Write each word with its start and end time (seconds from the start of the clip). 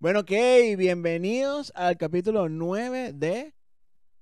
Bueno, 0.00 0.20
ok, 0.20 0.30
bienvenidos 0.78 1.72
al 1.74 1.98
capítulo 1.98 2.48
9 2.48 3.12
de 3.12 3.54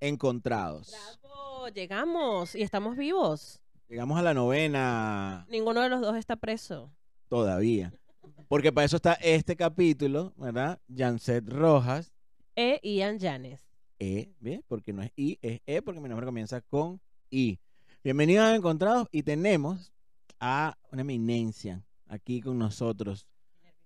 Encontrados. 0.01 0.91
Bravo, 1.21 1.69
llegamos 1.69 2.53
y 2.53 2.63
estamos 2.63 2.97
vivos. 2.97 3.61
Llegamos 3.87 4.19
a 4.19 4.21
la 4.21 4.33
novena 4.33 5.47
Ninguno 5.49 5.81
de 5.81 5.87
los 5.87 6.01
dos 6.01 6.17
está 6.17 6.35
preso. 6.35 6.91
todavía. 7.29 7.93
Porque 8.49 8.73
para 8.73 8.83
eso 8.83 8.97
está 8.97 9.13
este 9.13 9.55
capítulo, 9.55 10.33
¿verdad? 10.35 10.81
Janset 10.93 11.47
Rojas, 11.47 12.11
E. 12.57 12.81
Ian 12.83 13.17
Yanes. 13.17 13.65
E, 13.99 14.33
¿bien? 14.41 14.61
Porque 14.67 14.91
no 14.91 15.01
es 15.01 15.13
I, 15.15 15.39
es 15.41 15.61
E, 15.65 15.81
porque 15.81 16.01
mi 16.01 16.09
nombre 16.09 16.25
comienza 16.25 16.59
con 16.59 16.99
I. 17.29 17.57
Bienvenidos 18.03 18.43
a 18.43 18.53
Encontrados 18.53 19.07
y 19.13 19.23
tenemos 19.23 19.93
a 20.41 20.77
una 20.91 21.03
eminencia 21.03 21.85
aquí 22.05 22.41
con 22.41 22.57
nosotros 22.59 23.27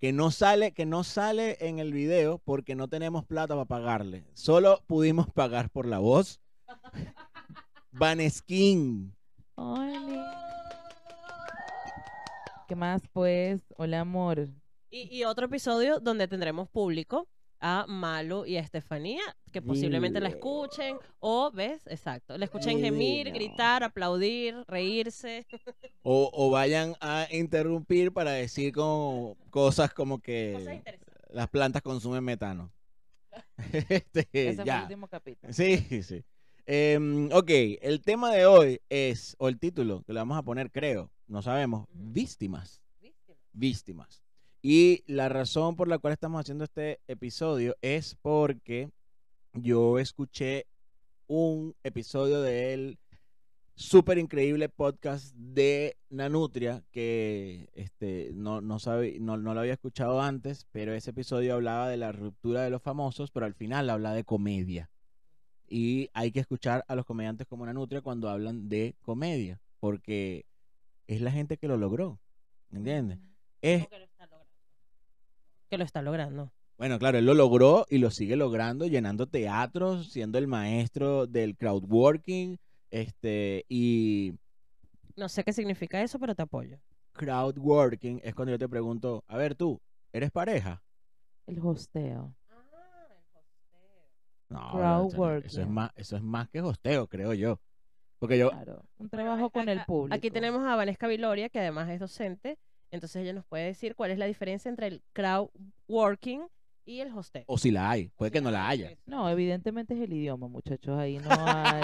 que 0.04 0.12
no 0.12 0.32
sale, 0.32 0.74
que 0.74 0.86
no 0.86 1.06
sale 1.06 1.56
en 1.62 1.80
el 1.80 1.94
video 1.94 2.38
porque 2.38 2.76
no 2.76 2.90
tenemos 2.90 3.24
plata 3.24 3.54
para 3.54 3.64
pagarle. 3.64 4.26
Solo 4.34 4.84
pudimos 4.86 5.32
pagar 5.32 5.70
por 5.70 5.86
la 5.88 6.00
voz. 6.00 6.42
Vaneskin. 7.94 9.16
Hola. 9.56 10.42
¿Qué 12.68 12.76
más, 12.76 13.02
pues? 13.14 13.62
Hola, 13.78 14.02
amor. 14.02 14.50
Y, 14.90 15.08
y 15.10 15.24
otro 15.24 15.46
episodio 15.46 16.02
donde 16.02 16.28
tendremos 16.28 16.68
público 16.68 17.30
a 17.66 17.86
Malo 17.88 18.46
y 18.46 18.58
a 18.58 18.60
Estefanía, 18.60 19.22
que 19.54 19.62
posiblemente 19.62 20.20
la 20.20 20.28
escuchen. 20.28 20.98
O, 21.20 21.50
¿ves? 21.50 21.82
Exacto. 21.88 22.38
La 22.38 22.44
escuchen 22.46 22.80
gemir, 22.82 23.28
Divino. 23.28 23.36
gritar, 23.36 23.84
aplaudir, 23.84 24.56
reírse. 24.68 25.48
O, 26.06 26.30
o 26.34 26.50
vayan 26.50 26.96
a 27.00 27.28
interrumpir 27.32 28.12
para 28.12 28.32
decir 28.32 28.74
como 28.74 29.38
cosas 29.50 29.94
como 29.94 30.16
Cosas 30.18 30.26
que 30.26 30.74
interesantes. 30.76 31.00
las 31.30 31.48
plantas 31.48 31.82
consumen 31.82 32.22
metano. 32.26 32.72
Este, 33.90 34.28
Ese 34.34 34.56
fue 34.58 34.66
ya. 34.66 34.78
el 34.80 34.82
último 34.84 35.08
capítulo. 35.08 35.54
Sí, 35.54 35.78
sí. 36.04 36.24
Em, 36.66 37.30
ok, 37.32 37.50
el 37.82 38.02
tema 38.02 38.32
de 38.34 38.46
hoy 38.46 38.82
es, 38.90 39.36
o 39.40 39.48
el 39.48 39.58
título 39.60 40.04
que 40.04 40.12
le 40.14 40.20
vamos 40.20 40.38
a 40.38 40.44
poner, 40.44 40.70
creo, 40.72 41.10
no 41.28 41.42
sabemos, 41.42 41.88
víctimas. 41.94 42.82
Víctimas. 43.54 44.23
Y 44.66 45.04
la 45.08 45.28
razón 45.28 45.76
por 45.76 45.90
la 45.90 46.00
cual 46.00 46.14
estamos 46.14 46.40
haciendo 46.40 46.64
este 46.64 47.02
episodio 47.10 47.76
es 47.82 48.16
porque 48.22 48.90
yo 49.52 50.00
escuché 50.00 50.68
un 51.28 51.76
episodio 51.84 52.42
del 52.42 52.98
súper 53.76 54.20
increíble 54.20 54.70
podcast 54.70 55.36
de 55.36 55.98
Nanutria 56.10 56.82
que 56.92 57.68
este, 57.74 58.32
no, 58.36 58.62
no, 58.62 58.80
sabe, 58.80 59.18
no, 59.20 59.36
no 59.36 59.54
lo 59.54 59.60
había 59.60 59.74
escuchado 59.74 60.22
antes, 60.22 60.66
pero 60.72 60.94
ese 60.94 61.10
episodio 61.10 61.56
hablaba 61.56 61.90
de 61.90 61.98
la 61.98 62.14
ruptura 62.14 62.62
de 62.62 62.70
los 62.70 62.82
famosos, 62.82 63.32
pero 63.32 63.46
al 63.46 63.56
final 63.56 63.90
habla 63.90 64.14
de 64.14 64.24
comedia. 64.24 64.90
Y 65.68 66.10
hay 66.14 66.32
que 66.32 66.40
escuchar 66.40 66.86
a 66.88 66.96
los 66.96 67.06
comediantes 67.06 67.48
como 67.48 67.66
Nanutria 67.66 68.00
cuando 68.00 68.30
hablan 68.30 68.70
de 68.70 68.96
comedia, 69.02 69.60
porque 69.82 70.46
es 71.08 71.20
la 71.20 71.32
gente 71.32 71.58
que 71.58 71.68
lo 71.68 71.76
logró, 71.76 72.22
¿entiendes? 72.72 73.20
Es, 73.62 73.88
Que 75.74 75.78
lo 75.80 75.86
está 75.86 76.04
logrando. 76.04 76.52
Bueno, 76.78 77.00
claro, 77.00 77.18
él 77.18 77.26
lo 77.26 77.34
logró 77.34 77.88
y 77.90 77.98
lo 77.98 78.12
sigue 78.12 78.36
logrando, 78.36 78.86
llenando 78.86 79.26
teatros, 79.26 80.12
siendo 80.12 80.38
el 80.38 80.46
maestro 80.46 81.26
del 81.26 81.58
crowdworking, 81.58 82.60
este, 82.92 83.66
y 83.68 84.34
No 85.16 85.28
sé 85.30 85.44
qué 85.44 85.52
significa 85.52 86.00
eso, 86.04 86.20
pero 86.20 86.36
te 86.36 86.44
apoyo. 86.44 86.78
crowdworking 87.14 88.22
es 88.24 88.36
cuando 88.36 88.52
yo 88.52 88.60
te 88.60 88.70
pregunto, 88.70 89.24
a 89.28 89.36
ver 89.36 89.56
tú, 89.56 89.82
¿eres 90.12 90.30
pareja? 90.30 90.84
El 91.48 91.58
hosteo. 91.58 92.36
No, 94.50 94.60
eso- 94.60 94.78
Crowdworking. 94.78 95.48
Eso 95.48 95.62
es 95.62 95.68
más, 95.70 95.90
eso 95.96 96.18
es 96.18 96.22
más 96.22 96.50
que 96.50 96.62
hosteo, 96.62 97.08
creo 97.08 97.34
yo. 97.34 97.60
Porque 98.20 98.38
yo, 98.38 98.52
Claro. 98.52 98.84
Un 99.00 99.10
trabajo 99.10 99.50
con 99.50 99.68
el 99.70 99.84
público. 99.86 100.16
Aquí 100.16 100.30
tenemos 100.30 100.64
a 100.68 100.76
Vanesca 100.76 101.08
Viloria, 101.08 101.50
que 101.50 101.58
además 101.60 101.90
es 101.90 102.00
docente. 102.00 102.60
Entonces 102.94 103.24
ella 103.24 103.34
nos 103.34 103.46
puede 103.46 103.66
decir 103.66 103.96
cuál 103.96 104.12
es 104.12 104.18
la 104.20 104.26
diferencia 104.26 104.70
entre 104.70 104.88
el 104.88 105.02
crowdworking 105.14 106.44
y 106.86 107.00
el 107.00 107.12
hosteo. 107.18 107.44
o 107.48 107.58
si 107.58 107.72
la 107.72 107.90
hay, 107.90 108.10
puede 108.10 108.32
que 108.32 108.40
no 108.42 108.52
la 108.52 108.68
haya. 108.68 108.92
No, 109.06 109.28
evidentemente 109.30 109.94
es 109.96 110.02
el 110.02 110.14
idioma, 110.14 110.48
muchachos. 110.48 110.98
Ahí 111.00 111.18
no 111.18 111.30
hay. 111.32 111.82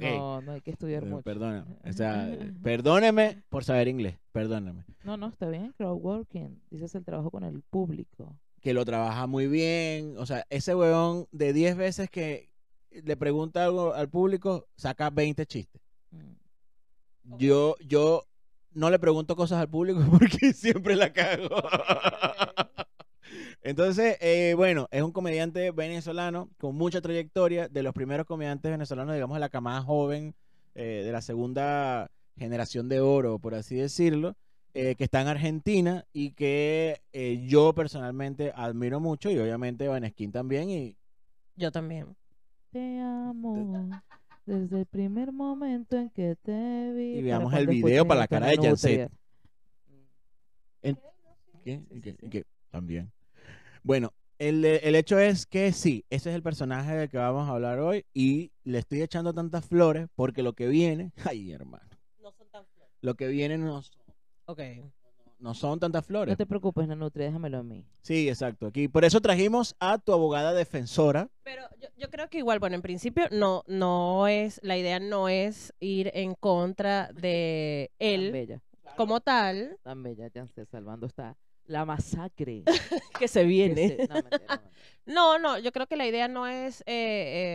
No, 0.00 0.40
no 0.42 0.52
hay 0.52 0.60
que 0.60 0.70
estudiar 0.70 1.02
Eh, 1.02 1.06
mucho. 1.06 1.22
Perdóname. 1.22 1.76
O 1.84 1.92
sea, 1.92 2.28
perdóneme 2.62 3.42
por 3.48 3.64
saber 3.64 3.88
inglés. 3.88 4.16
Perdóneme. 4.32 4.84
No, 5.04 5.16
no, 5.16 5.28
está 5.28 5.48
bien. 5.48 5.72
Crowdworking. 5.76 6.62
Dices 6.70 6.94
el 6.94 7.04
trabajo 7.04 7.30
con 7.30 7.44
el 7.44 7.62
público. 7.62 8.38
Que 8.60 8.74
lo 8.74 8.84
trabaja 8.84 9.26
muy 9.26 9.46
bien. 9.48 10.16
O 10.18 10.26
sea, 10.26 10.46
ese 10.50 10.74
huevón 10.74 11.26
de 11.32 11.52
10 11.52 11.76
veces 11.76 12.10
que 12.10 12.48
le 12.90 13.16
pregunta 13.16 13.64
algo 13.64 13.92
al 13.94 14.08
público, 14.08 14.66
saca 14.76 15.10
20 15.10 15.46
chistes. 15.46 15.80
Mm. 16.10 17.36
Yo, 17.38 17.76
yo 17.86 18.24
no 18.72 18.90
le 18.90 18.98
pregunto 18.98 19.36
cosas 19.36 19.60
al 19.60 19.68
público 19.68 20.00
porque 20.18 20.52
siempre 20.52 20.96
la 20.96 21.12
cago. 21.12 21.48
Entonces, 23.62 24.16
eh, 24.20 24.54
bueno, 24.56 24.88
es 24.90 25.02
un 25.02 25.12
comediante 25.12 25.70
venezolano 25.70 26.48
con 26.58 26.74
mucha 26.74 27.00
trayectoria, 27.00 27.68
de 27.68 27.82
los 27.82 27.92
primeros 27.92 28.26
comediantes 28.26 28.70
venezolanos, 28.70 29.14
digamos, 29.14 29.36
de 29.36 29.40
la 29.40 29.50
camada 29.50 29.82
joven, 29.82 30.34
eh, 30.74 31.02
de 31.04 31.12
la 31.12 31.20
segunda 31.20 32.10
generación 32.38 32.88
de 32.88 33.00
oro, 33.00 33.38
por 33.38 33.54
así 33.54 33.74
decirlo, 33.74 34.34
eh, 34.72 34.94
que 34.94 35.04
está 35.04 35.20
en 35.20 35.28
Argentina 35.28 36.04
y 36.12 36.30
que 36.30 37.02
eh, 37.12 37.44
yo 37.48 37.74
personalmente 37.74 38.52
admiro 38.54 39.00
mucho 39.00 39.30
y 39.30 39.38
obviamente 39.38 39.88
Vaneskin 39.88 40.30
también 40.30 40.70
y 40.70 40.96
Yo 41.56 41.72
también. 41.72 42.16
Te 42.70 43.00
amo. 43.00 43.90
Desde 44.50 44.80
el 44.80 44.86
primer 44.86 45.30
momento 45.30 45.96
en 45.96 46.10
que 46.10 46.34
te 46.34 46.92
vi. 46.92 47.18
Y 47.18 47.22
veamos 47.22 47.54
el 47.54 47.68
video 47.68 48.04
para 48.04 48.20
la 48.20 48.26
cara 48.28 48.48
de. 48.48 48.56
Janset. 48.56 49.12
¿Qué? 51.64 52.44
También. 52.70 53.12
Bueno, 53.82 54.12
el, 54.38 54.64
el 54.64 54.94
hecho 54.96 55.18
es 55.18 55.46
que 55.46 55.72
sí, 55.72 56.04
ese 56.10 56.30
es 56.30 56.34
el 56.36 56.42
personaje 56.42 56.94
del 56.96 57.08
que 57.08 57.18
vamos 57.18 57.48
a 57.48 57.52
hablar 57.52 57.78
hoy 57.78 58.04
y 58.14 58.50
le 58.64 58.78
estoy 58.78 59.02
echando 59.02 59.32
tantas 59.32 59.64
flores 59.66 60.08
porque 60.14 60.42
lo 60.42 60.54
que 60.54 60.66
viene, 60.68 61.12
ay 61.24 61.52
hermano, 61.52 61.84
No 62.22 62.32
son 62.32 62.48
tan 62.50 62.64
flores. 62.66 62.92
lo 63.02 63.14
que 63.14 63.28
viene 63.28 63.58
no, 63.58 63.82
son- 63.82 64.00
Ok. 64.46 64.60
No 65.40 65.54
son 65.54 65.80
tantas 65.80 66.04
flores. 66.06 66.32
No 66.32 66.36
te 66.36 66.46
preocupes, 66.46 66.86
Nanutria, 66.86 67.26
déjamelo 67.26 67.58
a 67.58 67.62
mí. 67.62 67.84
Sí, 68.02 68.28
exacto. 68.28 68.66
Aquí, 68.66 68.88
por 68.88 69.04
eso 69.04 69.20
trajimos 69.20 69.74
a 69.80 69.98
tu 69.98 70.12
abogada 70.12 70.52
defensora. 70.52 71.28
Pero 71.42 71.62
yo, 71.80 71.88
yo 71.96 72.10
creo 72.10 72.28
que 72.28 72.38
igual, 72.38 72.58
bueno, 72.60 72.76
en 72.76 72.82
principio 72.82 73.26
no, 73.32 73.62
no 73.66 74.28
es, 74.28 74.60
la 74.62 74.76
idea 74.76 75.00
no 75.00 75.28
es 75.28 75.72
ir 75.80 76.10
en 76.14 76.34
contra 76.34 77.10
de 77.12 77.90
Tan 77.98 78.08
él 78.08 78.32
bella. 78.32 78.60
como 78.96 79.20
tal, 79.20 79.78
Tan 79.82 80.02
bella, 80.02 80.30
Janset, 80.32 80.68
salvando 80.70 81.06
está 81.06 81.36
la 81.66 81.84
masacre. 81.84 82.64
que 83.18 83.28
se 83.28 83.40
que 83.40 83.46
viene. 83.46 83.88
se- 83.88 84.06
no, 84.08 84.14
mentira, 84.14 84.16
no, 84.16 84.22
mentira. 84.30 84.70
No, 85.06 85.38
no, 85.38 85.58
yo 85.58 85.72
creo 85.72 85.86
que 85.86 85.96
la 85.96 86.06
idea 86.06 86.28
no 86.28 86.46
es 86.46 86.80
eh, 86.82 86.84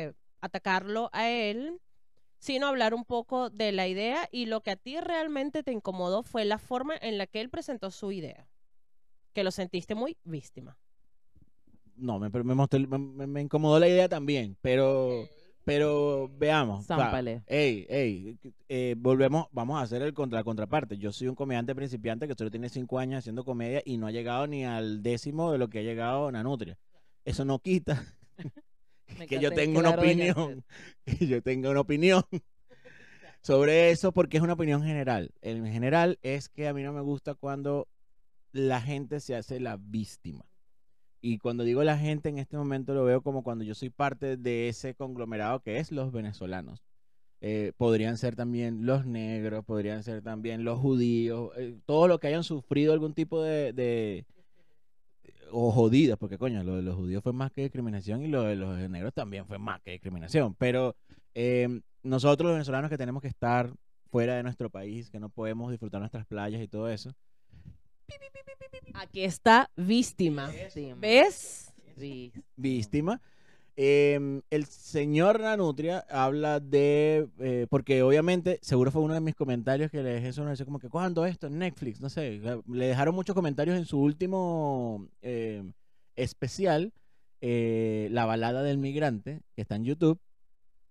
eh, 0.09 0.13
atacarlo 0.41 1.09
a 1.13 1.29
él, 1.29 1.79
sino 2.45 2.67
hablar 2.67 2.93
un 2.93 3.05
poco 3.05 3.49
de 3.49 3.71
la 3.71 3.87
idea 3.87 4.29
y 4.31 4.45
lo 4.45 4.61
que 4.61 4.69
a 4.69 4.75
ti 4.75 4.99
realmente 5.01 5.63
te 5.63 5.71
incomodó 5.71 6.21
fue 6.21 6.45
la 6.45 6.59
forma 6.59 6.93
en 7.01 7.17
la 7.17 7.25
que 7.25 7.41
él 7.41 7.49
presentó 7.49 7.89
su 7.89 8.11
idea, 8.11 8.47
que 9.33 9.43
lo 9.43 9.49
sentiste 9.49 9.95
muy 9.95 10.15
víctima. 10.23 10.77
No, 11.95 12.19
me, 12.19 12.29
me, 12.29 13.41
incomodó 13.41 13.79
la 13.79 13.87
idea 13.87 14.07
también, 14.07 14.55
pero, 14.61 15.27
pero 15.63 16.29
veamos. 16.37 16.81
o 16.81 16.83
sea, 16.83 16.97
Zámpale. 16.97 17.41
ey, 17.47 17.87
ey, 17.89 18.37
eh, 18.69 18.93
volvemos, 18.95 19.47
vamos 19.51 19.79
a 19.79 19.81
hacer 19.81 20.03
el 20.03 20.13
contra, 20.13 20.37
la 20.37 20.43
contraparte. 20.43 20.99
Yo 20.99 21.11
soy 21.11 21.27
un 21.27 21.35
comediante 21.35 21.73
principiante 21.73 22.27
que 22.27 22.35
solo 22.37 22.51
tiene 22.51 22.69
cinco 22.69 22.99
años 22.99 23.19
haciendo 23.19 23.43
comedia 23.43 23.81
y 23.85 23.97
no 23.97 24.05
ha 24.05 24.11
llegado 24.11 24.45
ni 24.45 24.65
al 24.65 25.01
décimo 25.01 25.51
de 25.51 25.57
lo 25.57 25.67
que 25.67 25.79
ha 25.79 25.83
llegado 25.83 26.31
Nanutria. 26.31 26.77
Eso 27.23 27.43
no 27.43 27.57
quita 27.57 28.05
que 29.27 29.35
yo 29.39 29.49
tenga 29.55 29.79
una 29.79 29.89
opinión, 30.01 30.63
que 31.05 31.27
yo 31.27 31.41
tenga 31.41 31.69
una 31.69 31.79
opinión 31.81 32.23
sobre 33.41 33.91
eso 33.91 34.11
porque 34.11 34.37
es 34.37 34.43
una 34.43 34.53
opinión 34.53 34.83
general. 34.83 35.31
En 35.41 35.65
general 35.71 36.17
es 36.21 36.49
que 36.49 36.67
a 36.67 36.73
mí 36.73 36.83
no 36.83 36.93
me 36.93 37.01
gusta 37.01 37.35
cuando 37.35 37.87
la 38.51 38.81
gente 38.81 39.19
se 39.19 39.35
hace 39.35 39.59
la 39.59 39.77
víctima. 39.79 40.45
Y 41.21 41.39
cuando 41.39 41.63
digo 41.63 41.83
la 41.83 41.97
gente 41.97 42.29
en 42.29 42.37
este 42.37 42.57
momento 42.57 42.93
lo 42.93 43.03
veo 43.03 43.21
como 43.21 43.43
cuando 43.43 43.63
yo 43.63 43.73
soy 43.75 43.89
parte 43.89 44.37
de 44.37 44.69
ese 44.69 44.93
conglomerado 44.95 45.59
que 45.61 45.77
es 45.77 45.91
los 45.91 46.11
venezolanos. 46.11 46.83
Eh, 47.41 47.73
podrían 47.77 48.17
ser 48.17 48.35
también 48.35 48.85
los 48.85 49.05
negros, 49.05 49.65
podrían 49.65 50.03
ser 50.03 50.21
también 50.23 50.63
los 50.63 50.79
judíos, 50.79 51.51
eh, 51.57 51.77
todo 51.85 52.07
lo 52.07 52.19
que 52.19 52.27
hayan 52.27 52.43
sufrido 52.43 52.93
algún 52.93 53.13
tipo 53.13 53.41
de, 53.43 53.73
de- 53.73 54.25
o 55.51 55.71
jodidas, 55.71 56.17
porque 56.17 56.37
coño, 56.37 56.63
lo 56.63 56.75
de 56.75 56.81
los 56.81 56.95
judíos 56.95 57.23
fue 57.23 57.33
más 57.33 57.51
que 57.51 57.61
discriminación 57.61 58.23
y 58.23 58.27
lo 58.27 58.43
de 58.43 58.55
los 58.55 58.77
negros 58.89 59.13
también 59.13 59.45
fue 59.45 59.57
más 59.57 59.81
que 59.81 59.91
discriminación. 59.91 60.55
Pero 60.55 60.95
eh, 61.33 61.81
nosotros 62.03 62.47
los 62.47 62.55
venezolanos 62.55 62.89
que 62.89 62.97
tenemos 62.97 63.21
que 63.21 63.27
estar 63.27 63.71
fuera 64.11 64.35
de 64.35 64.43
nuestro 64.43 64.69
país, 64.69 65.09
que 65.09 65.19
no 65.19 65.29
podemos 65.29 65.71
disfrutar 65.71 65.99
nuestras 65.99 66.25
playas 66.25 66.61
y 66.61 66.67
todo 66.67 66.89
eso, 66.89 67.13
Aquí 68.93 69.23
está 69.23 69.69
víctima. 69.75 70.47
Víctima. 70.47 70.95
¿Ves? 70.99 71.73
Sí. 71.97 72.31
víctima. 72.55 73.21
Em, 73.77 74.41
el 74.51 74.65
señor 74.65 75.41
Nanutria 75.41 76.05
habla 76.09 76.61
de, 76.61 77.27
eh, 77.39 77.67
porque 77.69 78.03
obviamente, 78.03 78.57
seguro 78.61 78.89
fue 78.89 79.01
uno 79.01 79.13
de 79.13 79.19
mis 79.19 79.35
comentarios 79.35 79.91
que 79.91 80.01
le 80.01 80.11
dejé 80.11 80.29
eso, 80.29 80.45
como 80.63 80.79
que, 80.79 80.89
¿cuándo 80.89 81.25
esto? 81.25 81.47
En 81.47 81.59
Netflix, 81.59 81.99
no 81.99 82.09
sé. 82.09 82.39
Le 82.67 82.87
dejaron 82.87 83.15
muchos 83.15 83.35
comentarios 83.35 83.77
en 83.77 83.85
su 83.85 83.99
último 83.99 85.09
em, 85.21 85.73
especial, 86.15 86.93
eh, 87.41 88.07
La 88.11 88.25
balada 88.25 88.63
del 88.63 88.77
migrante, 88.77 89.41
que 89.55 89.61
está 89.61 89.75
en 89.75 89.83
YouTube, 89.85 90.19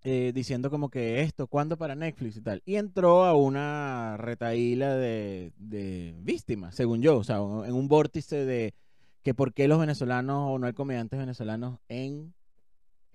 eh, 0.03 0.31
diciendo 0.35 0.69
como 0.69 0.89
que 0.89 1.21
esto, 1.21 1.47
¿cuándo 1.47 1.77
para 1.77 1.95
Netflix 1.95 2.37
y 2.37 2.41
tal? 2.41 2.61
Y 2.65 2.75
entró 2.75 3.25
a 3.25 3.33
una 3.35 4.17
retaíla 4.17 4.95
de, 4.95 5.51
de 5.57 6.15
víctimas, 6.21 6.75
según 6.75 7.01
yo, 7.01 7.17
o 7.17 7.23
sea, 7.23 7.37
en 7.37 7.73
un 7.73 7.87
vórtice 7.87 8.45
de 8.45 8.75
que 9.23 9.33
por 9.33 9.53
qué 9.53 9.67
los 9.67 9.79
venezolanos 9.79 10.51
o 10.51 10.59
no 10.59 10.67
hay 10.67 10.73
comediantes 10.73 11.19
venezolanos 11.19 11.79
en 11.89 12.35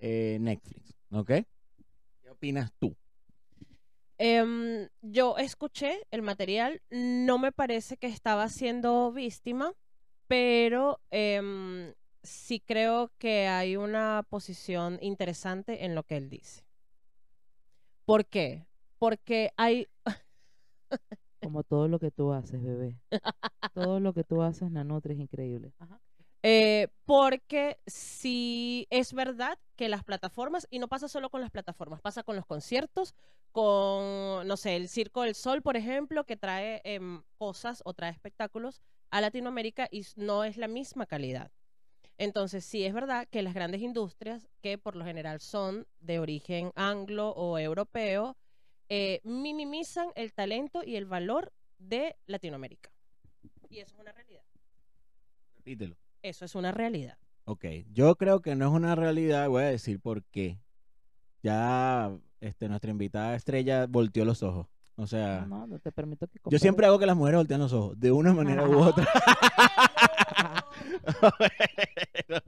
eh, 0.01 0.37
Netflix, 0.41 0.93
¿ok? 1.11 1.27
¿Qué 2.21 2.29
opinas 2.29 2.71
tú? 2.79 2.95
Em, 4.17 4.87
yo 5.01 5.37
escuché 5.37 5.99
el 6.11 6.21
material, 6.21 6.81
no 6.89 7.39
me 7.39 7.51
parece 7.51 7.97
que 7.97 8.07
estaba 8.07 8.49
siendo 8.49 9.11
víctima, 9.11 9.73
pero 10.27 10.99
em, 11.09 11.93
sí 12.21 12.59
creo 12.59 13.11
que 13.17 13.47
hay 13.47 13.77
una 13.77 14.23
posición 14.29 14.99
interesante 15.01 15.85
en 15.85 15.95
lo 15.95 16.03
que 16.03 16.17
él 16.17 16.29
dice. 16.29 16.63
¿Por 18.05 18.25
qué? 18.25 18.67
Porque 18.99 19.51
hay, 19.57 19.87
Como 21.41 21.63
todo 21.63 21.87
lo 21.87 21.99
que 21.99 22.11
tú 22.11 22.33
haces, 22.33 22.61
bebé. 22.63 22.99
Todo 23.73 23.99
lo 23.99 24.13
que 24.13 24.23
tú 24.23 24.41
haces, 24.41 24.69
Nanutri, 24.71 25.13
es 25.13 25.19
increíble. 25.19 25.73
Ajá. 25.79 25.99
Eh, 26.43 26.87
porque 27.05 27.77
si 27.85 28.87
es 28.89 29.13
verdad 29.13 29.59
que 29.75 29.89
las 29.89 30.03
plataformas, 30.03 30.67
y 30.71 30.79
no 30.79 30.87
pasa 30.87 31.07
solo 31.07 31.29
con 31.29 31.41
las 31.41 31.51
plataformas, 31.51 32.01
pasa 32.01 32.23
con 32.23 32.35
los 32.35 32.45
conciertos, 32.45 33.13
con, 33.51 34.47
no 34.47 34.57
sé, 34.57 34.75
el 34.75 34.89
Circo 34.89 35.23
del 35.23 35.35
Sol, 35.35 35.61
por 35.61 35.77
ejemplo, 35.77 36.25
que 36.25 36.37
trae 36.37 36.81
em, 36.83 37.21
cosas 37.37 37.81
o 37.85 37.93
trae 37.93 38.11
espectáculos 38.11 38.81
a 39.11 39.21
Latinoamérica 39.21 39.87
y 39.91 40.05
no 40.15 40.43
es 40.43 40.57
la 40.57 40.67
misma 40.67 41.05
calidad. 41.05 41.51
Entonces, 42.17 42.63
sí 42.65 42.85
es 42.85 42.93
verdad 42.93 43.27
que 43.29 43.41
las 43.41 43.53
grandes 43.53 43.81
industrias, 43.81 44.47
que 44.61 44.77
por 44.77 44.95
lo 44.95 45.05
general 45.05 45.39
son 45.39 45.87
de 45.99 46.19
origen 46.19 46.71
anglo 46.75 47.31
o 47.31 47.57
europeo, 47.57 48.37
eh, 48.89 49.21
minimizan 49.23 50.09
el 50.15 50.33
talento 50.33 50.83
y 50.83 50.95
el 50.95 51.05
valor 51.05 51.51
de 51.77 52.15
Latinoamérica. 52.27 52.91
Y 53.69 53.79
eso 53.79 53.95
es 53.95 53.99
una 53.99 54.11
realidad. 54.11 54.43
Repítelo. 55.55 56.00
Eso 56.21 56.45
es 56.45 56.55
una 56.55 56.71
realidad. 56.71 57.17
Ok, 57.45 57.65
yo 57.91 58.15
creo 58.15 58.41
que 58.41 58.55
no 58.55 58.67
es 58.67 58.71
una 58.71 58.95
realidad, 58.95 59.49
voy 59.49 59.63
a 59.63 59.67
decir 59.67 59.99
por 59.99 60.23
qué. 60.25 60.59
Ya 61.43 62.11
este, 62.39 62.69
nuestra 62.69 62.91
invitada 62.91 63.35
estrella 63.35 63.87
volteó 63.87 64.25
los 64.25 64.43
ojos. 64.43 64.67
O 64.95 65.07
sea, 65.07 65.45
No, 65.47 65.65
no 65.65 65.79
te 65.79 65.91
permito 65.91 66.27
que 66.27 66.39
yo 66.45 66.59
siempre 66.59 66.85
hago 66.85 66.99
que 66.99 67.07
las 67.07 67.15
mujeres 67.15 67.39
volteen 67.39 67.59
los 67.59 67.73
ojos, 67.73 67.99
de 67.99 68.11
una 68.11 68.33
manera 68.33 68.67
u 68.67 68.77
otra. 68.79 69.07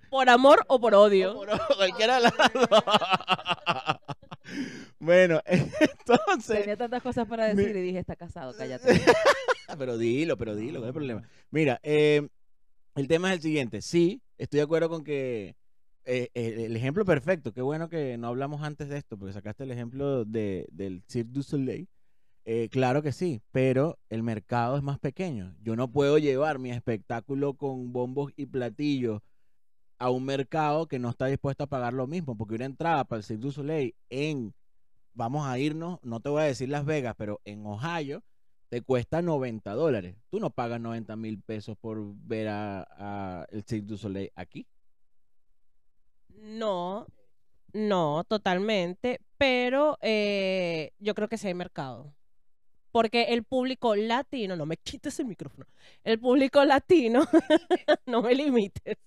¿Por 0.10 0.30
amor 0.30 0.64
o 0.68 0.80
por 0.80 0.94
odio? 0.94 1.34
Por 1.36 1.50
cualquiera 1.78 2.16
de 2.16 2.22
las 2.22 2.34
dos. 2.54 2.70
Bueno, 5.00 5.42
entonces. 5.46 6.60
Tenía 6.62 6.78
tantas 6.78 7.02
cosas 7.02 7.28
para 7.28 7.54
Mi- 7.54 7.64
decir 7.64 7.76
y 7.78 7.82
dije, 7.82 8.00
está 8.00 8.16
casado, 8.16 8.54
cállate. 8.58 9.02
Ah, 9.68 9.76
Pero 9.78 9.98
dilo, 9.98 10.38
pero 10.38 10.56
dilo, 10.56 10.80
no 10.80 10.86
hay 10.86 10.92
problema. 10.94 11.24
Mira, 11.50 11.80
eh, 11.84 12.28
el 12.96 13.08
tema 13.08 13.30
es 13.30 13.38
el 13.38 13.42
siguiente. 13.42 13.82
Sí, 13.82 14.22
estoy 14.38 14.58
de 14.60 14.64
acuerdo 14.64 14.90
con 14.90 15.04
que 15.04 15.56
eh, 16.06 16.30
el, 16.34 16.76
ejemplo 16.76 17.06
perfecto, 17.06 17.54
qué 17.54 17.62
bueno 17.62 17.90
que 17.90 18.18
no 18.18 18.28
hablamos 18.28 18.62
antes 18.62 18.90
de 18.90 18.98
esto, 18.98 19.18
porque 19.18 19.34
sacaste 19.34 19.64
el 19.64 19.72
ejemplo 19.72 20.26
de, 20.26 20.68
del 20.72 21.04
Cirque 21.08 21.32
du 21.32 21.44
Soleil. 21.44 21.88
Eh, 22.46 22.68
claro 22.70 23.02
que 23.02 23.14
sí, 23.14 23.42
pero 23.52 23.98
el 24.10 24.22
mercado 24.22 24.76
es 24.78 24.84
más 24.84 25.00
pequeño. 25.00 25.56
Yo 25.62 25.76
no 25.76 25.90
puedo 25.92 26.18
llevar 26.18 26.60
mi 26.60 26.72
espectáculo 26.72 27.54
con 27.54 27.94
bombos 27.94 28.34
y 28.36 28.48
platillos 28.48 29.22
a 29.98 30.10
un 30.10 30.26
mercado 30.26 30.88
que 30.88 31.00
no 31.00 31.10
está 31.10 31.28
dispuesto 31.28 31.64
a 31.64 31.68
pagar 31.68 31.94
lo 31.94 32.08
mismo, 32.08 32.36
porque 32.38 32.56
una 32.56 32.66
entrada 32.66 33.06
para 33.06 33.20
el 33.20 33.24
Cirque 33.24 33.42
du 33.42 33.52
Soleil 33.52 33.96
en, 34.10 34.54
vamos 35.14 35.48
a 35.48 35.58
irnos, 35.58 36.00
no 36.04 36.20
te 36.20 36.30
voy 36.30 36.42
a 36.42 36.46
decir 36.46 36.68
Las 36.68 36.86
Vegas, 36.86 37.16
pero 37.18 37.40
en 37.46 37.66
Ohio, 37.66 38.24
te 38.74 38.82
cuesta 38.82 39.22
90 39.22 39.72
dólares. 39.76 40.16
Tú 40.32 40.40
no 40.40 40.50
pagas 40.50 40.82
90 40.82 41.16
mil 41.16 41.40
pesos 41.40 41.78
por 41.78 42.00
ver 42.26 42.48
a, 42.48 42.88
a 42.98 43.46
el 43.52 43.62
Cirque 43.66 43.86
du 43.86 43.98
Soleil 44.00 44.32
aquí. 44.36 44.66
No, 46.30 47.06
no, 47.72 48.24
totalmente. 48.24 49.22
Pero 49.38 50.00
eh, 50.02 50.92
yo 50.98 51.14
creo 51.14 51.28
que 51.28 51.38
sí 51.38 51.50
hay 51.50 51.54
mercado. 51.54 52.16
Porque 52.92 53.26
el 53.26 53.44
público 53.44 53.96
latino, 53.96 54.56
no 54.56 54.66
me 54.66 54.78
quites 54.78 55.20
el 55.20 55.28
micrófono. 55.28 55.68
El 56.04 56.20
público 56.20 56.66
latino, 56.66 57.26
no 58.08 58.24
me 58.24 58.34
limites. 58.34 58.98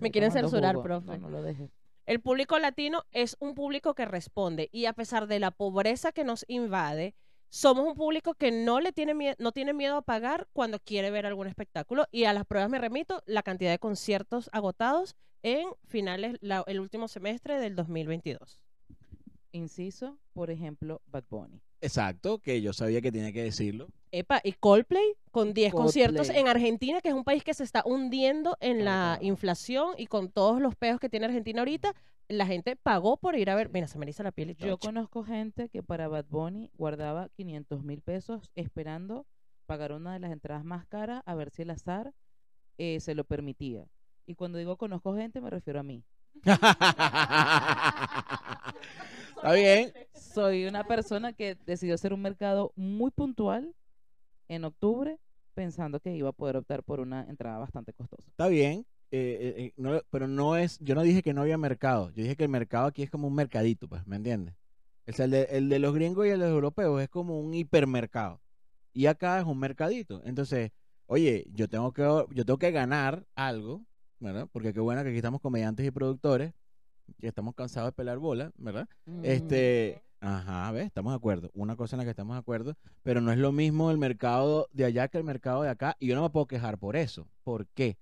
Me 0.00 0.10
quieren 0.10 0.32
censurar, 0.32 0.74
jugo. 0.74 0.82
profe. 0.82 1.06
No, 1.06 1.18
no 1.18 1.30
lo 1.30 1.42
dejes. 1.42 1.70
El 2.06 2.18
público 2.20 2.58
latino 2.58 3.04
es 3.12 3.36
un 3.38 3.54
público 3.54 3.94
que 3.94 4.04
responde 4.04 4.68
y 4.72 4.86
a 4.86 4.94
pesar 4.94 5.28
de 5.28 5.38
la 5.38 5.52
pobreza 5.52 6.10
que 6.10 6.24
nos 6.24 6.44
invade, 6.48 7.14
somos 7.50 7.86
un 7.86 7.94
público 7.94 8.34
que 8.34 8.50
no 8.50 8.80
le 8.80 8.92
tiene 8.92 9.14
miedo, 9.14 9.34
no 9.38 9.52
tiene 9.52 9.72
miedo 9.72 9.96
a 9.96 10.02
pagar 10.02 10.48
cuando 10.52 10.78
quiere 10.80 11.10
ver 11.10 11.26
algún 11.26 11.46
espectáculo 11.46 12.06
y 12.12 12.24
a 12.24 12.32
las 12.32 12.44
pruebas 12.46 12.70
me 12.70 12.78
remito 12.78 13.22
la 13.26 13.42
cantidad 13.42 13.70
de 13.70 13.78
conciertos 13.78 14.50
agotados 14.52 15.14
en 15.42 15.68
finales 15.86 16.36
la- 16.40 16.64
el 16.66 16.80
último 16.80 17.08
semestre 17.08 17.58
del 17.60 17.74
2022. 17.76 18.60
Inciso, 19.52 20.18
por 20.34 20.50
ejemplo, 20.50 21.00
Bad 21.06 21.24
Bunny. 21.30 21.60
Exacto, 21.80 22.38
que 22.38 22.60
yo 22.60 22.72
sabía 22.72 23.00
que 23.00 23.10
tenía 23.12 23.32
que 23.32 23.42
decirlo. 23.44 23.86
Epa, 24.10 24.40
y 24.42 24.52
Coldplay 24.52 25.14
con 25.30 25.54
10 25.54 25.72
conciertos 25.72 26.26
Coldplay. 26.26 26.40
en 26.40 26.48
Argentina, 26.48 27.00
que 27.00 27.08
es 27.08 27.14
un 27.14 27.24
país 27.24 27.44
que 27.44 27.54
se 27.54 27.62
está 27.64 27.82
hundiendo 27.86 28.56
en 28.60 28.84
la 28.84 29.18
inflación 29.22 29.94
y 29.96 30.06
con 30.06 30.30
todos 30.30 30.60
los 30.60 30.74
peos 30.76 30.98
que 31.00 31.08
tiene 31.08 31.26
Argentina 31.26 31.60
ahorita, 31.60 31.94
la 32.28 32.46
gente 32.46 32.76
pagó 32.76 33.16
por 33.16 33.34
ir 33.36 33.50
a 33.50 33.54
ver. 33.54 33.70
Mira, 33.70 33.88
se 33.88 33.98
me 33.98 34.04
eriza 34.04 34.22
la 34.22 34.32
piel 34.32 34.50
y 34.50 34.54
todo. 34.54 34.68
Yo 34.68 34.78
conozco 34.78 35.24
gente 35.24 35.68
que 35.68 35.82
para 35.82 36.08
Bad 36.08 36.26
Bunny 36.28 36.70
guardaba 36.74 37.28
500 37.30 37.82
mil 37.82 38.02
pesos 38.02 38.50
esperando 38.54 39.26
pagar 39.66 39.92
una 39.92 40.12
de 40.12 40.20
las 40.20 40.32
entradas 40.32 40.64
más 40.64 40.86
caras 40.86 41.22
a 41.26 41.34
ver 41.34 41.50
si 41.50 41.62
el 41.62 41.70
azar 41.70 42.12
eh, 42.78 43.00
se 43.00 43.14
lo 43.14 43.24
permitía. 43.24 43.86
Y 44.26 44.34
cuando 44.34 44.58
digo 44.58 44.76
conozco 44.76 45.14
gente 45.14 45.40
me 45.40 45.50
refiero 45.50 45.80
a 45.80 45.82
mí. 45.82 46.04
Está 49.36 49.52
bien. 49.54 49.92
Soy 50.14 50.66
una 50.66 50.84
persona 50.84 51.32
que 51.32 51.56
decidió 51.66 51.94
hacer 51.94 52.12
un 52.12 52.20
mercado 52.22 52.72
muy 52.76 53.10
puntual 53.10 53.74
en 54.48 54.64
octubre 54.64 55.18
pensando 55.54 56.00
que 56.00 56.14
iba 56.14 56.28
a 56.28 56.32
poder 56.32 56.56
optar 56.56 56.82
por 56.82 57.00
una 57.00 57.24
entrada 57.24 57.58
bastante 57.58 57.92
costosa. 57.92 58.28
Está 58.28 58.48
bien. 58.48 58.86
Eh, 59.10 59.38
eh, 59.40 59.54
eh, 59.66 59.72
no- 59.76 60.02
pero 60.10 60.26
no 60.28 60.56
es, 60.56 60.78
yo 60.80 60.94
no 60.94 61.02
dije 61.02 61.22
que 61.22 61.32
no 61.34 61.42
había 61.42 61.58
mercado. 61.58 62.10
Yo 62.10 62.22
dije 62.22 62.36
que 62.36 62.44
el 62.44 62.50
mercado 62.50 62.86
aquí 62.86 63.02
es 63.02 63.10
como 63.10 63.26
un 63.28 63.34
mercadito, 63.34 63.88
pues, 63.88 64.06
¿me 64.06 64.16
entiendes? 64.16 64.54
O 65.06 65.12
sea, 65.12 65.24
el 65.24 65.30
de, 65.30 65.42
el 65.50 65.68
de 65.68 65.78
los 65.78 65.94
gringos 65.94 66.26
y 66.26 66.30
el 66.30 66.38
de 66.40 66.46
los 66.46 66.54
europeos 66.54 67.00
es 67.02 67.08
como 67.08 67.40
un 67.40 67.54
hipermercado. 67.54 68.40
Y 68.92 69.06
acá 69.06 69.38
es 69.38 69.44
un 69.46 69.58
mercadito. 69.58 70.22
Entonces, 70.24 70.70
oye, 71.06 71.46
yo 71.54 71.68
tengo 71.68 71.92
que, 71.92 72.02
yo 72.02 72.44
tengo 72.44 72.58
que 72.58 72.70
ganar 72.70 73.24
algo, 73.34 73.84
¿verdad? 74.20 74.48
Porque 74.52 74.72
qué 74.74 74.80
bueno 74.80 75.02
que 75.02 75.08
aquí 75.08 75.16
estamos 75.18 75.40
comediantes 75.40 75.86
y 75.86 75.90
productores, 75.90 76.52
que 77.18 77.28
estamos 77.28 77.54
cansados 77.54 77.88
de 77.88 77.92
pelar 77.92 78.18
bola, 78.18 78.50
¿verdad? 78.58 78.86
Este, 79.24 80.02
ajá, 80.20 80.70
¿ves? 80.72 80.86
Estamos 80.86 81.12
de 81.12 81.16
acuerdo. 81.16 81.50
Una 81.54 81.76
cosa 81.76 81.96
en 81.96 81.98
la 81.98 82.04
que 82.04 82.10
estamos 82.10 82.34
de 82.34 82.40
acuerdo, 82.40 82.76
pero 83.02 83.22
no 83.22 83.32
es 83.32 83.38
lo 83.38 83.52
mismo 83.52 83.90
el 83.90 83.96
mercado 83.96 84.68
de 84.72 84.84
allá 84.84 85.08
que 85.08 85.16
el 85.16 85.24
mercado 85.24 85.62
de 85.62 85.70
acá. 85.70 85.96
Y 85.98 86.08
yo 86.08 86.14
no 86.16 86.22
me 86.22 86.28
puedo 86.30 86.46
quejar 86.46 86.76
por 86.78 86.96
eso. 86.96 87.26
¿Por 87.44 87.66
qué? 87.68 87.96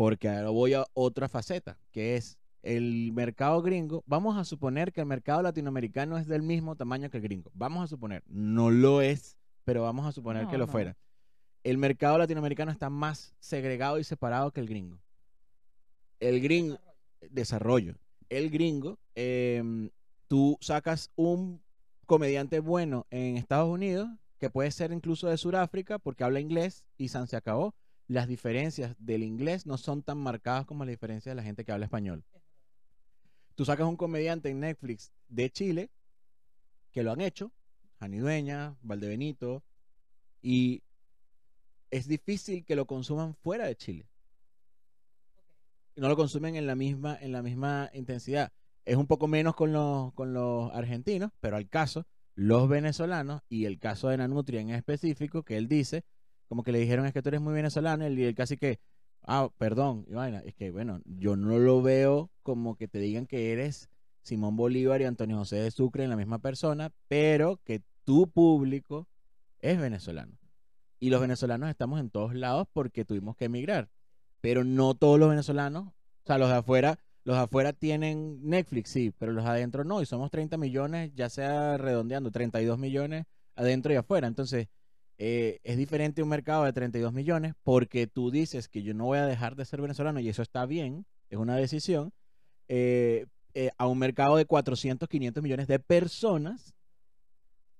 Porque 0.00 0.30
ahora 0.30 0.48
voy 0.48 0.72
a 0.72 0.86
otra 0.94 1.28
faceta, 1.28 1.76
que 1.92 2.16
es 2.16 2.38
el 2.62 3.12
mercado 3.12 3.60
gringo. 3.60 4.02
Vamos 4.06 4.38
a 4.38 4.44
suponer 4.44 4.94
que 4.94 5.02
el 5.02 5.06
mercado 5.06 5.42
latinoamericano 5.42 6.16
es 6.16 6.26
del 6.26 6.40
mismo 6.40 6.74
tamaño 6.74 7.10
que 7.10 7.18
el 7.18 7.22
gringo. 7.22 7.50
Vamos 7.52 7.84
a 7.84 7.86
suponer, 7.86 8.22
no 8.26 8.70
lo 8.70 9.02
es, 9.02 9.36
pero 9.62 9.82
vamos 9.82 10.06
a 10.06 10.12
suponer 10.12 10.46
que 10.46 10.56
lo 10.56 10.64
no. 10.64 10.72
fuera. 10.72 10.96
El 11.64 11.76
mercado 11.76 12.16
latinoamericano 12.16 12.72
está 12.72 12.88
más 12.88 13.34
segregado 13.40 13.98
y 13.98 14.04
separado 14.04 14.52
que 14.52 14.60
el 14.60 14.68
gringo. 14.68 14.98
El 16.18 16.40
gringo, 16.40 16.78
desarrollo. 17.28 17.96
El 18.30 18.48
gringo, 18.48 18.98
em, 19.14 19.90
tú 20.28 20.56
sacas 20.62 21.10
un 21.14 21.60
comediante 22.06 22.60
bueno 22.60 23.06
en 23.10 23.36
Estados 23.36 23.68
Unidos, 23.68 24.08
que 24.38 24.48
puede 24.48 24.70
ser 24.70 24.92
incluso 24.92 25.28
de 25.28 25.36
Sudáfrica, 25.36 25.98
porque 25.98 26.24
habla 26.24 26.40
inglés 26.40 26.86
y 26.96 27.08
San 27.08 27.26
se 27.26 27.36
acabó. 27.36 27.74
Las 28.10 28.26
diferencias 28.26 28.96
del 28.98 29.22
inglés 29.22 29.66
no 29.66 29.78
son 29.78 30.02
tan 30.02 30.18
marcadas 30.18 30.66
como 30.66 30.84
las 30.84 30.90
diferencias 30.90 31.30
de 31.30 31.36
la 31.36 31.44
gente 31.44 31.64
que 31.64 31.70
habla 31.70 31.84
español. 31.84 32.24
Tú 33.54 33.64
sacas 33.64 33.86
un 33.86 33.96
comediante 33.96 34.48
en 34.48 34.58
Netflix 34.58 35.12
de 35.28 35.48
Chile, 35.48 35.90
que 36.90 37.04
lo 37.04 37.12
han 37.12 37.20
hecho, 37.20 37.52
Jani 38.00 38.18
Dueña, 38.18 38.74
Valdebenito, 38.82 39.62
y 40.42 40.82
es 41.92 42.08
difícil 42.08 42.64
que 42.64 42.74
lo 42.74 42.84
consuman 42.84 43.36
fuera 43.36 43.66
de 43.66 43.76
Chile. 43.76 44.08
No 45.94 46.08
lo 46.08 46.16
consumen 46.16 46.56
en 46.56 46.66
la 46.66 46.74
misma, 46.74 47.16
en 47.20 47.30
la 47.30 47.42
misma 47.42 47.92
intensidad. 47.94 48.52
Es 48.84 48.96
un 48.96 49.06
poco 49.06 49.28
menos 49.28 49.54
con 49.54 49.72
los, 49.72 50.12
con 50.14 50.34
los 50.34 50.72
argentinos, 50.72 51.30
pero 51.38 51.54
al 51.54 51.68
caso, 51.68 52.08
los 52.34 52.68
venezolanos 52.68 53.42
y 53.48 53.66
el 53.66 53.78
caso 53.78 54.08
de 54.08 54.16
Nanutria 54.16 54.60
en 54.60 54.70
específico, 54.70 55.44
que 55.44 55.56
él 55.56 55.68
dice, 55.68 56.04
como 56.50 56.64
que 56.64 56.72
le 56.72 56.80
dijeron 56.80 57.06
es 57.06 57.12
que 57.12 57.22
tú 57.22 57.28
eres 57.28 57.40
muy 57.40 57.54
venezolano, 57.54 58.08
y 58.08 58.24
él 58.24 58.34
casi 58.34 58.56
que, 58.56 58.80
ah, 59.22 59.50
perdón, 59.56 60.04
y 60.08 60.14
vaina, 60.14 60.40
es 60.40 60.52
que 60.56 60.72
bueno, 60.72 61.00
yo 61.04 61.36
no 61.36 61.60
lo 61.60 61.80
veo 61.80 62.28
como 62.42 62.74
que 62.74 62.88
te 62.88 62.98
digan 62.98 63.28
que 63.28 63.52
eres 63.52 63.88
Simón 64.22 64.56
Bolívar 64.56 65.00
y 65.00 65.04
Antonio 65.04 65.36
José 65.36 65.58
de 65.58 65.70
Sucre 65.70 66.02
en 66.02 66.10
la 66.10 66.16
misma 66.16 66.40
persona, 66.40 66.90
pero 67.06 67.60
que 67.62 67.84
tu 68.02 68.28
público 68.28 69.06
es 69.60 69.78
venezolano. 69.78 70.36
Y 70.98 71.10
los 71.10 71.20
venezolanos 71.20 71.70
estamos 71.70 72.00
en 72.00 72.10
todos 72.10 72.34
lados 72.34 72.66
porque 72.72 73.04
tuvimos 73.04 73.36
que 73.36 73.44
emigrar. 73.44 73.88
Pero 74.40 74.64
no 74.64 74.94
todos 74.94 75.20
los 75.20 75.30
venezolanos, 75.30 75.86
o 75.86 76.26
sea, 76.26 76.36
los 76.36 76.48
de 76.48 76.56
afuera, 76.56 76.98
los 77.22 77.36
de 77.36 77.42
afuera 77.44 77.72
tienen 77.72 78.40
Netflix, 78.42 78.90
sí, 78.90 79.14
pero 79.16 79.30
los 79.30 79.44
de 79.44 79.50
adentro 79.50 79.84
no. 79.84 80.02
Y 80.02 80.06
somos 80.06 80.32
30 80.32 80.56
millones, 80.56 81.12
ya 81.14 81.30
sea 81.30 81.78
redondeando, 81.78 82.32
32 82.32 82.76
millones 82.76 83.26
adentro 83.54 83.92
y 83.92 83.96
afuera. 83.96 84.26
Entonces, 84.26 84.66
eh, 85.22 85.60
es 85.64 85.76
diferente 85.76 86.22
un 86.22 86.30
mercado 86.30 86.64
de 86.64 86.72
32 86.72 87.12
millones 87.12 87.52
porque 87.62 88.06
tú 88.06 88.30
dices 88.30 88.70
que 88.70 88.82
yo 88.82 88.94
no 88.94 89.04
voy 89.04 89.18
a 89.18 89.26
dejar 89.26 89.54
de 89.54 89.66
ser 89.66 89.82
venezolano 89.82 90.18
y 90.18 90.30
eso 90.30 90.40
está 90.40 90.64
bien, 90.64 91.04
es 91.28 91.36
una 91.36 91.56
decisión, 91.56 92.14
eh, 92.68 93.26
eh, 93.52 93.68
a 93.76 93.86
un 93.86 93.98
mercado 93.98 94.38
de 94.38 94.46
400, 94.46 95.06
500 95.06 95.42
millones 95.42 95.68
de 95.68 95.78
personas 95.78 96.74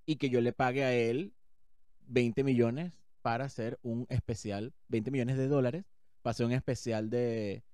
y 0.05 0.17
que 0.17 0.29
yo 0.29 0.43
le 0.43 0.53
pague 0.53 0.85
a 0.85 0.93
él 0.93 1.33
20 2.09 2.45
millones 2.45 2.93
para 3.23 3.47
hacer 3.47 3.79
un 3.81 4.05
especial, 4.11 4.75
20 4.89 5.11
millones 5.11 5.39
de 5.39 5.49
dólares, 5.49 5.87
para 6.21 6.33
hacer 6.33 6.45
un 6.45 6.53
especial 6.53 7.09
de, 7.09 7.65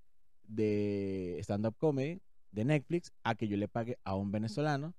de 0.44 1.38
stand-up 1.40 1.74
comedy 1.76 2.20
de 2.52 2.64
Netflix, 2.64 3.12
a 3.24 3.34
que 3.34 3.48
yo 3.48 3.56
le 3.56 3.66
pague 3.66 3.98
a 4.04 4.14
un 4.14 4.30
venezolano 4.30 4.94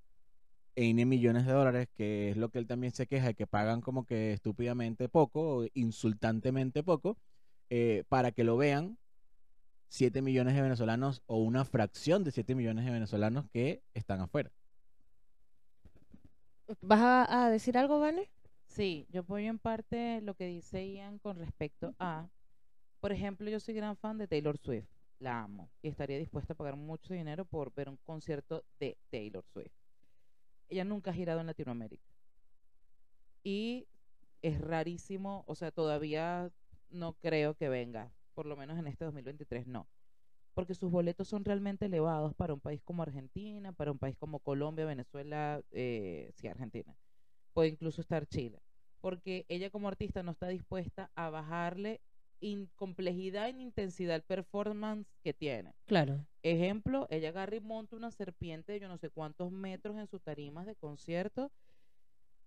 N 0.78 1.06
millones 1.08 1.46
de 1.48 1.54
dólares, 1.54 1.90
que 1.96 2.32
es 2.32 2.38
lo 2.38 2.50
que 2.52 2.60
él 2.60 2.68
también 2.68 2.94
se 2.94 3.08
queja, 3.08 3.34
que 3.34 3.48
pagan 3.48 3.82
como 3.82 4.06
que 4.06 4.34
estúpidamente 4.34 5.10
poco, 5.10 5.58
o 5.60 5.68
insultantemente 5.74 6.84
poco, 6.84 7.18
eh, 7.70 8.06
para 8.10 8.32
que 8.32 8.46
lo 8.46 8.58
vean 8.58 8.98
7 9.90 10.22
millones 10.22 10.56
de 10.56 10.62
venezolanos 10.64 11.24
o 11.28 11.38
una 11.40 11.66
fracción 11.66 12.24
de 12.24 12.32
7 12.32 12.56
millones 12.56 12.86
de 12.86 12.92
venezolanos 12.92 13.48
que 13.52 13.84
están 13.94 14.22
afuera. 14.22 14.52
¿Vas 16.82 17.00
a, 17.02 17.46
a 17.46 17.50
decir 17.50 17.78
algo, 17.78 18.00
Vane? 18.00 18.30
Sí, 18.68 19.08
yo 19.10 19.22
apoyo 19.22 19.48
en 19.50 19.60
parte 19.60 20.22
lo 20.22 20.36
que 20.36 20.46
dice 20.48 20.88
Ian 20.94 21.20
con 21.20 21.38
respecto 21.38 21.96
a, 22.00 22.30
por 23.02 23.12
ejemplo, 23.14 23.50
yo 23.50 23.60
soy 23.60 23.76
gran 23.76 23.98
fan 23.98 24.18
de 24.18 24.28
Taylor 24.28 24.58
Swift, 24.58 24.90
la 25.20 25.44
amo 25.44 25.72
y 25.82 25.90
estaría 25.90 26.18
dispuesta 26.20 26.54
a 26.54 26.58
pagar 26.58 26.76
mucho 26.78 27.14
dinero 27.14 27.46
por 27.46 27.74
ver 27.74 27.90
un 27.90 27.98
concierto 27.98 28.66
de 28.80 28.98
Taylor 29.12 29.46
Swift. 29.54 29.77
Ella 30.70 30.84
nunca 30.86 31.12
ha 31.12 31.14
girado 31.14 31.40
en 31.40 31.48
Latinoamérica. 31.48 32.06
Y 33.44 33.88
es 34.42 34.60
rarísimo, 34.62 35.44
o 35.48 35.56
sea, 35.56 35.72
todavía 35.72 36.52
no 36.90 37.14
creo 37.14 37.56
que 37.56 37.70
venga, 37.70 38.14
por 38.34 38.46
lo 38.46 38.56
menos 38.56 38.78
en 38.78 38.88
este 38.88 39.06
2023 39.06 39.68
no, 39.68 39.88
porque 40.54 40.76
sus 40.76 40.92
boletos 40.92 41.28
son 41.28 41.46
realmente 41.46 41.86
elevados 41.86 42.34
para 42.36 42.54
un 42.54 42.60
país 42.60 42.82
como 42.84 43.04
Argentina, 43.04 43.74
para 43.74 43.92
un 43.92 44.00
país 44.00 44.18
como 44.18 44.40
Colombia, 44.40 44.86
Venezuela, 44.86 45.62
eh, 45.72 46.32
sí, 46.36 46.48
Argentina, 46.48 46.96
puede 47.54 47.70
incluso 47.70 48.02
estar 48.02 48.28
Chile. 48.28 48.62
Porque 49.02 49.46
ella 49.50 49.70
como 49.70 49.88
artista 49.88 50.24
no 50.24 50.32
está 50.32 50.48
dispuesta 50.48 51.12
a 51.16 51.30
bajarle 51.30 52.02
in 52.40 52.70
complejidad 52.76 53.50
en 53.50 53.60
intensidad 53.60 54.16
el 54.16 54.24
performance 54.24 55.08
que 55.24 55.34
tiene. 55.34 55.74
Claro. 55.86 56.26
Ejemplo, 56.44 57.08
ella 57.10 57.30
agarra 57.30 57.56
y 57.56 57.60
monta 57.60 57.96
una 57.96 58.12
serpiente 58.12 58.74
de 58.74 58.80
yo 58.80 58.88
no 58.88 58.98
sé 58.98 59.10
cuántos 59.10 59.52
metros 59.52 59.98
en 59.98 60.08
sus 60.08 60.22
tarimas 60.22 60.66
de 60.66 60.76
concierto 60.76 61.52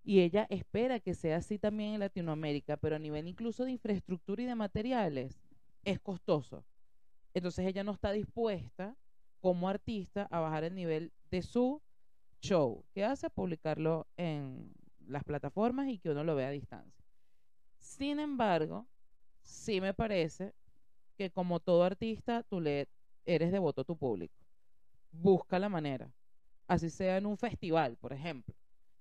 y 0.03 0.21
ella 0.21 0.47
espera 0.49 0.99
que 0.99 1.13
sea 1.13 1.37
así 1.37 1.59
también 1.59 1.93
en 1.93 1.99
Latinoamérica, 1.99 2.77
pero 2.77 2.95
a 2.95 2.99
nivel 2.99 3.27
incluso 3.27 3.65
de 3.65 3.71
infraestructura 3.71 4.41
y 4.41 4.45
de 4.45 4.55
materiales 4.55 5.39
es 5.83 5.99
costoso. 5.99 6.65
Entonces 7.33 7.65
ella 7.65 7.83
no 7.83 7.91
está 7.91 8.11
dispuesta 8.11 8.95
como 9.39 9.69
artista 9.69 10.27
a 10.31 10.39
bajar 10.39 10.63
el 10.63 10.75
nivel 10.75 11.11
de 11.29 11.41
su 11.41 11.81
show. 12.41 12.83
¿Qué 12.93 13.03
hace? 13.03 13.29
Publicarlo 13.29 14.07
en 14.17 14.73
las 15.07 15.23
plataformas 15.23 15.87
y 15.89 15.99
que 15.99 16.09
uno 16.09 16.23
lo 16.23 16.35
vea 16.35 16.47
a 16.47 16.51
distancia. 16.51 17.05
Sin 17.77 18.19
embargo, 18.19 18.87
sí 19.41 19.81
me 19.81 19.93
parece 19.93 20.53
que 21.17 21.31
como 21.31 21.59
todo 21.59 21.83
artista, 21.83 22.43
tú 22.43 22.61
le 22.61 22.87
eres 23.25 23.51
devoto 23.51 23.81
a 23.81 23.85
tu 23.85 23.97
público. 23.97 24.35
Busca 25.11 25.59
la 25.59 25.69
manera. 25.69 26.11
Así 26.67 26.89
sea 26.89 27.17
en 27.17 27.25
un 27.25 27.37
festival, 27.37 27.97
por 27.97 28.13
ejemplo. 28.13 28.55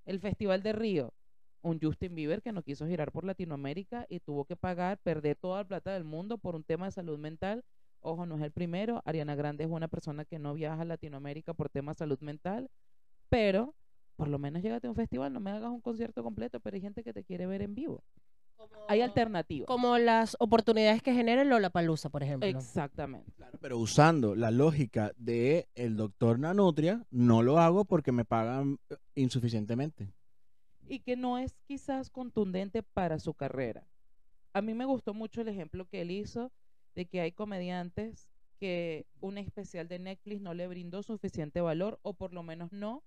El 0.04 0.20
Festival 0.20 0.62
de 0.62 0.72
Río, 0.72 1.14
un 1.62 1.78
Justin 1.80 2.14
Bieber 2.14 2.42
que 2.42 2.52
no 2.52 2.62
quiso 2.62 2.86
girar 2.86 3.12
por 3.12 3.24
Latinoamérica 3.24 4.06
y 4.08 4.20
tuvo 4.20 4.44
que 4.44 4.56
pagar, 4.56 4.98
perder 4.98 5.36
toda 5.36 5.58
la 5.58 5.68
plata 5.68 5.92
del 5.92 6.04
mundo 6.04 6.38
por 6.38 6.56
un 6.56 6.64
tema 6.64 6.86
de 6.86 6.92
salud 6.92 7.18
mental. 7.18 7.64
Ojo, 8.00 8.26
no 8.26 8.36
es 8.36 8.42
el 8.42 8.50
primero. 8.50 9.02
Ariana 9.04 9.34
Grande 9.34 9.64
es 9.64 9.70
una 9.70 9.88
persona 9.88 10.24
que 10.24 10.38
no 10.38 10.54
viaja 10.54 10.82
a 10.82 10.84
Latinoamérica 10.84 11.54
por 11.54 11.68
tema 11.68 11.92
de 11.92 11.98
salud 11.98 12.18
mental, 12.20 12.70
pero 13.28 13.74
por 14.16 14.28
lo 14.28 14.38
menos 14.38 14.62
llégate 14.62 14.86
a 14.86 14.90
un 14.90 14.96
festival, 14.96 15.32
no 15.32 15.40
me 15.40 15.50
hagas 15.50 15.70
un 15.70 15.80
concierto 15.80 16.22
completo, 16.22 16.60
pero 16.60 16.74
hay 16.74 16.82
gente 16.82 17.02
que 17.02 17.14
te 17.14 17.24
quiere 17.24 17.46
ver 17.46 17.62
en 17.62 17.74
vivo. 17.74 18.02
Hay 18.88 19.02
alternativas. 19.02 19.66
Como 19.66 19.98
las 19.98 20.36
oportunidades 20.40 21.02
que 21.02 21.14
genera 21.14 21.42
el 21.42 21.48
Lollapalooza, 21.48 22.08
por 22.08 22.22
ejemplo. 22.22 22.48
Exactamente. 22.48 23.30
Claro, 23.32 23.58
pero 23.60 23.78
usando 23.78 24.34
la 24.34 24.50
lógica 24.50 25.12
de 25.16 25.68
el 25.74 25.96
doctor 25.96 26.38
Nanutria, 26.38 27.06
no 27.10 27.42
lo 27.42 27.58
hago 27.58 27.84
porque 27.84 28.10
me 28.10 28.24
pagan 28.24 28.78
eh, 28.90 28.96
insuficientemente. 29.14 30.12
Y 30.88 31.00
que 31.00 31.16
no 31.16 31.38
es 31.38 31.54
quizás 31.68 32.10
contundente 32.10 32.82
para 32.82 33.20
su 33.20 33.34
carrera. 33.34 33.86
A 34.52 34.60
mí 34.60 34.74
me 34.74 34.84
gustó 34.84 35.14
mucho 35.14 35.40
el 35.40 35.48
ejemplo 35.48 35.86
que 35.86 36.00
él 36.00 36.10
hizo 36.10 36.50
de 36.96 37.06
que 37.06 37.20
hay 37.20 37.30
comediantes 37.30 38.28
que 38.58 39.06
un 39.20 39.38
especial 39.38 39.86
de 39.86 40.00
Netflix 40.00 40.42
no 40.42 40.52
le 40.52 40.66
brindó 40.66 41.02
suficiente 41.02 41.60
valor 41.60 42.00
o 42.02 42.14
por 42.14 42.32
lo 42.32 42.42
menos 42.42 42.72
no 42.72 43.04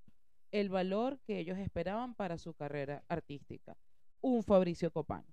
el 0.51 0.69
valor 0.69 1.19
que 1.25 1.39
ellos 1.39 1.57
esperaban 1.57 2.15
para 2.15 2.38
su 2.38 2.53
carrera 2.53 3.03
artística. 3.10 3.75
Un 4.22 4.43
Fabricio 4.43 4.91
Copano. 4.91 5.25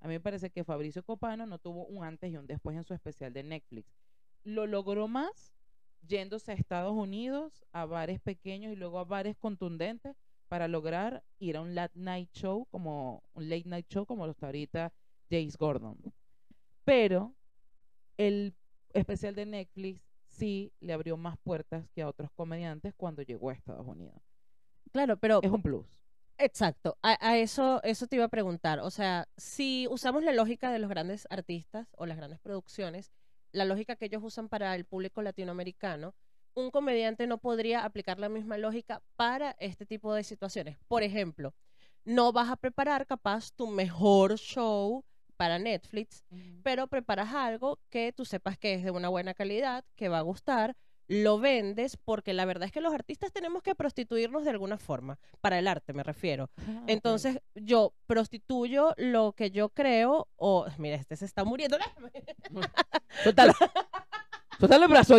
A 0.00 0.08
mí 0.08 0.14
me 0.14 0.20
parece 0.20 0.50
que 0.50 0.64
Fabricio 0.64 1.02
Copano 1.02 1.46
no 1.46 1.58
tuvo 1.58 1.86
un 1.86 2.04
antes 2.04 2.30
y 2.32 2.36
un 2.36 2.46
después 2.46 2.76
en 2.76 2.84
su 2.84 2.94
especial 2.94 3.32
de 3.32 3.42
Netflix. 3.42 3.92
Lo 4.44 4.66
logró 4.66 5.08
más 5.08 5.52
yéndose 6.06 6.52
a 6.52 6.54
Estados 6.54 6.94
Unidos, 6.94 7.64
a 7.72 7.84
bares 7.84 8.20
pequeños 8.20 8.72
y 8.72 8.76
luego 8.76 8.98
a 8.98 9.04
bares 9.04 9.36
contundentes 9.36 10.16
para 10.48 10.68
lograr 10.68 11.24
ir 11.38 11.56
a 11.56 11.60
un 11.60 11.74
late 11.74 11.98
night 11.98 12.30
show 12.32 12.66
como 12.70 13.22
un 13.34 13.48
late 13.48 13.68
night 13.68 13.86
show 13.88 14.06
como 14.06 14.24
lo 14.26 14.32
está 14.32 14.46
ahorita 14.46 14.92
Jace 15.30 15.56
Gordon. 15.58 15.98
Pero 16.84 17.34
el 18.16 18.54
especial 18.94 19.34
de 19.34 19.46
Netflix 19.46 20.08
sí 20.26 20.72
le 20.80 20.92
abrió 20.92 21.16
más 21.16 21.36
puertas 21.38 21.88
que 21.90 22.02
a 22.02 22.08
otros 22.08 22.30
comediantes 22.32 22.94
cuando 22.96 23.22
llegó 23.22 23.50
a 23.50 23.54
Estados 23.54 23.86
Unidos. 23.86 24.20
Claro, 24.92 25.18
pero 25.18 25.40
Es 25.42 25.50
un 25.50 25.62
plus. 25.62 25.86
Exacto, 26.40 26.96
a, 27.02 27.16
a 27.20 27.36
eso, 27.38 27.82
eso 27.82 28.06
te 28.06 28.16
iba 28.16 28.24
a 28.26 28.28
preguntar. 28.28 28.78
O 28.80 28.90
sea, 28.90 29.28
si 29.36 29.88
usamos 29.90 30.22
la 30.22 30.32
lógica 30.32 30.70
de 30.70 30.78
los 30.78 30.88
grandes 30.88 31.26
artistas 31.30 31.88
o 31.96 32.06
las 32.06 32.16
grandes 32.16 32.38
producciones, 32.38 33.12
la 33.50 33.64
lógica 33.64 33.96
que 33.96 34.04
ellos 34.06 34.22
usan 34.22 34.48
para 34.48 34.74
el 34.76 34.84
público 34.84 35.20
latinoamericano, 35.22 36.14
un 36.54 36.70
comediante 36.70 37.26
no 37.26 37.38
podría 37.38 37.84
aplicar 37.84 38.18
la 38.20 38.28
misma 38.28 38.56
lógica 38.56 39.02
para 39.16 39.56
este 39.58 39.84
tipo 39.84 40.14
de 40.14 40.22
situaciones. 40.22 40.78
Por 40.86 41.02
ejemplo, 41.02 41.54
no 42.04 42.32
vas 42.32 42.50
a 42.50 42.56
preparar 42.56 43.06
capaz 43.06 43.52
tu 43.52 43.66
mejor 43.66 44.38
show 44.38 45.04
para 45.36 45.58
Netflix, 45.58 46.24
pero 46.62 46.86
preparas 46.88 47.32
algo 47.34 47.80
que 47.90 48.12
tú 48.12 48.24
sepas 48.24 48.58
que 48.58 48.74
es 48.74 48.84
de 48.84 48.90
una 48.92 49.08
buena 49.08 49.34
calidad, 49.34 49.84
que 49.96 50.08
va 50.08 50.18
a 50.18 50.22
gustar, 50.22 50.76
lo 51.08 51.38
vendes, 51.38 51.96
porque 51.96 52.32
la 52.34 52.44
verdad 52.44 52.66
es 52.66 52.72
que 52.72 52.80
los 52.82 52.92
artistas 52.94 53.32
tenemos 53.32 53.62
que 53.62 53.74
prostituirnos 53.74 54.44
de 54.44 54.50
alguna 54.50 54.76
forma, 54.78 55.18
para 55.40 55.58
el 55.58 55.66
arte 55.66 55.92
me 55.94 56.02
refiero. 56.02 56.50
Ah. 56.58 56.84
Entonces 56.86 57.40
yo 57.54 57.94
prostituyo 58.06 58.94
lo 58.98 59.32
que 59.32 59.50
yo 59.50 59.70
creo, 59.70 60.28
o 60.36 60.66
mira, 60.78 60.96
este 60.96 61.16
se 61.16 61.24
está 61.24 61.44
muriendo. 61.44 61.78
Suéltalo. 63.22 63.52
Suéltalo 64.58 64.84
el 64.84 64.90
brazo. 64.90 65.18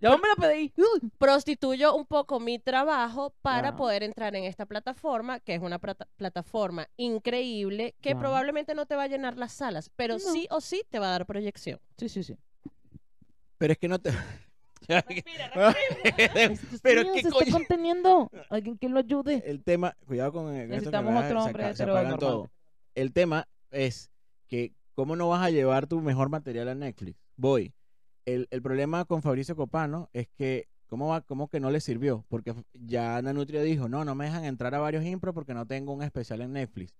Ya 0.00 0.10
me 0.10 0.28
lo 0.28 0.36
pedí. 0.36 0.72
prostituyo 1.18 1.94
un 1.96 2.06
poco 2.06 2.38
mi 2.38 2.58
trabajo 2.60 3.34
para 3.42 3.74
poder 3.74 4.02
entrar 4.04 4.36
en 4.36 4.44
esta 4.44 4.66
plataforma, 4.66 5.40
que 5.40 5.54
es 5.54 5.60
una 5.62 5.78
plata- 5.80 6.06
plataforma 6.16 6.88
increíble, 6.96 7.96
que 8.00 8.14
probablemente 8.14 8.74
no 8.74 8.86
te 8.86 8.94
va 8.94 9.04
a 9.04 9.08
llenar 9.08 9.36
las 9.36 9.52
salas, 9.52 9.90
pero 9.96 10.14
No. 10.14 10.20
sí 10.20 10.46
o 10.50 10.60
sí 10.60 10.84
te 10.90 10.98
va 11.00 11.06
a 11.08 11.10
dar 11.10 11.26
proyección. 11.26 11.80
Sí, 11.96 12.08
sí, 12.08 12.22
sí. 12.22 12.36
Pero 13.56 13.72
es 13.72 13.78
que 13.78 13.88
no 13.88 13.98
te... 13.98 14.12
Pero 16.82 17.12
qué 17.14 17.22
se 17.22 17.30
coño. 17.30 17.40
está 17.40 17.52
conteniendo. 17.52 18.30
Alguien 18.50 18.78
que 18.78 18.88
lo 18.88 18.98
ayude. 18.98 19.42
El 19.46 19.62
tema, 19.62 19.96
cuidado 20.06 20.32
con 20.32 20.54
esto 20.54 20.90
que 20.90 20.96
otro 20.96 21.44
hombre 21.44 21.74
se 21.74 21.82
apagan 21.82 22.18
todo. 22.18 22.50
El 22.94 23.12
tema 23.12 23.48
es 23.70 24.10
que 24.46 24.72
¿cómo 24.98 25.14
no 25.14 25.28
vas 25.28 25.44
a 25.44 25.50
llevar 25.50 25.86
tu 25.86 26.00
mejor 26.00 26.28
material 26.28 26.68
a 26.68 26.74
Netflix? 26.74 27.20
Voy. 27.36 27.72
El, 28.24 28.48
el 28.50 28.60
problema 28.60 29.04
con 29.04 29.22
Fabricio 29.22 29.54
Copano 29.54 30.10
es 30.12 30.26
que, 30.36 30.66
¿cómo, 30.88 31.06
va, 31.06 31.20
¿cómo 31.20 31.46
que 31.46 31.60
no 31.60 31.70
le 31.70 31.80
sirvió? 31.80 32.24
Porque 32.28 32.52
ya 32.72 33.22
Nanutria 33.22 33.62
dijo, 33.62 33.88
no, 33.88 34.04
no 34.04 34.16
me 34.16 34.24
dejan 34.24 34.44
entrar 34.44 34.74
a 34.74 34.80
varios 34.80 35.04
impro 35.04 35.32
porque 35.32 35.54
no 35.54 35.66
tengo 35.66 35.92
un 35.92 36.02
especial 36.02 36.40
en 36.40 36.54
Netflix. 36.54 36.96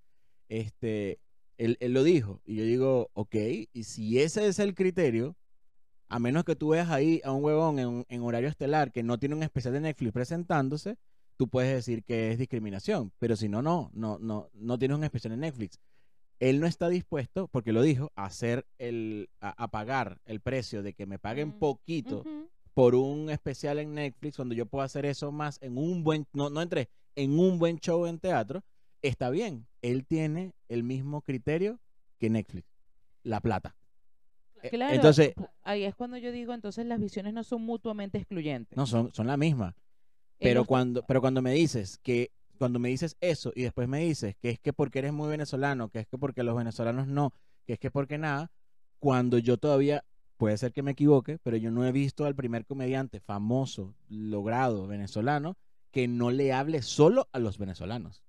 Este, 0.48 1.18
él, 1.56 1.76
él 1.80 1.92
lo 1.92 2.04
dijo. 2.04 2.40
Y 2.44 2.54
yo 2.54 2.62
digo, 2.62 3.10
ok, 3.14 3.34
y 3.72 3.82
si 3.82 4.20
ese 4.20 4.46
es 4.46 4.60
el 4.60 4.76
criterio, 4.76 5.34
a 6.08 6.18
menos 6.18 6.44
que 6.44 6.56
tú 6.56 6.68
veas 6.70 6.90
ahí 6.90 7.20
a 7.24 7.32
un 7.32 7.44
huevón 7.44 7.78
en, 7.78 8.06
en 8.08 8.22
horario 8.22 8.48
estelar 8.48 8.92
que 8.92 9.02
no 9.02 9.18
tiene 9.18 9.34
un 9.34 9.42
especial 9.42 9.74
de 9.74 9.80
Netflix 9.80 10.12
presentándose, 10.12 10.96
tú 11.36 11.48
puedes 11.48 11.72
decir 11.72 12.04
que 12.04 12.32
es 12.32 12.38
discriminación. 12.38 13.12
Pero 13.18 13.36
si 13.36 13.48
no, 13.48 13.62
no, 13.62 13.90
no, 13.94 14.18
no, 14.18 14.50
no 14.54 14.78
tienes 14.78 14.96
un 14.96 15.04
especial 15.04 15.34
en 15.34 15.40
Netflix. 15.40 15.78
Él 16.40 16.60
no 16.60 16.66
está 16.66 16.88
dispuesto, 16.88 17.48
porque 17.48 17.72
lo 17.72 17.82
dijo, 17.82 18.12
a 18.14 18.26
hacer 18.26 18.66
el, 18.78 19.28
a, 19.40 19.64
a 19.64 19.68
pagar 19.68 20.20
el 20.24 20.40
precio 20.40 20.82
de 20.82 20.92
que 20.94 21.06
me 21.06 21.18
paguen 21.18 21.48
Mm, 21.48 21.58
poquito 21.58 22.24
por 22.74 22.94
un 22.94 23.28
especial 23.28 23.80
en 23.80 23.94
Netflix 23.94 24.36
donde 24.36 24.54
yo 24.54 24.66
puedo 24.66 24.84
hacer 24.84 25.04
eso 25.04 25.32
más 25.32 25.58
en 25.62 25.76
un 25.76 26.04
buen, 26.04 26.26
no, 26.32 26.48
no 26.48 26.62
entre, 26.62 26.88
en 27.16 27.36
un 27.38 27.58
buen 27.58 27.78
show 27.80 28.06
en 28.06 28.20
teatro, 28.20 28.62
está 29.02 29.30
bien. 29.30 29.66
Él 29.82 30.06
tiene 30.06 30.54
el 30.68 30.84
mismo 30.84 31.22
criterio 31.22 31.80
que 32.18 32.30
Netflix, 32.30 32.68
la 33.24 33.40
plata. 33.40 33.77
Eh, 34.62 34.70
Claro, 34.70 34.94
Entonces, 34.94 35.34
ahí 35.62 35.84
es 35.84 35.94
cuando 35.94 36.16
yo 36.16 36.32
digo, 36.32 36.54
entonces 36.54 36.86
las 36.86 37.00
visiones 37.00 37.34
no 37.34 37.44
son 37.44 37.62
mutuamente 37.62 38.18
excluyentes. 38.18 38.76
no, 38.76 38.86
son, 38.86 39.12
son 39.14 39.26
la 39.26 39.36
misma. 39.36 39.74
Pero 40.38 40.64
cuando, 40.64 41.02
pero 41.06 41.20
cuando 41.20 41.42
me 41.42 41.52
dices 41.52 41.98
que, 42.02 42.30
cuando 42.58 42.78
me 42.78 42.88
dices 42.88 43.16
eso 43.20 43.52
y 43.54 43.62
después 43.62 43.88
me 43.88 44.00
dices 44.00 44.36
que 44.36 44.50
es 44.50 44.58
que 44.60 44.72
porque 44.72 45.00
eres 45.00 45.12
muy 45.12 45.28
venezolano, 45.28 45.88
que 45.88 46.00
es 46.00 46.06
que 46.06 46.18
porque 46.18 46.42
los 46.42 46.56
venezolanos 46.56 47.08
no, 47.08 47.32
que 47.66 47.74
es 47.74 47.78
que 47.78 47.90
porque 47.90 48.18
nada, 48.18 48.50
cuando 49.00 49.38
yo 49.38 49.58
todavía, 49.58 50.04
puede 50.36 50.56
ser 50.56 50.72
que 50.72 50.82
me 50.82 50.92
equivoque, 50.92 51.38
pero 51.42 51.56
yo 51.56 51.70
no 51.70 51.84
he 51.84 51.92
visto 51.92 52.24
al 52.24 52.36
primer 52.36 52.64
comediante 52.66 53.20
famoso, 53.20 53.94
logrado, 54.08 54.86
venezolano, 54.86 55.56
que 55.90 56.06
no 56.06 56.30
le 56.30 56.52
hable 56.52 56.82
solo 56.82 57.28
a 57.32 57.38
los 57.40 57.58
venezolanos. 57.58 58.22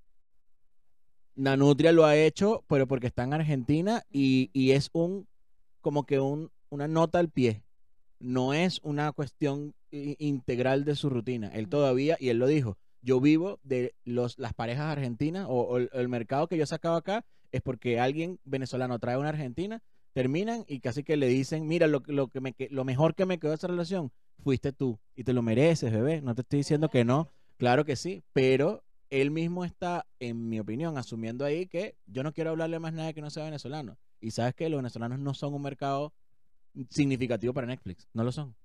Nanutria 1.36 1.92
lo 1.92 2.06
ha 2.06 2.18
hecho, 2.18 2.64
pero 2.68 2.88
porque 2.88 3.08
está 3.08 3.24
en 3.24 3.34
Argentina 3.34 4.04
y, 4.10 4.50
y 4.52 4.72
es 4.72 4.90
un, 4.94 5.28
como 5.82 6.06
que 6.06 6.20
un, 6.20 6.52
una 6.70 6.88
nota 6.88 7.20
al 7.20 7.30
pie. 7.30 7.64
No 8.20 8.54
es 8.54 8.80
una 8.84 9.12
cuestión 9.14 9.74
integral 9.92 10.86
de 10.86 10.96
su 10.96 11.10
rutina. 11.10 11.48
Él 11.54 11.70
todavía, 11.70 12.18
y 12.20 12.30
él 12.30 12.38
lo 12.38 12.48
dijo, 12.48 12.78
yo 13.02 13.22
vivo 13.22 13.60
de 13.64 13.96
los, 14.04 14.38
las 14.38 14.54
parejas 14.54 14.92
argentinas 14.92 15.46
o, 15.48 15.62
o 15.62 15.78
el, 15.78 15.90
el 15.94 16.10
mercado 16.10 16.48
que 16.48 16.58
yo 16.58 16.66
sacaba 16.66 16.98
acá 16.98 17.26
es 17.52 17.62
porque 17.62 18.00
alguien 18.00 18.40
venezolano 18.44 19.00
trae 19.00 19.18
una 19.18 19.30
argentina, 19.30 19.82
terminan 20.14 20.66
y 20.68 20.82
casi 20.82 21.04
que 21.04 21.18
le 21.18 21.28
dicen, 21.28 21.66
mira, 21.68 21.88
lo, 21.88 22.04
que- 22.04 22.12
lo, 22.12 22.28
que 22.28 22.42
me, 22.42 22.54
que- 22.54 22.68
lo 22.70 22.84
mejor 22.84 23.16
que 23.16 23.26
me 23.26 23.40
quedó 23.40 23.52
de 23.52 23.56
esa 23.56 23.68
relación 23.68 24.12
fuiste 24.44 24.72
tú 24.74 25.00
y 25.16 25.24
te 25.24 25.34
lo 25.34 25.42
mereces, 25.42 25.92
bebé. 25.92 26.22
No 26.22 26.36
te 26.36 26.42
estoy 26.42 26.58
diciendo 26.60 26.90
que 26.90 27.06
no, 27.06 27.30
claro 27.58 27.86
que 27.86 27.96
sí, 27.96 28.24
pero 28.34 28.84
él 29.10 29.32
mismo 29.32 29.66
está, 29.66 30.06
en 30.20 30.50
mi 30.50 30.60
opinión, 30.60 30.98
asumiendo 30.98 31.46
ahí 31.46 31.68
que 31.68 31.96
yo 32.06 32.22
no 32.22 32.34
quiero 32.34 32.52
hablarle 32.52 32.80
más 32.80 32.94
nada 32.94 33.14
que 33.14 33.22
no 33.22 33.30
sea 33.30 33.46
venezolano. 33.46 33.98
Y 34.22 34.32
sabes 34.32 34.54
que 34.56 34.70
los 34.70 34.78
venezolanos 34.80 35.20
no 35.20 35.34
son 35.34 35.54
un 35.54 35.62
mercado 35.62 36.14
significativo 36.90 37.54
para 37.54 37.68
Netflix, 37.68 38.08
no 38.14 38.24
lo 38.24 38.32
son. 38.32 38.56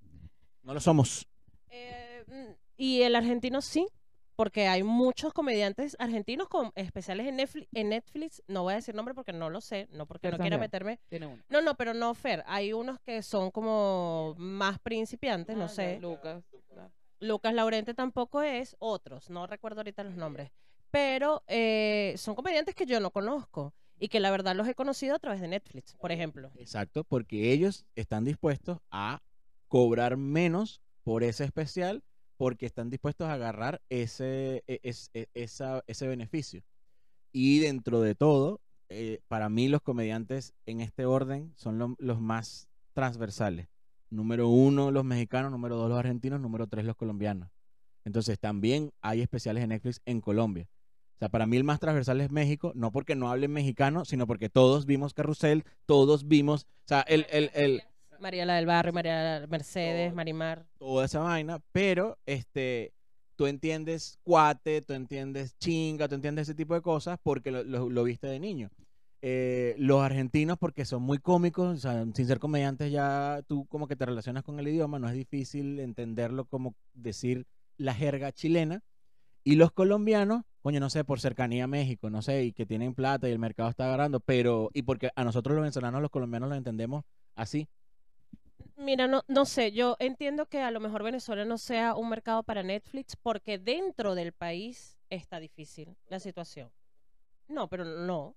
No 0.63 0.73
lo 0.73 0.79
somos. 0.79 1.27
Eh, 1.69 2.23
mm, 2.27 2.53
y 2.77 3.01
el 3.01 3.15
argentino 3.15 3.61
sí, 3.61 3.87
porque 4.35 4.67
hay 4.67 4.83
muchos 4.83 5.31
comediantes 5.31 5.95
argentinos 5.99 6.49
con 6.49 6.71
especiales 6.75 7.27
en 7.27 7.37
Netflix, 7.37 7.67
en 7.73 7.89
Netflix. 7.89 8.43
No 8.47 8.63
voy 8.63 8.73
a 8.73 8.77
decir 8.77 8.95
nombre 8.95 9.13
porque 9.13 9.31
no 9.31 9.49
lo 9.49 9.61
sé, 9.61 9.87
no 9.91 10.05
porque 10.05 10.27
no 10.27 10.37
Fer 10.37 10.41
quiera 10.41 10.57
meterme. 10.57 10.99
Tiene 11.07 11.27
uno. 11.27 11.43
No, 11.49 11.61
no, 11.61 11.75
pero 11.75 11.93
no, 11.93 12.13
Fer. 12.13 12.43
Hay 12.47 12.73
unos 12.73 12.99
que 12.99 13.21
son 13.21 13.51
como 13.51 14.35
más 14.37 14.79
principiantes, 14.79 15.55
no 15.55 15.65
Ah, 15.65 15.67
ya, 15.67 15.73
sé. 15.73 15.99
Lucas. 15.99 16.43
Lucas 17.19 17.53
Laurente 17.53 17.93
tampoco 17.93 18.41
es, 18.41 18.75
otros, 18.79 19.29
no 19.29 19.47
recuerdo 19.47 19.79
ahorita 19.79 20.03
los 20.03 20.15
nombres. 20.15 20.51
Pero 20.91 21.43
eh, 21.47 22.13
son 22.17 22.35
comediantes 22.35 22.75
que 22.75 22.85
yo 22.85 22.99
no 22.99 23.09
conozco 23.11 23.73
y 23.99 24.09
que 24.09 24.19
la 24.19 24.31
verdad 24.31 24.55
los 24.55 24.67
he 24.67 24.75
conocido 24.75 25.15
a 25.15 25.19
través 25.19 25.41
de 25.41 25.47
Netflix, 25.47 25.95
por 25.95 26.11
ejemplo. 26.11 26.51
Exacto, 26.55 27.03
porque 27.03 27.51
ellos 27.51 27.85
están 27.95 28.25
dispuestos 28.25 28.79
a 28.91 29.21
cobrar 29.67 30.17
menos 30.17 30.81
por 31.03 31.23
ese 31.23 31.43
especial 31.43 32.03
porque 32.37 32.65
están 32.65 32.89
dispuestos 32.89 33.27
a 33.27 33.33
agarrar 33.33 33.81
ese, 33.89 34.63
e- 34.67 34.79
es- 34.83 35.09
e- 35.13 35.27
esa- 35.33 35.83
ese 35.87 36.07
beneficio. 36.07 36.63
Y 37.31 37.59
dentro 37.59 38.01
de 38.01 38.15
todo, 38.15 38.61
eh, 38.89 39.21
para 39.27 39.49
mí 39.49 39.67
los 39.67 39.81
comediantes 39.81 40.53
en 40.65 40.81
este 40.81 41.05
orden 41.05 41.53
son 41.55 41.77
lo- 41.77 41.95
los 41.97 42.19
más 42.19 42.67
transversales. 42.93 43.67
Número 44.09 44.47
uno, 44.49 44.91
los 44.91 45.03
mexicanos, 45.03 45.51
número 45.51 45.75
dos, 45.77 45.89
los 45.89 45.97
argentinos, 45.97 46.39
número 46.39 46.67
tres, 46.67 46.85
los 46.85 46.95
colombianos. 46.95 47.49
Entonces 48.03 48.37
también 48.39 48.91
hay 49.01 49.21
especiales 49.21 49.63
en 49.63 49.69
Netflix 49.69 50.01
en 50.05 50.21
Colombia. 50.21 50.67
O 51.15 51.17
sea, 51.19 51.29
para 51.29 51.45
mí 51.45 51.55
el 51.57 51.63
más 51.63 51.79
transversal 51.79 52.19
es 52.21 52.29
México, 52.31 52.71
no 52.75 52.91
porque 52.91 53.15
no 53.15 53.29
hablen 53.29 53.51
mexicano, 53.51 54.03
sino 54.05 54.27
porque 54.27 54.49
todos 54.49 54.85
vimos 54.85 55.13
Carrusel, 55.13 55.63
todos 55.85 56.27
vimos, 56.27 56.63
o 56.63 56.87
sea, 56.87 57.01
el, 57.01 57.25
el, 57.29 57.51
el, 57.53 57.81
Mariela 58.19 58.55
del 58.55 58.65
Barrio, 58.65 58.91
María 58.93 59.45
Mercedes, 59.49 60.13
Marimar. 60.13 60.65
toda 60.77 61.05
esa 61.05 61.19
vaina, 61.19 61.59
pero 61.71 62.17
este, 62.25 62.93
tú 63.35 63.45
entiendes 63.47 64.17
cuate, 64.23 64.81
tú 64.81 64.93
entiendes 64.93 65.57
chinga, 65.57 66.07
tú 66.07 66.15
entiendes 66.15 66.43
ese 66.49 66.55
tipo 66.55 66.73
de 66.73 66.81
cosas 66.81 67.17
porque 67.23 67.51
lo, 67.51 67.63
lo- 67.63 67.89
lo 67.89 68.03
viste 68.03 68.27
de 68.27 68.39
niño. 68.39 68.69
Eh, 69.21 69.75
los 69.79 70.01
argentinos 70.03 70.57
porque 70.59 70.85
son 70.85 71.01
muy 71.01 71.17
cómicos, 71.17 71.77
o 71.77 71.79
sea, 71.79 72.05
sin 72.13 72.27
ser 72.27 72.39
comediantes 72.39 72.91
ya 72.91 73.41
tú 73.47 73.65
como 73.67 73.87
que 73.87 73.95
te 73.95 74.05
relacionas 74.05 74.43
con 74.43 74.59
el 74.59 74.67
idioma, 74.67 74.99
no 74.99 75.07
es 75.09 75.15
difícil 75.15 75.79
entenderlo 75.79 76.45
como 76.45 76.75
decir 76.93 77.47
la 77.77 77.93
jerga 77.95 78.31
chilena. 78.31 78.81
Y 79.47 79.57
los 79.57 79.71
colombianos, 79.71 80.43
coño, 80.63 80.79
no 80.79 80.89
sé, 80.89 81.03
por 81.05 81.19
cercanía 81.19 81.65
a 81.65 81.67
México, 81.67 82.09
no 82.09 82.23
sé, 82.23 82.43
y 82.45 82.51
que 82.51 82.65
tienen 82.65 82.95
plata 82.95 83.29
y 83.29 83.31
el 83.31 83.37
mercado 83.37 83.69
está 83.69 83.85
agarrando, 83.85 84.19
pero, 84.19 84.71
y 84.73 84.81
porque 84.81 85.11
a 85.15 85.23
nosotros 85.23 85.55
los 85.55 85.61
venezolanos, 85.61 86.01
los 86.01 86.09
colombianos 86.09 86.49
lo 86.49 86.55
entendemos 86.55 87.05
así. 87.35 87.69
Mira, 88.75 89.07
no, 89.07 89.21
no 89.27 89.45
sé, 89.45 89.71
yo 89.71 89.97
entiendo 89.99 90.47
que 90.47 90.61
a 90.61 90.71
lo 90.71 90.79
mejor 90.79 91.03
Venezuela 91.03 91.45
no 91.45 91.59
sea 91.59 91.93
un 91.93 92.09
mercado 92.09 92.41
para 92.41 92.63
Netflix 92.63 93.15
porque 93.15 93.59
dentro 93.59 94.15
del 94.15 94.33
país 94.33 94.97
está 95.11 95.39
difícil 95.39 95.95
la 96.07 96.19
situación. 96.19 96.71
No, 97.47 97.69
pero 97.69 97.85
no. 97.85 98.35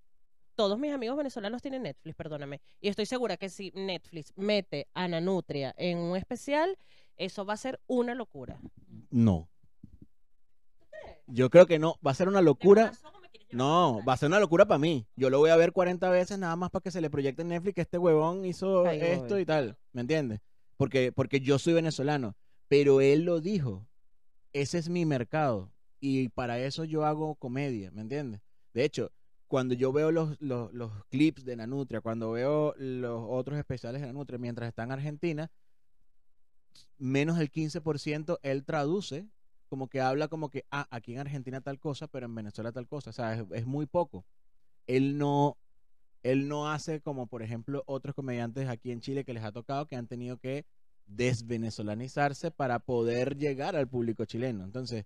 Todos 0.56 0.78
mis 0.78 0.92
amigos 0.92 1.16
venezolanos 1.16 1.62
tienen 1.62 1.84
Netflix, 1.84 2.14
perdóname. 2.16 2.60
Y 2.82 2.88
estoy 2.88 3.06
segura 3.06 3.38
que 3.38 3.48
si 3.48 3.72
Netflix 3.74 4.34
mete 4.36 4.88
a 4.92 5.08
Nanutria 5.08 5.74
en 5.78 5.96
un 5.96 6.18
especial, 6.18 6.76
eso 7.16 7.46
va 7.46 7.54
a 7.54 7.56
ser 7.56 7.80
una 7.86 8.14
locura. 8.14 8.60
No. 9.10 9.48
Yo 11.28 11.50
creo 11.50 11.66
que 11.66 11.78
no. 11.78 11.96
Va 12.06 12.10
a 12.10 12.14
ser 12.14 12.28
una 12.28 12.42
locura. 12.42 12.92
No, 13.50 14.02
va 14.06 14.12
a 14.14 14.16
ser 14.16 14.28
una 14.28 14.40
locura 14.40 14.66
para 14.66 14.78
mí. 14.78 15.06
Yo 15.16 15.30
lo 15.30 15.38
voy 15.38 15.50
a 15.50 15.56
ver 15.56 15.72
40 15.72 16.10
veces 16.10 16.38
nada 16.38 16.54
más 16.56 16.70
para 16.70 16.82
que 16.82 16.90
se 16.90 17.00
le 17.00 17.08
proyecte 17.08 17.42
en 17.42 17.48
Netflix 17.48 17.74
que 17.74 17.80
este 17.80 17.98
huevón 17.98 18.44
hizo 18.44 18.86
Ay, 18.86 19.00
esto 19.00 19.34
voy. 19.34 19.42
y 19.42 19.46
tal. 19.46 19.78
¿Me 19.92 20.02
entiendes? 20.02 20.40
Porque, 20.76 21.12
porque 21.12 21.40
yo 21.40 21.58
soy 21.58 21.72
venezolano. 21.74 22.36
Pero 22.68 23.00
él 23.00 23.22
lo 23.22 23.40
dijo. 23.40 23.86
Ese 24.52 24.78
es 24.78 24.88
mi 24.88 25.06
mercado. 25.06 25.72
Y 26.00 26.28
para 26.28 26.60
eso 26.60 26.84
yo 26.84 27.04
hago 27.04 27.34
comedia, 27.34 27.90
¿me 27.90 28.02
entiendes? 28.02 28.40
De 28.72 28.84
hecho, 28.84 29.10
cuando 29.48 29.74
yo 29.74 29.92
veo 29.92 30.12
los, 30.12 30.36
los, 30.40 30.72
los 30.72 30.92
clips 31.06 31.44
de 31.44 31.56
Nanutria, 31.56 32.00
cuando 32.00 32.30
veo 32.32 32.74
los 32.76 33.24
otros 33.28 33.58
especiales 33.58 34.00
de 34.00 34.06
Nanutria 34.06 34.38
mientras 34.38 34.68
está 34.68 34.84
en 34.84 34.92
Argentina, 34.92 35.50
menos 36.98 37.38
del 37.38 37.50
15% 37.50 38.38
él 38.42 38.64
traduce 38.64 39.26
como 39.68 39.88
que 39.88 40.00
habla 40.00 40.28
como 40.28 40.50
que, 40.50 40.64
ah, 40.70 40.86
aquí 40.90 41.14
en 41.14 41.20
Argentina 41.20 41.60
tal 41.60 41.78
cosa, 41.78 42.08
pero 42.08 42.26
en 42.26 42.34
Venezuela 42.34 42.72
tal 42.72 42.86
cosa. 42.88 43.10
O 43.10 43.12
sea, 43.12 43.34
es, 43.52 43.66
muy 43.66 43.86
poco. 43.86 44.24
Él 44.86 45.18
no, 45.18 45.58
él 46.22 46.48
no 46.48 46.70
hace 46.70 47.00
como, 47.00 47.26
por 47.26 47.42
ejemplo, 47.42 47.82
otros 47.86 48.14
comediantes 48.14 48.68
aquí 48.68 48.92
en 48.92 49.00
Chile 49.00 49.24
que 49.24 49.34
les 49.34 49.44
ha 49.44 49.52
tocado 49.52 49.86
que 49.86 49.96
han 49.96 50.08
tenido 50.08 50.38
que 50.38 50.66
desvenezolanizarse 51.06 52.50
para 52.50 52.78
poder 52.80 53.36
llegar 53.38 53.76
al 53.76 53.88
público 53.88 54.24
chileno. 54.24 54.64
Entonces, 54.64 55.04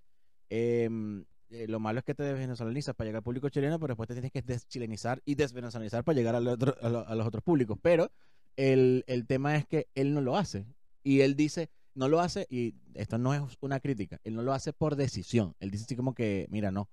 em, 0.51 1.25
eh, 1.51 1.67
lo 1.69 1.81
malo 1.81 1.99
es 2.01 2.05
que 2.05 2.15
te 2.15 2.23
desvenezolanizas 2.25 2.95
para 2.95 3.07
llegar 3.09 3.19
al 3.21 3.25
público 3.25 3.49
chileno, 3.51 3.79
pero 3.79 3.93
después 3.93 4.09
te 4.09 4.15
tienes 4.15 4.33
que 4.33 4.43
deschilenizar 4.43 5.23
y 5.25 5.35
desvenezolanizar 5.35 6.05
para 6.05 6.17
llegar 6.17 6.35
al 6.35 6.49
otro- 6.49 6.77
a, 6.83 6.87
a 7.13 7.15
los 7.15 7.27
otros 7.27 7.43
públicos. 7.43 7.79
Pero 7.83 8.11
el, 8.57 9.05
el 9.07 9.27
tema 9.27 9.57
es 9.57 9.67
que 9.67 9.89
él 9.95 10.15
no 10.15 10.21
lo 10.21 10.37
hace. 10.37 10.67
Y 11.03 11.21
él 11.21 11.37
dice, 11.37 11.71
no 11.95 12.09
lo 12.09 12.21
hace, 12.21 12.47
y 12.51 12.75
esto 12.95 13.19
no 13.19 13.35
es 13.35 13.43
una 13.61 13.81
crítica, 13.81 14.21
él 14.25 14.35
no 14.35 14.43
lo 14.43 14.53
hace 14.53 14.73
por 14.73 14.97
decisión. 14.97 15.55
Él 15.61 15.71
dice 15.71 15.85
así 15.85 15.97
como 15.97 16.15
que, 16.15 16.47
mira, 16.51 16.71
no. 16.71 16.89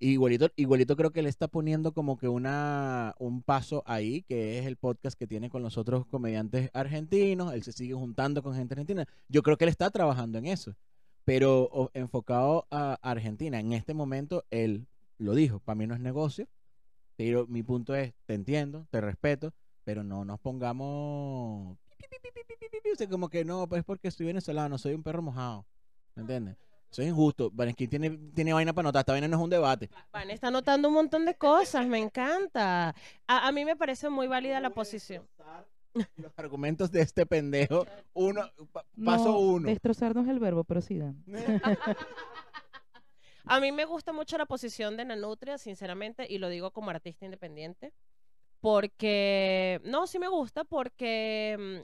Igualito, 0.00 0.48
igualito 0.54 0.96
creo 0.96 1.10
que 1.10 1.22
le 1.22 1.28
está 1.28 1.48
poniendo 1.48 1.92
como 1.92 2.18
que 2.18 2.28
una, 2.28 3.16
un 3.18 3.42
paso 3.42 3.82
ahí, 3.84 4.22
que 4.22 4.58
es 4.58 4.66
el 4.66 4.76
podcast 4.76 5.18
que 5.18 5.26
tiene 5.26 5.50
con 5.50 5.62
los 5.62 5.76
otros 5.76 6.06
comediantes 6.06 6.70
argentinos. 6.72 7.52
Él 7.52 7.64
se 7.64 7.72
sigue 7.72 7.94
juntando 7.94 8.42
con 8.42 8.54
gente 8.54 8.74
argentina. 8.74 9.06
Yo 9.28 9.42
creo 9.42 9.56
que 9.56 9.64
él 9.64 9.70
está 9.70 9.90
trabajando 9.90 10.38
en 10.38 10.46
eso. 10.46 10.76
Pero 11.24 11.90
enfocado 11.94 12.66
a 12.70 12.94
Argentina, 13.02 13.58
en 13.58 13.72
este 13.72 13.92
momento 13.92 14.44
él 14.50 14.86
lo 15.18 15.34
dijo, 15.34 15.58
para 15.58 15.74
mí 15.74 15.86
no 15.86 15.94
es 15.94 16.00
negocio. 16.00 16.48
Pero 17.16 17.48
mi 17.48 17.64
punto 17.64 17.96
es, 17.96 18.14
te 18.24 18.34
entiendo, 18.34 18.86
te 18.90 19.00
respeto, 19.00 19.52
pero 19.82 20.04
no 20.04 20.24
nos 20.24 20.38
pongamos... 20.38 21.76
O 23.00 23.08
como 23.10 23.28
que 23.28 23.44
no, 23.44 23.68
pues 23.68 23.84
porque 23.84 24.10
soy 24.10 24.26
venezolano, 24.26 24.76
soy 24.78 24.94
un 24.94 25.02
perro 25.02 25.22
mojado. 25.22 25.66
¿Me 26.14 26.22
entiendes? 26.22 26.56
Eso 26.90 27.02
es 27.02 27.08
injusto. 27.08 27.50
Vanesquín 27.52 27.88
tiene, 27.90 28.10
tiene 28.34 28.52
vaina 28.52 28.72
para 28.72 28.86
anotar. 28.86 29.00
Esta 29.00 29.12
vaina 29.12 29.28
no 29.28 29.36
es 29.36 29.42
un 29.42 29.50
debate. 29.50 29.90
Van 30.12 30.30
está 30.30 30.48
anotando 30.48 30.88
un 30.88 30.94
montón 30.94 31.26
de 31.26 31.34
cosas, 31.36 31.86
me 31.86 31.98
encanta. 31.98 32.94
A, 33.26 33.46
a 33.46 33.52
mí 33.52 33.64
me 33.64 33.76
parece 33.76 34.08
muy 34.08 34.26
válida 34.26 34.58
la 34.60 34.70
posición. 34.70 35.28
Los 36.16 36.32
argumentos 36.38 36.90
de 36.90 37.02
este 37.02 37.26
pendejo. 37.26 37.86
Uno, 38.14 38.42
pa- 38.72 38.84
paso 39.04 39.32
No, 39.32 39.38
uno. 39.38 39.68
Destrozar 39.68 40.14
no 40.14 40.22
es 40.22 40.28
el 40.28 40.38
verbo, 40.38 40.64
pero 40.64 40.80
sigan. 40.80 41.22
A 43.44 43.60
mí 43.60 43.72
me 43.72 43.84
gusta 43.84 44.12
mucho 44.12 44.36
la 44.38 44.46
posición 44.46 44.96
de 44.96 45.04
Nanutria, 45.04 45.56
sinceramente, 45.58 46.26
y 46.28 46.38
lo 46.38 46.48
digo 46.48 46.70
como 46.70 46.90
artista 46.90 47.24
independiente, 47.24 47.92
porque, 48.60 49.80
no, 49.84 50.06
sí 50.06 50.18
me 50.18 50.28
gusta, 50.28 50.64
porque 50.64 51.56
mm, 51.58 51.80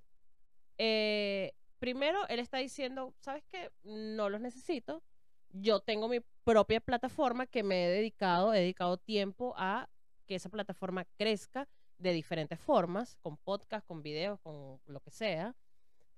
eh, 0.78 1.52
primero 1.78 2.26
él 2.28 2.40
está 2.40 2.58
diciendo, 2.58 3.14
¿sabes 3.20 3.44
qué? 3.50 3.70
No 3.82 4.28
los 4.28 4.40
necesito. 4.40 5.02
Yo 5.50 5.80
tengo 5.80 6.08
mi 6.08 6.20
propia 6.42 6.80
plataforma 6.80 7.46
que 7.46 7.62
me 7.62 7.84
he 7.84 7.88
dedicado, 7.90 8.52
he 8.52 8.60
dedicado 8.60 8.96
tiempo 8.96 9.54
a 9.56 9.88
que 10.26 10.34
esa 10.34 10.48
plataforma 10.48 11.04
crezca 11.16 11.68
de 11.98 12.12
diferentes 12.12 12.58
formas, 12.58 13.16
con 13.22 13.36
podcast, 13.36 13.86
con 13.86 14.02
videos, 14.02 14.40
con 14.40 14.80
lo 14.86 15.00
que 15.00 15.10
sea, 15.10 15.54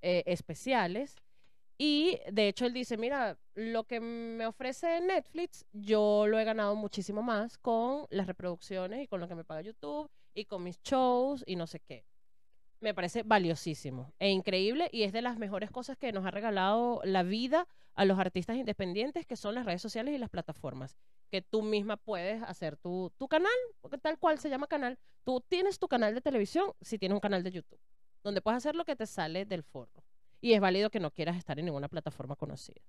eh, 0.00 0.22
especiales. 0.26 1.16
Y 1.78 2.18
de 2.32 2.48
hecho 2.48 2.64
él 2.64 2.72
dice, 2.72 2.96
mira, 2.96 3.38
lo 3.54 3.84
que 3.84 4.00
me 4.00 4.46
ofrece 4.46 5.00
Netflix, 5.00 5.66
yo 5.72 6.26
lo 6.26 6.38
he 6.38 6.44
ganado 6.44 6.74
muchísimo 6.74 7.22
más 7.22 7.58
con 7.58 8.06
las 8.10 8.26
reproducciones 8.26 9.02
y 9.02 9.06
con 9.06 9.20
lo 9.20 9.28
que 9.28 9.34
me 9.34 9.44
paga 9.44 9.60
YouTube 9.60 10.10
y 10.34 10.46
con 10.46 10.62
mis 10.62 10.80
shows 10.82 11.44
y 11.46 11.56
no 11.56 11.66
sé 11.66 11.80
qué. 11.80 12.06
Me 12.80 12.94
parece 12.94 13.22
valiosísimo 13.22 14.12
e 14.18 14.30
increíble 14.30 14.88
y 14.92 15.02
es 15.02 15.12
de 15.12 15.22
las 15.22 15.38
mejores 15.38 15.70
cosas 15.70 15.96
que 15.98 16.12
nos 16.12 16.24
ha 16.24 16.30
regalado 16.30 17.00
la 17.04 17.22
vida 17.22 17.66
a 17.94 18.04
los 18.04 18.18
artistas 18.18 18.56
independientes, 18.56 19.26
que 19.26 19.36
son 19.36 19.54
las 19.54 19.64
redes 19.64 19.80
sociales 19.80 20.14
y 20.14 20.18
las 20.18 20.28
plataformas. 20.28 20.96
Que 21.30 21.40
tú 21.42 21.62
misma 21.62 21.96
puedes 21.96 22.42
hacer 22.42 22.76
tu, 22.76 23.10
tu 23.16 23.28
canal, 23.28 23.50
porque 23.80 23.98
tal 23.98 24.18
cual 24.18 24.38
se 24.38 24.50
llama 24.50 24.66
canal. 24.66 24.98
Tú 25.24 25.42
tienes 25.48 25.78
tu 25.78 25.88
canal 25.88 26.14
de 26.14 26.20
televisión 26.20 26.72
si 26.80 26.98
tienes 26.98 27.14
un 27.14 27.20
canal 27.20 27.42
de 27.42 27.52
YouTube, 27.52 27.80
donde 28.22 28.42
puedes 28.42 28.58
hacer 28.58 28.76
lo 28.76 28.84
que 28.84 28.96
te 28.96 29.06
sale 29.06 29.46
del 29.46 29.62
forro. 29.62 30.05
Y 30.46 30.54
es 30.54 30.60
válido 30.60 30.90
que 30.90 31.00
no 31.00 31.10
quieras 31.10 31.36
estar 31.36 31.58
en 31.58 31.64
ninguna 31.64 31.88
plataforma 31.88 32.36
conocida. 32.36 32.80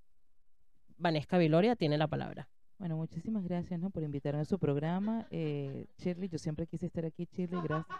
Vanesca 0.95 1.39
Viloria 1.39 1.75
tiene 1.75 1.97
la 1.97 2.07
palabra. 2.07 2.47
Bueno, 2.77 2.97
muchísimas 2.97 3.43
gracias 3.43 3.79
¿no? 3.79 3.89
por 3.89 4.03
invitarme 4.03 4.41
a 4.41 4.45
su 4.45 4.59
programa. 4.59 5.25
Eh, 5.31 5.87
Shirley, 5.97 6.29
yo 6.29 6.37
siempre 6.37 6.67
quise 6.67 6.85
estar 6.85 7.03
aquí, 7.03 7.27
Shirley, 7.31 7.59
gracias. 7.63 7.97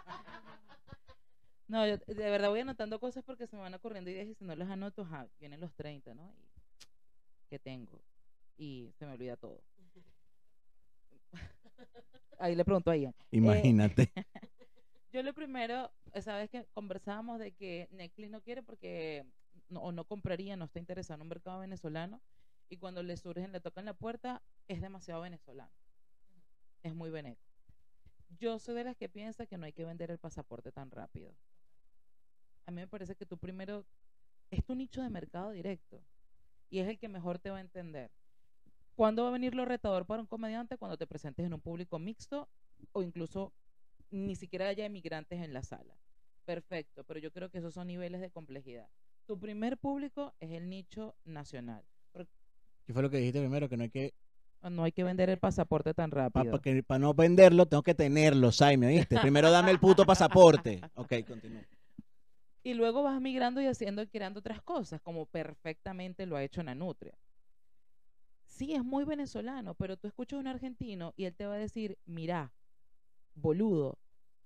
No, 1.66 1.84
yo 1.88 1.96
de 1.96 2.30
verdad 2.30 2.50
voy 2.50 2.60
anotando 2.60 3.00
cosas 3.00 3.24
porque 3.24 3.48
se 3.48 3.56
me 3.56 3.62
van 3.62 3.74
ocurriendo 3.74 4.08
ideas 4.08 4.28
y 4.28 4.34
si 4.36 4.44
no 4.44 4.54
las 4.54 4.70
anoto, 4.70 5.04
ja, 5.04 5.26
vienen 5.40 5.60
los 5.60 5.74
30, 5.74 6.14
¿no? 6.14 6.32
Y, 6.38 6.46
que 7.50 7.58
tengo. 7.58 8.00
Y 8.56 8.92
se 8.96 9.06
me 9.06 9.14
olvida 9.14 9.36
todo. 9.36 9.60
Ahí 12.38 12.54
le 12.54 12.64
pregunto 12.64 12.92
a 12.92 12.96
Ian. 12.96 13.12
Imagínate. 13.32 14.12
Yo 15.12 15.22
lo 15.24 15.34
primero, 15.34 15.90
eh, 16.12 16.22
sabes 16.22 16.48
que 16.48 16.64
conversábamos 16.74 17.40
de 17.40 17.50
que 17.50 17.88
Netflix 17.90 18.30
no 18.30 18.40
quiere 18.40 18.62
porque 18.62 19.26
no, 19.68 19.80
o 19.80 19.92
no 19.92 20.04
compraría, 20.04 20.56
no 20.56 20.66
está 20.66 20.78
interesado 20.78 21.16
en 21.16 21.22
un 21.22 21.28
mercado 21.28 21.60
venezolano 21.60 22.20
y 22.68 22.76
cuando 22.76 23.02
le 23.02 23.16
surgen, 23.16 23.52
le 23.52 23.60
tocan 23.60 23.84
la 23.84 23.94
puerta, 23.94 24.42
es 24.66 24.80
demasiado 24.80 25.22
venezolano. 25.22 25.72
Es 26.82 26.94
muy 26.94 27.10
veneco. 27.10 27.42
Yo 28.38 28.58
soy 28.58 28.74
de 28.74 28.84
las 28.84 28.96
que 28.96 29.08
piensa 29.08 29.46
que 29.46 29.56
no 29.56 29.66
hay 29.66 29.72
que 29.72 29.84
vender 29.84 30.10
el 30.10 30.18
pasaporte 30.18 30.70
tan 30.70 30.90
rápido. 30.90 31.34
A 32.66 32.70
mí 32.70 32.76
me 32.76 32.86
parece 32.86 33.16
que 33.16 33.24
tú 33.24 33.38
primero 33.38 33.86
es 34.50 34.64
tu 34.64 34.74
nicho 34.74 35.02
de 35.02 35.08
mercado 35.08 35.50
directo 35.50 36.02
y 36.70 36.80
es 36.80 36.88
el 36.88 36.98
que 36.98 37.08
mejor 37.08 37.38
te 37.38 37.50
va 37.50 37.58
a 37.58 37.62
entender. 37.62 38.10
¿Cuándo 38.94 39.22
va 39.22 39.28
a 39.28 39.32
venir 39.32 39.54
lo 39.54 39.64
retador 39.64 40.06
para 40.06 40.20
un 40.20 40.26
comediante? 40.26 40.76
Cuando 40.76 40.98
te 40.98 41.06
presentes 41.06 41.46
en 41.46 41.54
un 41.54 41.60
público 41.60 41.98
mixto 41.98 42.48
o 42.92 43.02
incluso 43.02 43.52
ni 44.10 44.36
siquiera 44.36 44.68
haya 44.68 44.84
emigrantes 44.84 45.40
en 45.40 45.52
la 45.52 45.62
sala. 45.62 45.96
Perfecto, 46.44 47.04
pero 47.04 47.20
yo 47.20 47.30
creo 47.30 47.50
que 47.50 47.58
esos 47.58 47.74
son 47.74 47.86
niveles 47.86 48.20
de 48.20 48.30
complejidad. 48.30 48.88
Tu 49.28 49.38
primer 49.38 49.76
público 49.76 50.32
es 50.40 50.52
el 50.52 50.70
nicho 50.70 51.14
nacional. 51.26 51.84
¿Qué 52.86 52.94
fue 52.94 53.02
lo 53.02 53.10
que 53.10 53.18
dijiste 53.18 53.40
primero? 53.40 53.68
Que 53.68 53.76
no 53.76 53.82
hay 53.82 53.90
que... 53.90 54.14
No 54.62 54.84
hay 54.84 54.92
que 54.92 55.04
vender 55.04 55.28
el 55.28 55.38
pasaporte 55.38 55.92
tan 55.92 56.10
rápido. 56.10 56.58
Para 56.86 56.98
no 56.98 57.12
venderlo, 57.12 57.66
tengo 57.66 57.82
que 57.82 57.94
tenerlo, 57.94 58.50
Jaime, 58.50 58.88
¿viste? 58.88 59.20
Primero 59.20 59.50
dame 59.50 59.70
el 59.70 59.78
puto 59.78 60.06
pasaporte. 60.06 60.80
Ok, 60.94 61.12
continúa. 61.26 61.60
Y 62.62 62.72
luego 62.72 63.02
vas 63.02 63.20
migrando 63.20 63.60
y 63.60 63.66
haciendo 63.66 64.00
y 64.00 64.06
creando 64.06 64.40
otras 64.40 64.62
cosas, 64.62 64.98
como 65.02 65.26
perfectamente 65.26 66.24
lo 66.24 66.36
ha 66.36 66.42
hecho 66.42 66.62
Nanutria. 66.62 67.12
Sí, 68.46 68.72
es 68.72 68.82
muy 68.82 69.04
venezolano, 69.04 69.74
pero 69.74 69.98
tú 69.98 70.08
escuchas 70.08 70.38
a 70.38 70.40
un 70.40 70.46
argentino 70.46 71.12
y 71.18 71.26
él 71.26 71.34
te 71.36 71.46
va 71.46 71.56
a 71.56 71.58
decir, 71.58 71.98
mira, 72.06 72.50
boludo. 73.34 73.98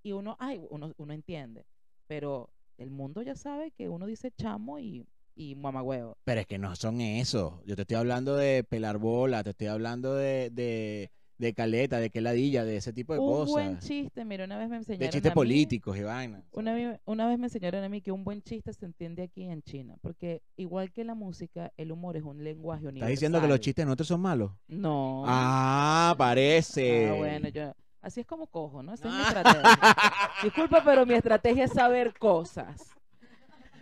Y 0.02 0.10
uno, 0.10 0.36
ay, 0.40 0.60
uno, 0.70 0.92
uno 0.96 1.12
entiende. 1.12 1.66
Pero 2.08 2.50
el 2.78 2.90
mundo 2.90 3.22
ya 3.22 3.34
sabe 3.34 3.70
que 3.70 3.88
uno 3.88 4.06
dice 4.06 4.30
chamo 4.30 4.78
y, 4.78 5.06
y 5.34 5.54
mamagüevo. 5.54 6.16
Pero 6.24 6.40
es 6.40 6.46
que 6.46 6.58
no 6.58 6.74
son 6.76 7.00
eso. 7.00 7.62
Yo 7.66 7.76
te 7.76 7.82
estoy 7.82 7.96
hablando 7.96 8.36
de 8.36 8.64
pelar 8.64 8.98
bola, 8.98 9.42
te 9.42 9.50
estoy 9.50 9.68
hablando 9.68 10.14
de, 10.14 10.50
de, 10.50 11.10
de 11.38 11.54
caleta, 11.54 11.98
de 11.98 12.10
queladilla, 12.10 12.64
de 12.64 12.76
ese 12.76 12.92
tipo 12.92 13.14
de 13.14 13.20
un 13.20 13.26
cosas. 13.28 13.52
buen 13.52 13.78
chiste, 13.78 14.24
mira, 14.24 14.44
una 14.44 14.58
vez 14.58 14.68
me 14.68 14.76
enseñaron 14.76 15.06
de 15.06 15.12
chistes 15.12 15.32
políticos 15.32 15.96
y 15.96 16.02
vaina. 16.02 16.42
Una, 16.52 17.00
una 17.04 17.26
vez 17.26 17.38
me 17.38 17.46
enseñaron 17.46 17.82
a 17.82 17.88
mí 17.88 18.00
que 18.00 18.12
un 18.12 18.24
buen 18.24 18.42
chiste 18.42 18.72
se 18.72 18.84
entiende 18.84 19.22
aquí 19.22 19.44
en 19.44 19.62
China, 19.62 19.96
porque 20.02 20.42
igual 20.56 20.92
que 20.92 21.04
la 21.04 21.14
música, 21.14 21.72
el 21.76 21.92
humor 21.92 22.16
es 22.16 22.22
un 22.22 22.42
lenguaje 22.44 22.86
universal. 22.86 23.08
¿Estás 23.08 23.10
diciendo 23.10 23.40
que 23.40 23.48
los 23.48 23.60
chistes 23.60 23.84
nosotros 23.86 24.08
son 24.08 24.20
malos? 24.20 24.52
No. 24.68 25.24
Ah, 25.26 26.14
parece. 26.18 27.08
Ah, 27.08 27.14
bueno, 27.14 27.48
yo 27.48 27.72
así 28.02 28.20
es 28.20 28.26
como 28.26 28.46
cojo, 28.46 28.82
¿no? 28.82 28.92
Esa 28.92 29.08
es 29.08 29.14
mi 29.14 29.20
estrategia. 29.22 29.62
Disculpa, 30.42 30.82
pero 30.84 31.06
mi 31.06 31.14
estrategia 31.14 31.64
es 31.64 31.72
saber 31.72 32.18
cosas. 32.18 32.90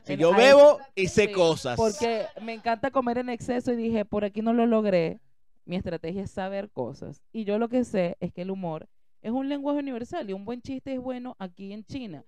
Si 0.05 0.17
yo 0.17 0.35
bebo 0.35 0.79
y 0.95 1.09
sé 1.09 1.33
cosas. 1.33 1.77
Porque 1.77 2.27
me 2.41 2.55
encanta 2.55 2.91
comer 2.91 3.19
en 3.19 3.31
exceso 3.31 3.73
y 3.73 3.77
dije, 3.77 4.05
por 4.05 4.25
aquí 4.25 4.43
no 4.43 4.53
lo 4.53 4.67
logré. 4.67 5.21
Mi 5.65 5.77
estrategia 5.77 6.23
es 6.23 6.31
saber 6.31 6.71
cosas. 6.71 7.23
Y 7.33 7.45
yo 7.45 7.59
lo 7.59 7.69
que 7.69 7.85
sé 7.85 8.17
es 8.21 8.33
que 8.33 8.43
el 8.43 8.51
humor 8.51 8.89
es 9.23 9.33
un 9.33 9.49
lenguaje 9.49 9.81
universal 9.81 10.29
y 10.29 10.33
un 10.33 10.45
buen 10.45 10.63
chiste 10.63 10.95
es 10.95 11.01
bueno 11.01 11.37
aquí 11.39 11.73
en 11.73 11.85
China. 11.85 12.25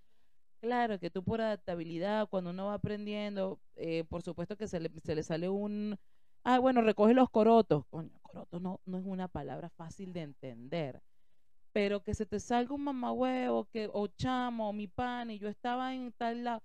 Claro 0.60 0.98
que 1.00 1.10
tú 1.10 1.24
por 1.24 1.40
adaptabilidad, 1.40 2.28
cuando 2.28 2.50
uno 2.50 2.66
va 2.66 2.74
aprendiendo, 2.74 3.58
eh, 3.74 4.04
por 4.08 4.22
supuesto 4.22 4.56
que 4.56 4.68
se 4.68 4.78
le, 4.78 4.90
se 5.02 5.14
le 5.14 5.22
sale 5.22 5.48
un... 5.48 5.98
Ah, 6.44 6.58
bueno, 6.58 6.82
recoge 6.82 7.14
los 7.14 7.30
corotos. 7.30 7.84
Coño, 7.90 8.10
corotos 8.22 8.60
no, 8.60 8.80
no 8.84 8.98
es 8.98 9.04
una 9.04 9.28
palabra 9.28 9.70
fácil 9.70 10.12
de 10.12 10.22
entender. 10.22 11.00
Pero 11.72 12.02
que 12.02 12.14
se 12.14 12.26
te 12.26 12.38
salga 12.40 12.74
un 12.74 12.84
mamahuevo, 12.84 13.66
que, 13.72 13.88
o 13.92 14.06
chamo, 14.06 14.68
o 14.68 14.72
mi 14.72 14.88
pan, 14.88 15.30
y 15.30 15.38
yo 15.38 15.48
estaba 15.48 15.94
en 15.94 16.12
tal 16.12 16.44
lado 16.44 16.62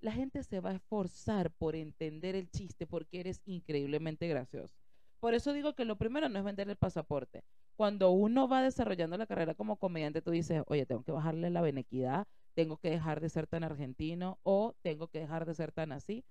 la 0.00 0.12
gente 0.12 0.42
se 0.42 0.60
va 0.60 0.70
a 0.70 0.74
esforzar 0.74 1.50
por 1.50 1.74
entender 1.74 2.36
el 2.36 2.50
chiste 2.50 2.86
porque 2.86 3.20
eres 3.20 3.40
increíblemente 3.46 4.28
gracioso. 4.28 4.72
Por 5.20 5.34
eso 5.34 5.52
digo 5.52 5.74
que 5.74 5.84
lo 5.84 5.96
primero 5.96 6.28
no 6.28 6.38
es 6.38 6.44
vender 6.44 6.68
el 6.68 6.76
pasaporte. 6.76 7.42
Cuando 7.76 8.10
uno 8.10 8.48
va 8.48 8.62
desarrollando 8.62 9.16
la 9.16 9.26
carrera 9.26 9.54
como 9.54 9.76
comediante, 9.76 10.22
tú 10.22 10.30
dices, 10.30 10.62
oye, 10.66 10.86
tengo 10.86 11.02
que 11.02 11.12
bajarle 11.12 11.50
la 11.50 11.60
benequidad, 11.60 12.26
tengo 12.54 12.76
que 12.76 12.90
dejar 12.90 13.20
de 13.20 13.28
ser 13.28 13.46
tan 13.46 13.64
argentino 13.64 14.38
o 14.42 14.74
tengo 14.82 15.08
que 15.08 15.20
dejar 15.20 15.46
de 15.46 15.54
ser 15.54 15.72
tan 15.72 15.92
así 15.92 16.24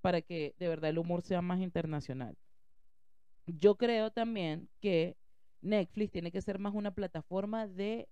para 0.00 0.20
que 0.20 0.54
de 0.58 0.68
verdad 0.68 0.90
el 0.90 0.98
humor 0.98 1.22
sea 1.22 1.42
más 1.42 1.60
internacional. 1.60 2.36
Yo 3.46 3.76
creo 3.76 4.10
también 4.10 4.68
que 4.80 5.16
Netflix 5.64 6.12
tiene 6.12 6.30
que 6.30 6.42
ser 6.42 6.58
más 6.58 6.74
una 6.74 6.94
plataforma 6.94 7.66
de 7.66 8.08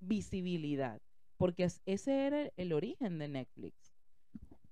visibilidad, 0.00 1.00
porque 1.36 1.64
es- 1.64 1.82
ese 1.86 2.26
era 2.26 2.50
el 2.56 2.72
origen 2.72 3.18
de 3.18 3.28
Netflix. 3.28 3.92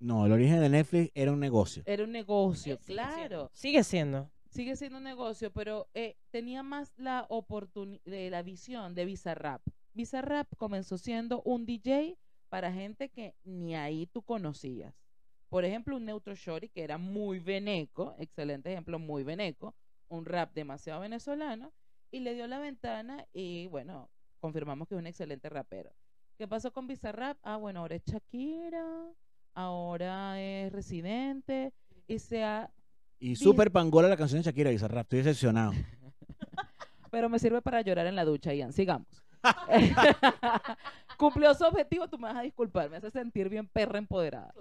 No, 0.00 0.26
el 0.26 0.32
origen 0.32 0.60
de 0.60 0.68
Netflix 0.68 1.10
era 1.14 1.32
un 1.32 1.40
negocio. 1.40 1.82
Era 1.86 2.04
un 2.04 2.12
negocio, 2.12 2.78
claro. 2.78 3.14
siendo. 3.16 3.50
Sigue 3.52 3.84
siendo. 3.84 4.30
Sigue 4.48 4.76
siendo 4.76 4.98
un 4.98 5.04
negocio, 5.04 5.52
pero 5.52 5.88
eh, 5.92 6.16
tenía 6.30 6.62
más 6.62 6.92
la 6.96 7.26
oportunidad, 7.28 8.00
la 8.06 8.42
visión 8.42 8.94
de 8.94 9.04
Bizarrap. 9.04 9.60
Bizarrap 9.92 10.48
comenzó 10.56 10.96
siendo 10.96 11.42
un 11.42 11.66
DJ 11.66 12.16
para 12.48 12.72
gente 12.72 13.10
que 13.10 13.34
ni 13.44 13.74
ahí 13.74 14.06
tú 14.06 14.22
conocías. 14.22 14.94
Por 15.50 15.64
ejemplo, 15.64 15.96
un 15.96 16.04
Neutro 16.06 16.34
Shorty 16.34 16.68
que 16.68 16.82
era 16.82 16.96
muy 16.96 17.40
veneco, 17.40 18.14
excelente 18.18 18.70
ejemplo, 18.72 18.98
muy 18.98 19.22
veneco, 19.24 19.74
un 20.08 20.24
rap 20.24 20.54
demasiado 20.54 21.00
venezolano, 21.00 21.72
y 22.10 22.20
le 22.20 22.34
dio 22.34 22.46
la 22.46 22.58
ventana 22.58 23.26
y 23.32 23.66
bueno, 23.68 24.08
confirmamos 24.40 24.88
que 24.88 24.94
es 24.94 24.98
un 24.98 25.06
excelente 25.06 25.48
rapero. 25.48 25.92
¿Qué 26.36 26.46
pasó 26.46 26.72
con 26.72 26.86
Bizarrap? 26.86 27.36
Ah, 27.42 27.56
bueno, 27.56 27.80
ahora 27.80 27.96
es 27.96 28.04
Shakira, 28.04 28.84
ahora 29.54 30.40
es 30.40 30.72
Residente, 30.72 31.72
y 32.06 32.18
se 32.20 32.44
ha 32.44 32.70
Y 33.18 33.34
super 33.36 33.72
pangola 33.72 34.08
la 34.08 34.16
canción 34.16 34.40
de 34.40 34.44
Shakira 34.46 34.70
Bizarrap. 34.70 35.02
Estoy 35.02 35.18
decepcionado. 35.18 35.72
Pero 37.10 37.28
me 37.28 37.38
sirve 37.38 37.60
para 37.62 37.80
llorar 37.80 38.06
en 38.06 38.14
la 38.14 38.24
ducha, 38.24 38.54
Ian. 38.54 38.72
Sigamos. 38.72 39.22
Cumplió 41.18 41.52
su 41.54 41.64
objetivo, 41.64 42.08
tú 42.08 42.18
me 42.18 42.28
vas 42.28 42.36
a 42.36 42.42
disculpar, 42.42 42.88
me 42.90 42.98
hace 42.98 43.10
sentir 43.10 43.48
bien 43.48 43.66
perra 43.66 43.98
empoderada. 43.98 44.52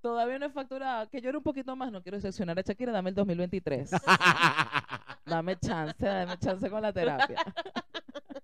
Todavía 0.00 0.38
no 0.38 0.46
he 0.46 0.50
facturado, 0.50 1.08
que 1.08 1.18
era 1.18 1.36
un 1.36 1.42
poquito 1.42 1.74
más, 1.74 1.90
no 1.90 2.02
quiero 2.02 2.18
decepcionar 2.18 2.58
a 2.58 2.62
Shakira, 2.62 2.92
dame 2.92 3.10
el 3.10 3.16
2023. 3.16 3.90
dame 5.24 5.56
chance, 5.56 5.94
dame 5.98 6.38
chance 6.38 6.68
con 6.70 6.82
la 6.82 6.92
terapia. 6.92 7.36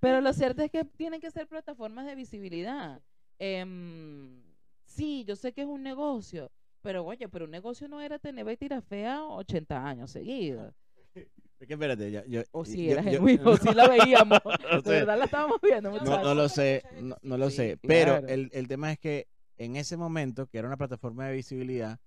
Pero 0.00 0.20
lo 0.20 0.32
cierto 0.32 0.62
es 0.62 0.70
que 0.70 0.84
tienen 0.84 1.20
que 1.20 1.30
ser 1.30 1.46
plataformas 1.48 2.06
de 2.06 2.14
visibilidad. 2.14 3.00
Em, 3.38 4.42
sí, 4.84 5.24
yo 5.26 5.36
sé 5.36 5.52
que 5.52 5.62
es 5.62 5.66
un 5.66 5.82
negocio, 5.82 6.50
pero 6.82 7.04
oye, 7.04 7.28
pero 7.28 7.46
un 7.46 7.50
negocio 7.50 7.88
no 7.88 8.00
era 8.00 8.18
tener 8.18 8.44
Betty 8.44 8.68
la 8.68 8.80
Fea 8.82 9.24
80 9.24 9.86
años 9.86 10.10
seguidos. 10.10 10.72
Es 11.14 11.66
que 11.66 11.72
espérate, 11.72 12.10
ya- 12.10 12.24
yo, 12.26 12.42
O 12.52 12.64
si 12.64 12.84
yo- 12.86 12.92
era 12.92 13.02
yo- 13.02 13.10
genuino, 13.12 13.50
o 13.50 13.56
si 13.56 13.72
la 13.74 13.88
veíamos. 13.88 14.38
No 14.70 14.82
De 14.82 14.90
verdad 14.90 15.18
la 15.18 15.24
estábamos 15.24 15.58
viendo, 15.62 15.90
No, 15.90 16.22
no 16.22 16.34
lo 16.34 16.48
sé, 16.50 16.82
no, 17.00 17.16
no 17.22 17.38
lo 17.38 17.48
Sí, 17.50 17.56
sé. 17.56 17.78
Pero 17.82 18.12
claro. 18.18 18.28
el, 18.28 18.50
el 18.52 18.68
tema 18.68 18.92
es 18.92 18.98
que 18.98 19.26
en 19.56 19.76
ese 19.76 19.96
momento, 19.96 20.46
que 20.46 20.58
era 20.58 20.68
una 20.68 20.76
plataforma 20.76 21.26
de 21.26 21.34
visibilidad, 21.34 21.98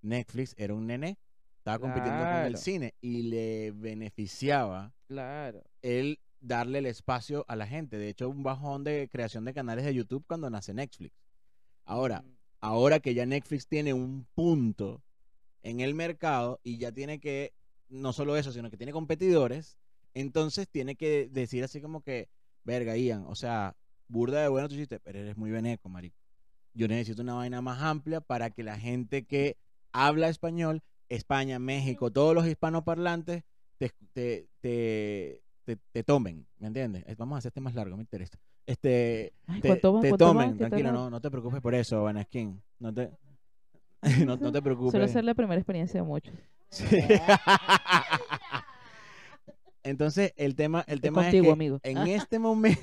Netflix 0.00 0.54
era 0.56 0.72
un 0.74 0.86
nene. 0.86 1.18
Estaba 1.62 1.78
compitiendo 1.78 2.24
con 2.24 2.38
el 2.44 2.56
cine 2.56 2.92
y 3.00 3.22
le 3.22 3.70
beneficiaba 3.70 4.92
Claro. 5.06 5.62
el 5.80 6.18
darle 6.40 6.78
el 6.80 6.86
espacio 6.86 7.44
a 7.46 7.54
la 7.54 7.68
gente. 7.68 7.98
De 7.98 8.08
hecho, 8.08 8.28
un 8.28 8.42
bajón 8.42 8.82
de 8.82 9.08
creación 9.08 9.44
de 9.44 9.54
canales 9.54 9.84
de 9.84 9.94
YouTube 9.94 10.24
cuando 10.26 10.50
nace 10.50 10.74
Netflix. 10.74 11.14
Ahora, 11.84 12.22
Mm, 12.22 12.30
ahora 12.62 12.98
que 12.98 13.14
ya 13.14 13.26
Netflix 13.26 13.68
tiene 13.68 13.94
un 13.94 14.26
punto 14.34 15.04
en 15.62 15.78
el 15.78 15.94
mercado 15.94 16.58
y 16.64 16.78
ya 16.78 16.90
tiene 16.90 17.20
que, 17.20 17.52
no 17.88 18.12
solo 18.12 18.36
eso, 18.36 18.50
sino 18.50 18.68
que 18.68 18.76
tiene 18.76 18.90
competidores, 18.90 19.78
entonces 20.14 20.68
tiene 20.68 20.96
que 20.96 21.28
decir 21.30 21.62
así 21.62 21.80
como 21.80 22.02
que, 22.02 22.28
verga, 22.64 22.96
Ian, 22.96 23.24
o 23.28 23.36
sea, 23.36 23.76
burda 24.08 24.42
de 24.42 24.48
bueno 24.48 24.68
tu 24.68 24.74
chiste, 24.74 24.98
pero 24.98 25.20
eres 25.20 25.36
muy 25.36 25.52
veneco, 25.52 25.88
marico. 25.88 26.18
Yo 26.74 26.88
necesito 26.88 27.22
una 27.22 27.34
vaina 27.34 27.62
más 27.62 27.80
amplia 27.82 28.20
para 28.20 28.50
que 28.50 28.64
la 28.64 28.80
gente 28.80 29.24
que 29.26 29.56
habla 29.92 30.28
español, 30.28 30.82
España, 31.14 31.58
México, 31.58 32.10
todos 32.10 32.34
los 32.34 32.46
hispanoparlantes, 32.46 33.44
te, 33.78 33.90
te, 34.12 34.48
te, 34.60 35.42
te- 35.64 35.78
te 35.92 36.04
tomen, 36.04 36.46
¿me 36.58 36.68
entiendes? 36.68 37.04
Vamos 37.16 37.36
a 37.36 37.38
hacer 37.38 37.50
este 37.50 37.60
más 37.60 37.74
largo, 37.74 37.96
me 37.96 38.02
interesa. 38.02 38.38
Este, 38.66 39.32
Ay, 39.46 39.60
te, 39.60 39.76
tomen, 39.76 40.00
¿Qué 40.02 40.10
tal 40.10 40.70
tranquilo, 40.70 40.92
no, 40.92 41.10
no 41.10 41.20
te 41.20 41.30
preocupes 41.30 41.60
por 41.60 41.74
eso, 41.74 42.02
Vaneskin. 42.04 42.62
No 42.78 42.94
te, 42.94 43.10
no, 44.26 44.36
no 44.36 44.52
te 44.52 44.62
preocupes. 44.62 44.92
Suele 44.92 45.08
ser 45.08 45.24
la 45.24 45.34
primera 45.34 45.58
experiencia 45.60 46.00
de 46.00 46.06
muchos. 46.06 46.34
Sí. 46.70 46.86
Entonces, 49.84 50.32
el 50.36 50.54
tema, 50.54 50.84
el 50.86 51.00
tema 51.00 51.22
contigo, 51.22 51.44
es 51.44 51.48
que 51.48 51.52
amigo. 51.52 51.80
en 51.82 51.98
este 52.06 52.38
momento, 52.38 52.80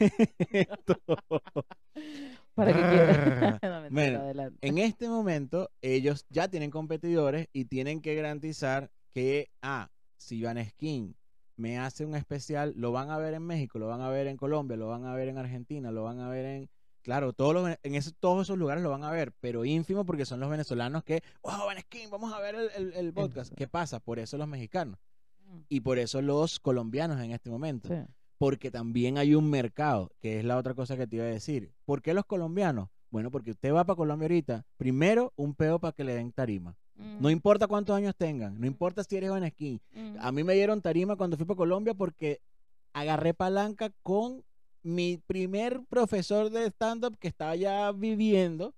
Para 2.59 2.73
que. 2.73 3.59
No, 3.69 3.89
Bueno, 3.91 4.19
adelante. 4.19 4.57
en 4.67 4.77
este 4.77 5.09
momento, 5.09 5.69
ellos 5.81 6.25
ya 6.29 6.47
tienen 6.47 6.69
competidores 6.71 7.47
y 7.53 7.65
tienen 7.65 8.01
que 8.01 8.15
garantizar 8.15 8.91
que, 9.13 9.49
ah, 9.61 9.89
si 10.17 10.41
Vaneskin 10.43 11.15
me 11.57 11.77
hace 11.79 12.05
un 12.05 12.15
especial, 12.15 12.73
lo 12.77 12.91
van 12.91 13.09
a 13.09 13.17
ver 13.17 13.33
en 13.33 13.43
México, 13.43 13.79
lo 13.79 13.87
van 13.87 14.01
a 14.01 14.09
ver 14.09 14.27
en 14.27 14.37
Colombia, 14.37 14.77
lo 14.77 14.87
van 14.87 15.05
a 15.05 15.13
ver 15.13 15.27
en 15.29 15.37
Argentina, 15.37 15.91
lo 15.91 16.03
van 16.03 16.19
a 16.19 16.29
ver 16.29 16.45
en, 16.45 16.69
claro, 17.01 17.33
todos 17.33 17.53
los, 17.53 17.69
en 17.83 18.01
todos 18.19 18.43
esos 18.47 18.57
lugares 18.57 18.83
lo 18.83 18.89
van 18.91 19.03
a 19.03 19.11
ver, 19.11 19.33
pero 19.41 19.65
ínfimo 19.65 20.05
porque 20.05 20.25
son 20.25 20.39
los 20.39 20.49
venezolanos 20.49 21.03
que, 21.03 21.21
wow, 21.43 21.65
Vaneskin, 21.65 22.09
vamos 22.09 22.31
a 22.33 22.39
ver 22.39 22.55
el, 22.55 22.69
el- 22.75 22.93
el 22.93 23.13
podcast. 23.13 23.53
¿Qué 23.55 23.67
pasa? 23.67 23.99
Por 23.99 24.19
eso 24.19 24.37
los 24.37 24.47
mexicanos 24.47 24.97
Mm, 25.45 25.61
y 25.67 25.79
por 25.81 25.97
eso 25.97 26.21
los 26.21 26.59
colombianos 26.59 27.19
en 27.21 27.31
este 27.31 27.49
momento. 27.49 27.87
sí. 27.89 27.95
Porque 28.39 28.71
también 28.71 29.17
hay 29.19 29.35
un 29.35 29.47
mercado, 29.49 30.11
que 30.19 30.39
es 30.39 30.45
la 30.45 30.57
otra 30.57 30.73
cosa 30.73 30.97
que 30.97 31.05
te 31.05 31.17
iba 31.17 31.25
a 31.25 31.29
decir. 31.29 31.71
¿Por 31.85 32.01
qué 32.01 32.15
los 32.15 32.25
colombianos? 32.25 32.89
Bueno, 33.11 33.29
porque 33.29 33.51
usted 33.51 33.71
va 33.73 33.83
para 33.85 33.97
Colombia 33.97 34.25
ahorita, 34.25 34.65
primero 34.77 35.33
un 35.35 35.53
peo 35.53 35.77
para 35.79 35.91
que 35.93 36.03
le 36.03 36.13
den 36.15 36.31
tarima. 36.31 36.75
No 36.95 37.27
Mm, 37.29 37.31
importa 37.31 37.67
cuántos 37.67 37.95
años 37.95 38.13
tengan, 38.17 38.59
no 38.59 38.65
importa 38.67 39.03
si 39.03 39.15
eres 39.17 39.31
skin. 39.51 39.79
mm. 39.93 40.15
A 40.19 40.31
mí 40.31 40.43
me 40.43 40.53
dieron 40.53 40.81
tarima 40.81 41.15
cuando 41.15 41.37
fui 41.37 41.45
para 41.45 41.57
Colombia 41.57 41.93
porque 41.93 42.41
agarré 42.93 43.33
palanca 43.33 43.91
con 44.03 44.43
mi 44.83 45.17
primer 45.17 45.81
profesor 45.89 46.49
de 46.49 46.65
stand-up 46.67 47.17
que 47.17 47.27
estaba 47.27 47.55
ya 47.55 47.91
viviendo 47.91 48.73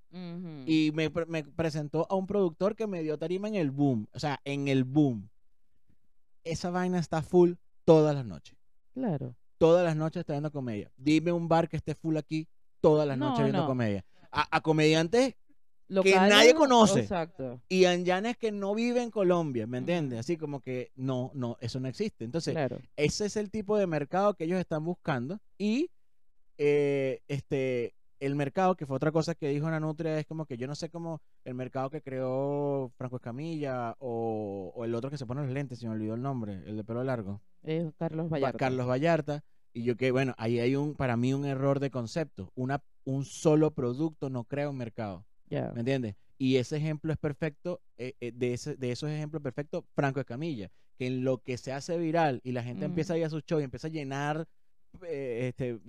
y 0.66 0.92
me, 0.94 1.12
me 1.28 1.44
presentó 1.44 2.08
a 2.10 2.16
un 2.16 2.26
productor 2.28 2.76
que 2.76 2.88
me 2.88 3.02
dio 3.04 3.18
tarima 3.18 3.48
en 3.48 3.56
el 3.56 3.70
boom. 3.72 4.08
O 4.14 4.20
sea, 4.20 4.40
en 4.44 4.68
el 4.68 4.84
boom. 4.84 5.30
Esa 6.44 6.72
vaina 6.72 6.98
está 7.00 7.22
full 7.22 7.54
todas 7.86 8.16
las 8.16 8.26
noches. 8.26 8.58
Claro. 8.94 9.36
Todas 9.62 9.86
las 9.86 9.96
noches 9.96 10.22
está 10.22 10.34
viendo 10.34 10.52
comedia. 10.52 10.92
Dime 10.98 11.32
un 11.32 11.48
bar 11.48 11.70
que 11.70 11.78
esté 11.78 11.94
full 11.94 12.18
aquí 12.18 12.48
todas 12.80 13.08
las 13.08 13.16
No, 13.16 13.30
noches 13.30 13.44
viendo 13.44 13.62
no. 13.62 13.68
comedia. 13.68 14.04
A, 14.32 14.58
a 14.58 14.62
comediantes 14.62 15.36
Locales, 15.88 16.30
nadie 16.30 16.56
conoce. 16.56 17.02
Exacto. 17.02 17.62
y 17.70 17.86
anyanes 17.86 18.38
que 18.38 18.52
no 18.52 18.74
viven 18.74 19.04
en 19.04 19.12
Colombia, 19.12 19.68
¿me 19.68 19.78
entiendes? 19.78 20.20
Así 20.22 20.36
como 20.38 20.62
que 20.62 20.92
no, 20.96 21.30
no, 21.36 21.58
eso 21.60 21.80
no 21.80 21.88
existe. 21.90 22.24
Entonces, 22.26 22.54
Claro. 22.56 22.80
ese 22.96 23.26
es 23.26 23.36
el 23.36 23.52
tipo 23.52 23.78
de 23.78 23.86
mercado 23.88 24.34
que 24.34 24.46
ellos 24.46 24.60
están 24.60 24.84
buscando 24.86 25.38
y 25.60 25.92
eh, 26.58 27.20
este 27.28 27.94
el 28.20 28.36
mercado 28.36 28.76
que 28.76 28.86
fue 28.86 28.96
otra 28.96 29.12
cosa 29.12 29.34
que 29.36 29.50
dijo 29.50 29.66
Ana 29.68 29.80
Nutria 29.80 30.18
es 30.20 30.26
como 30.28 30.46
que 30.46 30.56
yo 30.58 30.68
no 30.68 30.76
sé 30.76 30.90
cómo 30.90 31.22
el 31.44 31.56
mercado 31.56 31.90
que 31.90 32.02
creó 32.02 32.92
Franco 32.96 33.16
Escamilla 33.18 33.96
o, 34.00 34.72
o 34.76 34.86
el 34.86 34.94
otro 34.96 35.10
que 35.10 35.18
se 35.18 35.26
pone 35.26 35.42
los 35.42 35.52
lentes 35.52 35.80
se 35.80 35.88
me 35.88 35.94
olvidó 35.94 36.14
el 36.14 36.22
nombre 36.22 36.62
el 36.68 36.78
de 36.78 36.84
pelo 36.84 37.04
largo 37.04 37.42
Es 37.64 37.94
Carlos 37.98 38.30
Vallarta. 38.30 38.58
Carlos 38.58 38.88
Vallarta 38.88 39.44
y 39.74 39.84
yo 39.84 39.96
que 39.96 40.12
bueno 40.12 40.34
ahí 40.38 40.60
hay 40.60 40.76
un 40.76 40.96
para 40.96 41.16
mí 41.16 41.34
un 41.34 41.46
error 41.46 41.80
de 41.80 41.92
concepto 41.92 42.52
una 42.56 42.84
un 43.06 43.24
solo 43.24 43.72
producto 43.72 44.30
no 44.30 44.44
crea 44.44 44.70
un 44.70 44.78
mercado 44.78 45.26
Ya. 45.50 45.72
¿Me 45.74 45.80
entiendes? 45.82 46.16
Y 46.38 46.56
ese 46.58 46.78
ejemplo 46.78 47.14
es 47.14 47.20
perfecto, 47.20 47.82
eh, 47.98 48.14
eh, 48.20 48.32
de, 48.34 48.54
ese, 48.54 48.76
de 48.76 48.92
esos 48.92 49.12
ejemplos 49.12 49.44
perfectos, 49.44 49.84
Franco 49.94 50.20
Escamilla, 50.20 50.72
que 50.98 51.06
en 51.06 51.24
lo 51.24 51.38
que 51.38 51.56
se 51.58 51.72
hace 51.72 52.00
viral 52.00 52.42
y 52.44 52.52
la 52.52 52.64
gente 52.64 52.86
Ujú. 52.86 52.92
empieza 52.94 53.14
a 53.14 53.18
ir 53.20 53.26
a 53.26 53.30
sus 53.30 53.44
shows 53.44 53.62
y 53.62 53.66
empieza 53.66 53.88
a 53.90 53.92
llenar 53.92 54.48
eh, 55.04 55.50
este, 55.50 55.80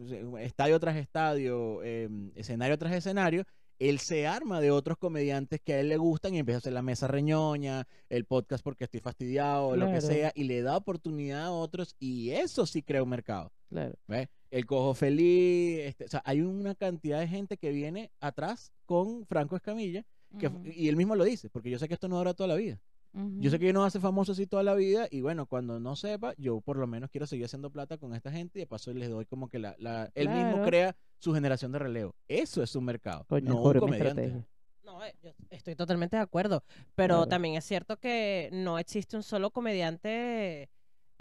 estadio 0.40 0.78
tras 0.78 0.96
estadio, 0.96 1.80
eh, 1.82 2.08
escenario 2.34 2.76
tras 2.76 2.92
escenario, 2.92 3.44
él 3.88 3.98
se 3.98 4.26
arma 4.26 4.60
de 4.60 4.70
otros 4.70 4.98
comediantes 4.98 5.60
que 5.60 5.74
a 5.74 5.80
él 5.80 5.88
le 5.88 5.96
gustan 5.96 6.34
y 6.34 6.38
empieza 6.38 6.58
a 6.58 6.60
hacer 6.60 6.72
la 6.72 6.82
mesa 6.82 7.08
reñoña, 7.08 7.86
el 8.08 8.24
podcast 8.24 8.62
porque 8.62 8.84
estoy 8.84 9.00
fastidiado, 9.00 9.76
lo 9.76 9.90
que 9.90 10.00
sea, 10.00 10.32
y 10.34 10.44
le 10.44 10.62
da 10.62 10.76
oportunidad 10.76 11.46
a 11.46 11.50
otros 11.52 11.96
y 11.98 12.30
eso 12.30 12.66
sí 12.66 12.82
crea 12.82 13.02
un 13.02 13.08
mercado. 13.08 13.52
Claro. 13.68 13.94
¿ves? 14.06 14.28
El 14.50 14.66
cojo 14.66 14.94
feliz, 14.94 15.80
este, 15.80 16.04
o 16.04 16.08
sea, 16.08 16.22
hay 16.24 16.42
una 16.42 16.74
cantidad 16.74 17.20
de 17.20 17.28
gente 17.28 17.56
que 17.56 17.72
viene 17.72 18.12
atrás 18.20 18.72
con 18.86 19.26
Franco 19.26 19.56
Escamilla, 19.56 20.04
que, 20.38 20.50
y 20.74 20.88
él 20.88 20.96
mismo 20.96 21.16
lo 21.16 21.24
dice, 21.24 21.50
porque 21.50 21.70
yo 21.70 21.78
sé 21.78 21.88
que 21.88 21.94
esto 21.94 22.08
no 22.08 22.18
dura 22.18 22.34
toda 22.34 22.48
la 22.48 22.56
vida. 22.56 22.80
Yo 23.14 23.50
sé 23.50 23.58
que 23.58 23.72
no 23.74 23.84
hace 23.84 24.00
famoso 24.00 24.32
así 24.32 24.46
toda 24.46 24.62
la 24.62 24.74
vida, 24.74 25.06
y 25.10 25.20
bueno, 25.20 25.46
cuando 25.46 25.78
no 25.78 25.96
sepa, 25.96 26.32
yo 26.38 26.60
por 26.62 26.78
lo 26.78 26.86
menos 26.86 27.10
quiero 27.10 27.26
seguir 27.26 27.44
haciendo 27.44 27.70
plata 27.70 27.98
con 27.98 28.14
esta 28.14 28.32
gente, 28.32 28.58
y 28.58 28.62
de 28.62 28.66
paso 28.66 28.92
les 28.94 29.10
doy 29.10 29.26
como 29.26 29.48
que 29.48 29.58
la, 29.58 29.76
la 29.78 30.10
él 30.14 30.28
mismo 30.30 30.62
crea 30.62 30.96
su 31.18 31.34
generación 31.34 31.72
de 31.72 31.78
relevo. 31.78 32.14
Eso 32.26 32.62
es 32.62 32.74
un 32.74 32.84
mercado, 32.86 33.24
Coño, 33.28 33.50
no 33.50 33.62
un 33.62 33.78
comediante. 33.78 34.46
No, 34.82 35.04
eh, 35.04 35.14
yo 35.22 35.30
estoy 35.50 35.76
totalmente 35.76 36.16
de 36.16 36.22
acuerdo. 36.22 36.64
Pero 36.94 37.16
Claro. 37.16 37.28
también 37.28 37.54
es 37.54 37.64
cierto 37.64 37.98
que 37.98 38.48
no 38.52 38.78
existe 38.78 39.16
un 39.16 39.22
solo 39.22 39.50
comediante 39.50 40.70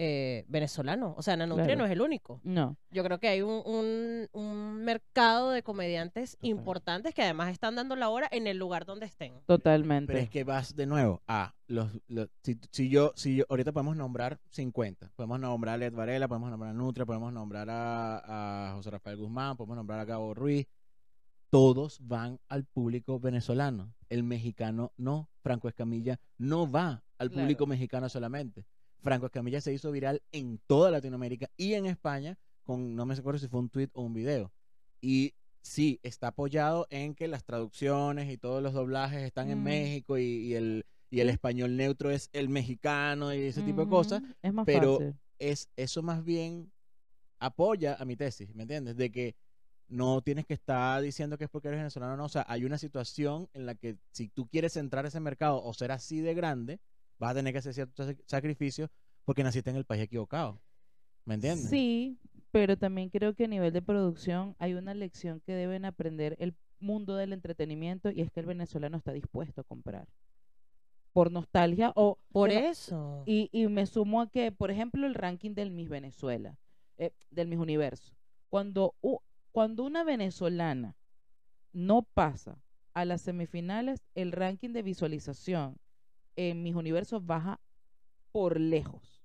eh, 0.03 0.45
venezolano. 0.47 1.13
O 1.15 1.21
sea, 1.21 1.37
Nanutria 1.37 1.65
Claro. 1.67 1.79
no 1.81 1.85
es 1.85 1.91
el 1.91 2.01
único. 2.01 2.41
No. 2.43 2.75
Yo 2.89 3.03
creo 3.03 3.19
que 3.19 3.27
hay 3.27 3.43
un, 3.43 3.61
un- 3.67 4.27
un 4.31 4.83
mercado 4.83 5.51
de 5.51 5.61
comediantes 5.61 6.37
importantes 6.41 7.13
que 7.13 7.21
además 7.21 7.51
están 7.51 7.75
dando 7.75 7.95
la 7.95 8.09
hora 8.09 8.27
en 8.31 8.47
el 8.47 8.57
lugar 8.57 8.85
donde 8.85 9.05
estén. 9.05 9.33
Totalmente. 9.45 10.11
Pero 10.11 10.23
es 10.23 10.29
que 10.31 10.43
vas 10.43 10.75
de 10.75 10.87
nuevo 10.87 11.21
a 11.27 11.53
los, 11.67 11.91
los- 12.07 12.29
si, 12.41 12.59
si 12.71 12.89
yo, 12.89 13.11
si 13.15 13.35
yo, 13.35 13.45
ahorita 13.47 13.71
podemos 13.73 13.95
nombrar 13.95 14.39
50. 14.49 15.11
Podemos 15.15 15.39
nombrar 15.39 15.75
a 15.75 15.77
Led 15.77 15.93
Varela, 15.93 16.27
podemos 16.27 16.49
nombrar 16.49 16.71
a 16.71 16.73
Nutria, 16.73 17.05
podemos 17.05 17.31
nombrar 17.31 17.69
a, 17.69 18.69
a 18.69 18.73
José 18.73 18.89
Rafael 18.89 19.17
Guzmán, 19.17 19.55
podemos 19.55 19.75
nombrar 19.75 19.99
a 19.99 20.05
Gabo 20.05 20.33
Ruiz. 20.33 20.65
Todos 21.51 21.99
van 22.01 22.39
al 22.47 22.63
público 22.65 23.19
venezolano. 23.19 23.93
El 24.09 24.23
mexicano 24.23 24.93
no. 24.97 25.29
Franco 25.43 25.67
Escamilla 25.67 26.19
no 26.37 26.69
va 26.71 27.03
al 27.17 27.29
Claro. 27.29 27.43
público 27.43 27.67
mexicano 27.67 28.09
solamente. 28.09 28.65
Franco 29.01 29.25
Escamilla 29.25 29.61
se 29.61 29.73
hizo 29.73 29.91
viral 29.91 30.21
en 30.31 30.59
toda 30.67 30.91
Latinoamérica 30.91 31.49
y 31.57 31.73
en 31.73 31.85
España 31.85 32.37
con, 32.63 32.95
no 32.95 33.05
me 33.05 33.13
acuerdo 33.15 33.39
si 33.39 33.47
fue 33.47 33.59
un 33.59 33.69
tweet 33.69 33.89
o 33.93 34.03
un 34.03 34.13
video. 34.13 34.51
Y 35.01 35.33
sí, 35.61 35.99
está 36.03 36.27
apoyado 36.27 36.87
en 36.89 37.15
que 37.15 37.27
las 37.27 37.43
traducciones 37.43 38.31
y 38.31 38.37
todos 38.37 38.61
los 38.61 38.73
doblajes 38.73 39.23
están 39.23 39.49
en 39.49 39.59
Mm. 39.59 39.63
México 39.63 40.17
y, 40.17 40.23
y 40.23 40.53
el, 40.53 40.85
y 41.09 41.19
el 41.19 41.29
español 41.29 41.75
neutro 41.75 42.11
es 42.11 42.29
el 42.33 42.49
mexicano 42.49 43.33
y 43.33 43.39
ese 43.41 43.63
tipo 43.63 43.81
de 43.83 43.89
cosas. 43.89 44.21
Ujú, 44.21 44.33
Es 44.41 44.53
más 44.53 44.65
pero- 44.65 44.97
fácil. 44.97 45.15
Es, 45.39 45.69
eso 45.75 46.03
más 46.03 46.23
bien 46.23 46.71
apoya 47.39 47.95
a 47.99 48.05
mi 48.05 48.15
tesis, 48.15 48.53
¿me 48.53 48.63
entiendes? 48.63 48.95
De 48.95 49.11
que 49.11 49.35
no 49.87 50.21
tienes 50.21 50.45
que 50.45 50.53
estar 50.53 51.01
diciendo 51.01 51.37
que 51.37 51.45
es 51.45 51.49
porque 51.49 51.67
eres 51.69 51.79
venezolano, 51.79 52.15
no. 52.15 52.25
O 52.25 52.29
sea, 52.29 52.45
hay 52.47 52.63
una 52.63 52.77
situación 52.77 53.49
en 53.53 53.65
la 53.65 53.73
que 53.75 53.97
si 54.11 54.27
tú 54.29 54.47
quieres 54.47 54.77
entrar 54.77 55.03
a 55.05 55.07
ese 55.07 55.19
mercado 55.19 55.61
o 55.63 55.73
ser 55.73 55.91
así 55.91 56.21
de 56.21 56.33
grande, 56.35 56.79
vas 57.21 57.31
a 57.31 57.35
tener 57.35 57.53
que 57.53 57.59
hacer 57.59 57.73
ciertos 57.73 58.07
sac- 58.07 58.23
sacrificios 58.25 58.89
porque 59.23 59.43
naciste 59.43 59.69
en 59.69 59.75
el 59.75 59.85
país 59.85 60.01
equivocado. 60.01 60.59
¿Me 61.23 61.35
entiendes? 61.35 61.69
Sí, 61.69 62.17
pero 62.51 62.75
también 62.77 63.09
creo 63.09 63.35
que 63.35 63.45
a 63.45 63.47
nivel 63.47 63.71
de 63.71 63.81
producción 63.81 64.55
hay 64.57 64.73
una 64.73 64.93
lección 64.95 65.39
que 65.41 65.53
deben 65.53 65.85
aprender 65.85 66.35
el 66.39 66.55
mundo 66.79 67.15
del 67.15 67.31
entretenimiento 67.31 68.09
y 68.09 68.21
es 68.21 68.31
que 68.31 68.39
el 68.39 68.47
venezolano 68.47 68.97
está 68.97 69.13
dispuesto 69.13 69.61
a 69.61 69.63
comprar. 69.63 70.07
Por 71.13 71.31
nostalgia 71.31 71.91
o... 71.95 72.17
Por 72.31 72.49
eso. 72.49 73.21
Y, 73.27 73.49
y 73.51 73.67
me 73.67 73.85
sumo 73.85 74.21
a 74.21 74.29
que, 74.29 74.51
por 74.51 74.71
ejemplo, 74.71 75.05
el 75.05 75.13
ranking 75.13 75.53
del 75.53 75.69
Miss 75.69 75.89
Venezuela, 75.89 76.57
eh, 76.97 77.11
del 77.29 77.47
Miss 77.47 77.59
Universo. 77.59 78.13
Cuando, 78.49 78.95
cuando 79.51 79.83
una 79.83 80.03
venezolana 80.03 80.95
no 81.71 82.01
pasa 82.01 82.57
a 82.95 83.05
las 83.05 83.21
semifinales, 83.21 84.01
el 84.15 84.31
ranking 84.31 84.71
de 84.73 84.81
visualización 84.81 85.77
en 86.35 86.63
Miss 86.63 86.75
Universo 86.75 87.21
baja 87.21 87.59
por 88.31 88.59
lejos. 88.59 89.21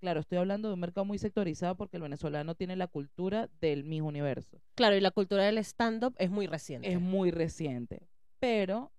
Claro, 0.00 0.20
estoy 0.20 0.38
hablando 0.38 0.68
de 0.68 0.74
un 0.74 0.80
mercado 0.80 1.04
muy 1.04 1.18
sectorizado 1.18 1.76
porque 1.76 1.96
el 1.96 2.02
venezolano 2.02 2.54
tiene 2.54 2.76
la 2.76 2.86
cultura 2.86 3.48
del 3.60 3.84
Miss 3.84 4.02
Universo. 4.02 4.60
Claro, 4.74 4.96
y 4.96 5.00
la 5.00 5.10
cultura 5.10 5.44
del 5.44 5.58
stand-up 5.58 6.14
es 6.18 6.30
muy 6.30 6.46
reciente. 6.46 6.92
Es 6.92 7.00
muy 7.00 7.30
reciente, 7.30 8.06
pero 8.38 8.92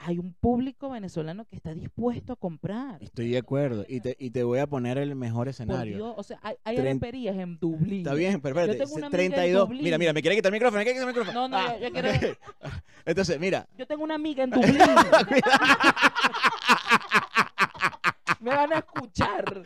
hay 0.00 0.18
un 0.18 0.32
público 0.32 0.90
venezolano 0.90 1.44
que 1.44 1.56
está 1.56 1.74
dispuesto 1.74 2.32
a 2.32 2.36
comprar. 2.36 3.02
Estoy 3.02 3.30
de 3.30 3.38
acuerdo. 3.38 3.84
Y 3.88 4.00
te, 4.00 4.16
y 4.18 4.30
te 4.30 4.42
voy 4.44 4.60
a 4.60 4.66
poner 4.66 4.96
el 4.98 5.14
mejor 5.16 5.46
Por 5.46 5.48
escenario. 5.48 5.96
Dios, 5.96 6.14
o 6.16 6.22
sea, 6.22 6.38
hay, 6.42 6.56
hay 6.64 6.76
areperías 6.78 7.36
en 7.36 7.58
Dublín. 7.58 7.98
Está 7.98 8.14
bien, 8.14 8.40
pero 8.40 8.54
espérate. 8.58 8.78
tengo 8.78 8.90
se- 8.90 8.96
una 8.98 9.06
amiga 9.08 9.24
en 9.24 9.30
32. 9.32 9.68
Dublín. 9.68 9.84
Mira, 9.84 9.98
mira, 9.98 10.12
me 10.12 10.22
quiere 10.22 10.36
quitar 10.36 10.50
el 10.50 10.54
micrófono, 10.54 10.78
me 10.78 10.84
quiere 10.84 10.98
quitar 11.00 11.08
el 11.10 11.14
micrófono. 11.16 11.40
No, 11.40 11.48
no, 11.48 11.56
Ah, 11.56 11.76
yo- 11.80 11.88
yo 11.88 11.92
quiero-. 11.92 12.36
Entonces, 13.04 13.40
mira, 13.40 13.66
Yo 13.76 13.86
tengo 13.86 14.04
una 14.04 14.14
amiga 14.14 14.44
en 14.44 14.50
Dublín. 14.50 14.78
Me 18.40 18.50
van 18.50 18.72
a 18.72 18.78
escuchar. 18.78 19.62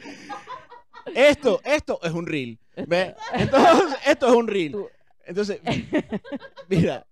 esto, 1.14 1.60
esto 1.64 1.98
es 2.02 2.12
un 2.12 2.26
reel. 2.26 2.58
¿Ve? 2.86 3.14
Entonces, 3.34 3.98
esto 4.06 4.28
es 4.28 4.32
un 4.34 4.48
reel. 4.48 4.76
Entonces, 5.26 5.60
mira, 6.68 7.06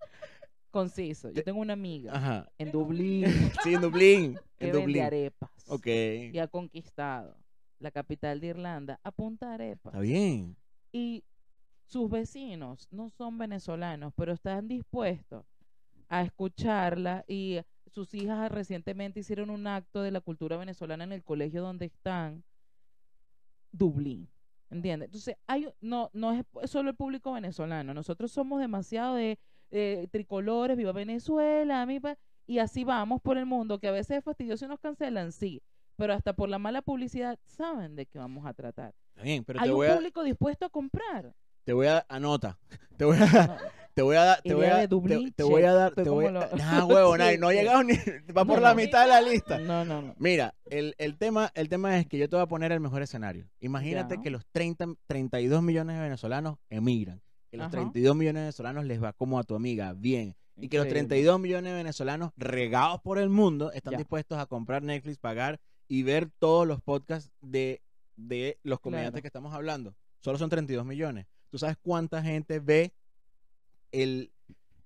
Conciso. 0.71 1.31
Yo 1.31 1.43
tengo 1.43 1.61
una 1.61 1.73
amiga 1.73 2.13
ajá. 2.15 2.53
en 2.59 2.71
Dublín 2.71 3.25
Sí, 3.65 3.75
en 3.75 3.81
Dublín. 3.81 4.35
que 4.59 4.67
En 4.67 4.73
vende 4.73 4.79
Dublín. 4.81 5.03
arepas. 5.03 5.51
Ok. 5.69 5.87
Y 6.33 6.39
ha 6.39 6.49
conquistado 6.49 7.37
la 7.79 7.91
capital 7.91 8.41
de 8.41 8.49
Irlanda 8.49 9.01
a 9.03 9.11
punta 9.11 9.55
arepas. 9.55 9.93
Está 9.93 10.01
bien. 10.01 10.57
Y 10.93 11.25
sus 11.87 12.09
vecinos 12.11 12.87
no 12.91 13.09
son 13.11 13.39
venezolanos, 13.39 14.13
pero 14.17 14.33
están 14.33 14.69
dispuestos 14.69 15.45
a 16.09 16.23
escucharla 16.23 17.25
y 17.27 17.59
sus 17.87 18.15
hijas 18.15 18.51
recientemente 18.53 19.21
hicieron 19.21 19.51
un 19.51 19.67
acto 19.67 20.03
de 20.03 20.11
la 20.13 20.21
cultura 20.21 20.57
venezolana 20.57 21.05
en 21.05 21.13
el 21.13 21.25
colegio 21.25 21.63
donde 21.63 21.87
están, 21.87 22.45
Dublín. 23.73 24.29
¿Entiendes? 24.71 25.07
Entonces, 25.09 25.37
hay, 25.49 25.69
no, 25.81 26.11
no 26.13 26.33
es 26.33 26.45
solo 26.71 26.91
el 26.91 26.97
público 26.97 27.33
venezolano. 27.33 27.93
Nosotros 27.93 28.31
somos 28.31 28.61
demasiado 28.61 29.17
de 29.17 29.39
eh, 29.71 30.09
tricolores, 30.11 30.77
viva 30.77 30.93
Venezuela, 30.93 31.85
mi 31.87 32.01
pa- 32.01 32.17
y 32.47 32.59
así 32.59 32.85
vamos 32.85 33.21
por 33.21 33.39
el 33.39 33.47
mundo, 33.47 33.79
que 33.79 33.89
a 33.89 33.93
veces 33.93 34.19
es 34.19 34.25
fastidioso 34.25 34.65
y 34.65 34.69
nos 34.69 34.81
cancelan, 34.81 35.33
sí, 35.33 35.63
pero 35.97 36.13
hasta 36.15 36.33
por 36.33 36.49
la 36.49 36.59
mala 36.59 36.83
publicidad 36.83 37.39
saben 37.47 37.95
de 37.95 38.07
qué 38.07 38.19
vamos 38.19 38.45
a 38.47 38.55
tratar. 38.55 38.95
Está 39.11 39.23
bien, 39.23 39.45
pero 39.45 39.61
hay 39.61 39.67
te 39.67 39.71
un 39.71 39.77
voy 39.77 39.87
a, 39.89 39.95
público 39.97 40.23
dispuesto 40.25 40.65
a 40.65 40.71
comprar. 40.71 41.33
te 41.65 41.73
voy 41.73 41.87
a, 41.87 42.05
anota. 42.09 42.59
Te 43.01 43.05
voy 43.07 43.17
a, 43.17 43.47
No, 43.47 43.57
te 43.95 44.03
voy 44.03 44.17
a 44.17 44.25
dar, 44.25 44.43
te 44.43 44.53
voy 44.55 44.67
a, 44.67 44.81
te, 44.81 44.87
Dublín, 44.89 45.33
te 45.33 45.43
voy 45.43 45.63
a 45.63 45.73
dar, 45.73 45.95
te 45.95 46.03
voy 46.11 46.27
a, 46.27 46.31
lo- 46.31 46.41
ah, 46.63 46.85
huevo, 46.85 47.17
no 47.39 47.49
ha 47.49 47.53
llegado 47.55 47.83
ni, 47.83 47.95
va 48.37 48.45
por 48.45 48.61
la 48.61 48.71
no. 48.71 48.75
mitad 48.77 49.03
de 49.03 49.09
la 49.09 49.23
lista. 49.23 49.59
no, 49.59 49.87
no, 49.87 50.03
no. 50.03 50.15
Mira, 50.19 50.55
el, 50.67 50.95
el 50.99 51.17
tema, 51.17 51.51
el 51.55 51.71
tema 51.71 51.99
es 51.99 52.07
que 52.07 52.19
yo 52.19 52.29
te 52.29 52.37
voy 52.37 52.43
a 52.43 52.47
poner 52.47 52.73
el 52.73 52.81
mejor 52.81 53.01
escenario. 53.01 53.49
Imagínate 53.61 54.17
Ya. 54.17 54.21
que 54.23 54.29
los 54.31 54.45
30, 54.53 54.85
32 55.07 55.63
millones 55.63 55.97
de 55.97 56.03
venezolanos 56.03 56.59
emigran. 56.69 57.23
Que 57.51 57.57
los 57.57 57.67
Ajá. 57.67 57.73
32 57.73 58.15
millones 58.17 58.41
de 58.41 58.45
venezolanos 58.45 58.85
les 58.85 59.03
va 59.03 59.13
como 59.13 59.39
a 59.39 59.45
tu 59.45 59.55
amiga, 59.55 59.93
bien. 59.93 60.37
Y 60.57 60.69
que 60.69 60.77
los 60.77 60.87
Increíble. 60.87 61.09
32 61.09 61.41
millones 61.41 61.73
de 61.73 61.77
venezolanos 61.77 62.33
regados 62.37 63.01
por 63.01 63.19
el 63.19 63.29
mundo 63.31 63.73
están 63.73 63.93
Ya. 63.93 63.99
dispuestos 63.99 64.39
a 64.39 64.47
comprar 64.47 64.83
Netflix, 64.83 65.19
pagar 65.19 65.59
y 65.89 66.03
ver 66.03 66.31
todos 66.39 66.67
los 66.67 66.81
podcasts 66.83 67.31
de, 67.41 67.83
de 68.17 68.59
los 68.63 68.79
comediantes 68.81 69.13
Claro. 69.15 69.23
que 69.23 69.29
estamos 69.29 69.55
hablando. 69.55 69.95
Solo 70.21 70.39
son 70.39 70.51
32 70.51 70.85
millones. 70.85 71.27
¿Tú 71.49 71.59
sabes 71.59 71.77
cuánta 71.81 72.23
gente 72.23 72.61
ve 72.61 72.93
el... 73.91 74.33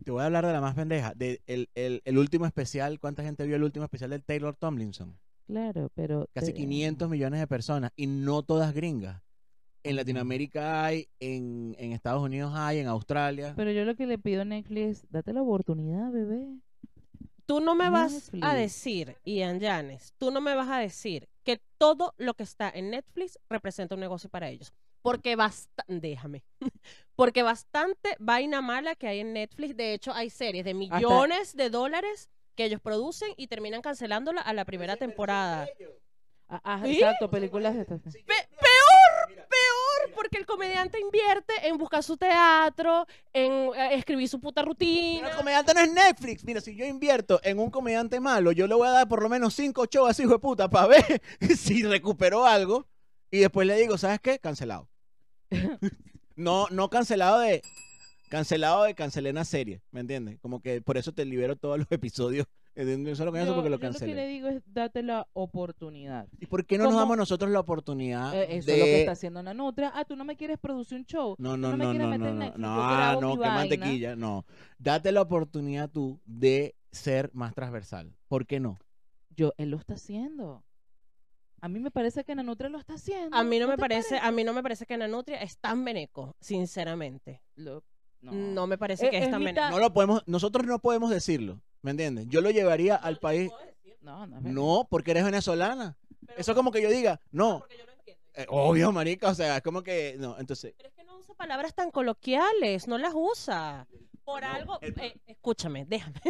Te 0.04 0.10
voy 0.10 0.22
a 0.22 0.26
hablar 0.26 0.46
de 0.46 0.52
la 0.52 0.60
más 0.60 0.74
pendeja, 0.74 1.12
de 1.14 1.40
el, 1.46 1.68
el- 1.74 2.02
el 2.04 2.18
último 2.18 2.46
especial, 2.46 3.00
¿cuánta 3.00 3.22
gente 3.22 3.46
vio 3.46 3.56
el 3.56 3.62
último 3.64 3.84
especial 3.84 4.10
de 4.10 4.18
Taylor 4.20 4.54
Tomlinson? 4.56 5.18
Claro, 5.46 5.90
pero... 5.94 6.28
Casi 6.34 6.48
te- 6.52 6.54
500 6.54 7.08
millones 7.08 7.40
de 7.40 7.46
personas 7.46 7.90
y 7.96 8.06
no 8.06 8.42
todas 8.42 8.72
gringas. 8.74 9.22
En. 9.90 9.96
Latinoamérica 9.96 10.84
hay, 10.84 11.08
en, 11.20 11.74
en 11.78 11.92
Estados 11.92 12.22
Unidos 12.22 12.52
hay, 12.54 12.78
en 12.78 12.86
Australia. 12.88 13.52
Pero 13.56 13.70
yo 13.70 13.84
lo 13.84 13.94
que 13.94 14.06
le 14.06 14.18
pido 14.18 14.42
a 14.42 14.44
Netflix, 14.44 15.06
date 15.10 15.32
la 15.32 15.42
oportunidad, 15.42 16.10
bebé. 16.10 16.48
Tú 17.46 17.60
no 17.60 17.74
me 17.74 17.90
vas 17.90 18.12
Netflix. 18.12 18.44
a 18.44 18.54
decir, 18.54 19.16
Ian 19.24 19.60
Yanes, 19.60 20.14
tú 20.18 20.30
no 20.30 20.40
me 20.40 20.54
vas 20.54 20.68
a 20.70 20.78
decir 20.78 21.28
que 21.44 21.60
todo 21.78 22.14
lo 22.16 22.34
que 22.34 22.42
está 22.42 22.70
en 22.70 22.90
Netflix 22.90 23.38
representa 23.50 23.94
un 23.94 24.00
negocio 24.00 24.30
para 24.30 24.48
ellos. 24.48 24.72
Porque 25.02 25.36
bastante, 25.36 26.08
déjame, 26.08 26.42
porque 27.16 27.42
bastante 27.42 28.16
vaina 28.18 28.62
mala 28.62 28.94
que 28.94 29.06
hay 29.08 29.20
en 29.20 29.34
Netflix. 29.34 29.76
De 29.76 29.92
hecho, 29.92 30.14
hay 30.14 30.30
series 30.30 30.64
de 30.64 30.72
millones 30.72 31.54
de 31.54 31.68
dólares 31.68 32.30
que 32.54 32.64
ellos 32.64 32.80
producen 32.80 33.28
y 33.36 33.48
terminan 33.48 33.82
cancelándola 33.82 34.40
a 34.40 34.54
la 34.54 34.64
primera 34.64 34.96
temporada. 34.96 35.68
Ah, 36.48 36.60
ah, 36.64 36.80
¿Sí? 36.84 36.92
exacto, 36.94 37.28
películas 37.30 37.74
de 37.74 37.82
estas. 37.82 38.00
Pe- 38.00 38.48
porque 40.14 40.38
el 40.38 40.46
comediante 40.46 40.98
invierte 41.00 41.52
en 41.64 41.76
buscar 41.76 42.02
su 42.02 42.16
teatro, 42.16 43.06
en 43.32 43.52
eh, 43.74 43.94
escribir 43.94 44.28
su 44.28 44.40
puta 44.40 44.62
rutina. 44.62 45.28
el 45.28 45.36
comediante 45.36 45.74
no 45.74 45.80
es 45.80 45.92
Netflix. 45.92 46.44
Mira, 46.44 46.60
si 46.60 46.74
yo 46.76 46.84
invierto 46.84 47.40
en 47.42 47.58
un 47.58 47.70
comediante 47.70 48.20
malo, 48.20 48.52
yo 48.52 48.66
le 48.66 48.74
voy 48.74 48.88
a 48.88 48.92
dar 48.92 49.08
por 49.08 49.22
lo 49.22 49.28
menos 49.28 49.54
cinco 49.54 49.86
shows 49.86 50.08
a 50.08 50.10
ese 50.12 50.22
hijo 50.22 50.32
de 50.32 50.38
puta 50.38 50.68
para 50.68 50.86
ver 50.88 51.22
si 51.56 51.82
recuperó 51.82 52.46
algo. 52.46 52.86
Y 53.30 53.38
después 53.38 53.66
le 53.66 53.76
digo, 53.76 53.98
¿sabes 53.98 54.20
qué? 54.20 54.38
Cancelado. 54.38 54.88
no, 56.36 56.66
no 56.70 56.88
cancelado 56.88 57.40
de. 57.40 57.62
Cancelado 58.28 58.84
de 58.84 58.94
cancelé 58.94 59.30
una 59.30 59.44
serie, 59.44 59.80
¿me 59.90 60.00
entiendes? 60.00 60.40
Como 60.40 60.60
que 60.60 60.80
por 60.80 60.96
eso 60.96 61.12
te 61.12 61.24
libero 61.24 61.56
todos 61.56 61.78
los 61.78 61.86
episodios 61.90 62.46
de 62.74 62.96
un 62.96 63.16
solo 63.16 63.30
coñazo 63.30 63.50
Yo- 63.50 63.54
porque 63.54 63.70
lo 63.70 63.76
yo 63.76 63.80
que 63.80 63.86
le 63.86 63.92
cancelé. 63.92 64.26
digo 64.26 64.48
es 64.48 64.62
date 64.66 65.02
la 65.02 65.28
oportunidad. 65.32 66.26
¿Y 66.40 66.46
por 66.46 66.66
qué 66.66 66.76
no 66.78 66.84
nos 66.84 66.94
damos 66.96 67.16
nosotros 67.16 67.50
la 67.50 67.60
oportunidad 67.60 68.34
Eh, 68.34 68.56
eso 68.58 68.66
de... 68.66 68.72
es 68.74 68.78
lo 68.78 68.84
que 68.84 69.00
está 69.00 69.12
haciendo 69.12 69.42
Nanutria. 69.42 69.92
Ah, 69.94 70.04
tú 70.04 70.16
no 70.16 70.24
me 70.24 70.36
quieres 70.36 70.58
producir 70.58 70.98
un 70.98 71.04
show. 71.06 71.36
No, 71.38 71.56
no, 71.56 71.76
no 71.76 71.76
no, 71.76 71.94
no, 71.94 71.94
no, 71.94 72.18
no, 72.18 72.34
Netflix, 72.34 72.58
no, 72.58 73.20
no, 73.20 73.36
vaina. 73.36 73.54
mantequilla, 73.54 74.16
no. 74.16 74.44
Date 74.78 75.12
la 75.12 75.22
oportunidad 75.22 75.88
tú 75.90 76.20
de 76.24 76.74
ser 76.90 77.30
más 77.32 77.54
transversal. 77.54 78.12
¿Por 78.28 78.46
qué 78.46 78.58
no? 78.60 78.78
Yo, 79.36 79.52
él 79.56 79.70
lo 79.70 79.76
está 79.78 79.94
haciendo. 79.94 80.64
A 81.60 81.68
mí 81.68 81.80
me 81.80 81.90
parece 81.90 82.24
que 82.24 82.34
Nanutria 82.34 82.68
lo 82.68 82.78
está 82.78 82.94
haciendo. 82.94 83.36
A 83.36 83.42
mí 83.42 83.58
no 83.58 83.66
me 83.66 83.78
parece, 83.78 84.18
a 84.18 84.30
mí 84.30 84.44
no 84.44 84.52
me 84.52 84.62
parece 84.62 84.84
que 84.84 84.96
Nanutria 84.98 85.38
es 85.42 85.58
tan 85.58 85.84
beneco, 85.84 86.36
sinceramente. 86.40 87.40
Lo- 87.56 87.82
no. 88.20 88.32
No, 88.32 88.66
me 88.66 88.78
parece 88.78 89.06
Eh, 89.06 89.10
que 89.10 89.18
es 89.18 89.24
es 89.24 89.30
tan 89.30 89.42
beneco. 89.44 89.70
No 89.70 89.78
lo 89.78 89.92
podemos, 89.92 90.22
nosotros 90.26 90.66
no 90.66 90.78
podemos 90.78 91.10
decirlo, 91.10 91.60
¿me 91.84 91.90
entiendes? 91.90 92.26
Yo 92.28 92.40
lo 92.40 92.50
llevaría 92.50 92.96
al 92.96 93.18
país. 93.18 93.52
No, 94.40 94.86
porque 94.90 95.10
eres 95.12 95.24
venezolana. 95.24 95.96
Eso 96.36 96.52
es 96.52 96.56
como 96.56 96.72
que 96.72 96.80
yo 96.82 96.88
diga, 96.90 97.20
no, 97.30 97.62
eh, 98.34 98.46
obvio, 98.48 98.90
marica, 98.90 99.28
o 99.28 99.34
sea, 99.34 99.58
es 99.58 99.62
como 99.62 99.82
que, 99.82 100.16
no, 100.18 100.38
entonces, 100.38 100.72
Pero 100.76 100.88
es 100.88 100.94
que 100.94 101.04
no 101.04 101.18
usa 101.18 101.34
palabras 101.34 101.74
tan 101.74 101.90
coloquiales, 101.90 102.88
no 102.88 102.96
las 102.98 103.12
usa. 103.14 103.86
Por 104.24 104.42
algo, 104.44 104.78
el- 104.80 104.98
eh, 104.98 105.20
escúchame, 105.26 105.84
déjame. 105.84 106.20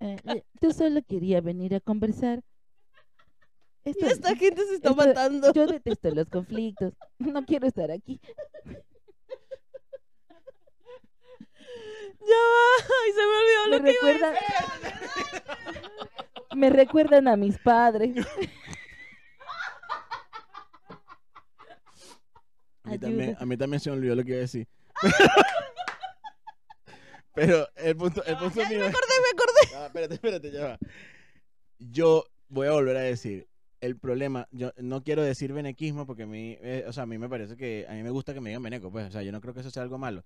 Eh, 0.00 0.16
eh, 0.24 0.44
yo 0.60 0.72
solo 0.72 1.00
quería 1.02 1.40
venir 1.40 1.74
a 1.74 1.80
conversar. 1.80 2.42
Esto- 3.84 4.06
Esta 4.06 4.34
gente 4.36 4.64
se 4.66 4.74
está 4.76 4.90
esto- 4.90 4.94
matando. 4.94 5.52
Yo 5.52 5.66
detesto 5.66 6.10
los 6.10 6.26
conflictos. 6.28 6.92
No 7.18 7.44
quiero 7.44 7.66
estar 7.66 7.90
aquí. 7.90 8.20
Ya 12.20 12.36
va, 12.36 12.66
ay, 13.04 13.12
se 13.12 13.22
me 13.26 13.36
olvidó 13.38 13.62
Me 13.70 13.78
lo 13.78 13.84
que 13.84 13.90
iba 13.90 14.08
a 14.28 14.30
decir. 14.32 14.46
Me 16.54 16.68
recuerdan 16.70 17.28
a 17.28 17.36
mis 17.36 17.58
padres. 17.58 18.14
a 22.84 22.90
mí, 22.90 22.98
también, 22.98 23.36
a 23.38 23.46
mí 23.46 23.56
también 23.56 23.80
se 23.80 23.90
me 23.90 23.96
olvidó 23.96 24.14
lo 24.14 24.22
que 24.24 24.30
iba 24.30 24.38
a 24.38 24.40
decir. 24.42 24.66
Pero 27.34 27.68
el 27.76 27.96
punto, 27.96 28.24
el 28.24 28.36
punto 28.36 28.60
Ya, 28.60 28.68
mío 28.68 28.78
me 28.80 28.86
es- 28.86 28.90
acordé, 28.94 29.14
me 29.22 29.28
acordé. 29.32 29.76
Ah, 29.76 29.86
espérate, 29.86 30.14
espérate, 30.14 30.50
ya 30.50 30.64
va. 30.66 30.78
Yo 31.78 32.24
voy 32.48 32.66
a 32.66 32.72
volver 32.72 32.96
a 32.96 33.00
decir, 33.00 33.48
el 33.80 33.96
problema, 33.96 34.46
yo 34.50 34.72
no 34.76 35.02
quiero 35.02 35.22
decir 35.22 35.52
venequismo 35.52 36.06
porque 36.06 36.24
a 36.24 36.26
mí, 36.26 36.58
eh, 36.60 36.84
o 36.86 36.92
sea, 36.92 37.04
a 37.04 37.06
mí 37.06 37.16
me 37.18 37.28
parece 37.28 37.56
que, 37.56 37.86
a 37.88 37.92
mí 37.92 38.02
me 38.02 38.10
gusta 38.10 38.34
que 38.34 38.40
me 38.40 38.50
digan 38.50 38.62
veneco, 38.62 38.90
pues, 38.90 39.06
o 39.06 39.10
sea, 39.10 39.22
yo 39.22 39.32
no 39.32 39.40
creo 39.40 39.54
que 39.54 39.60
eso 39.60 39.70
sea 39.70 39.82
algo 39.84 39.96
malo. 39.96 40.24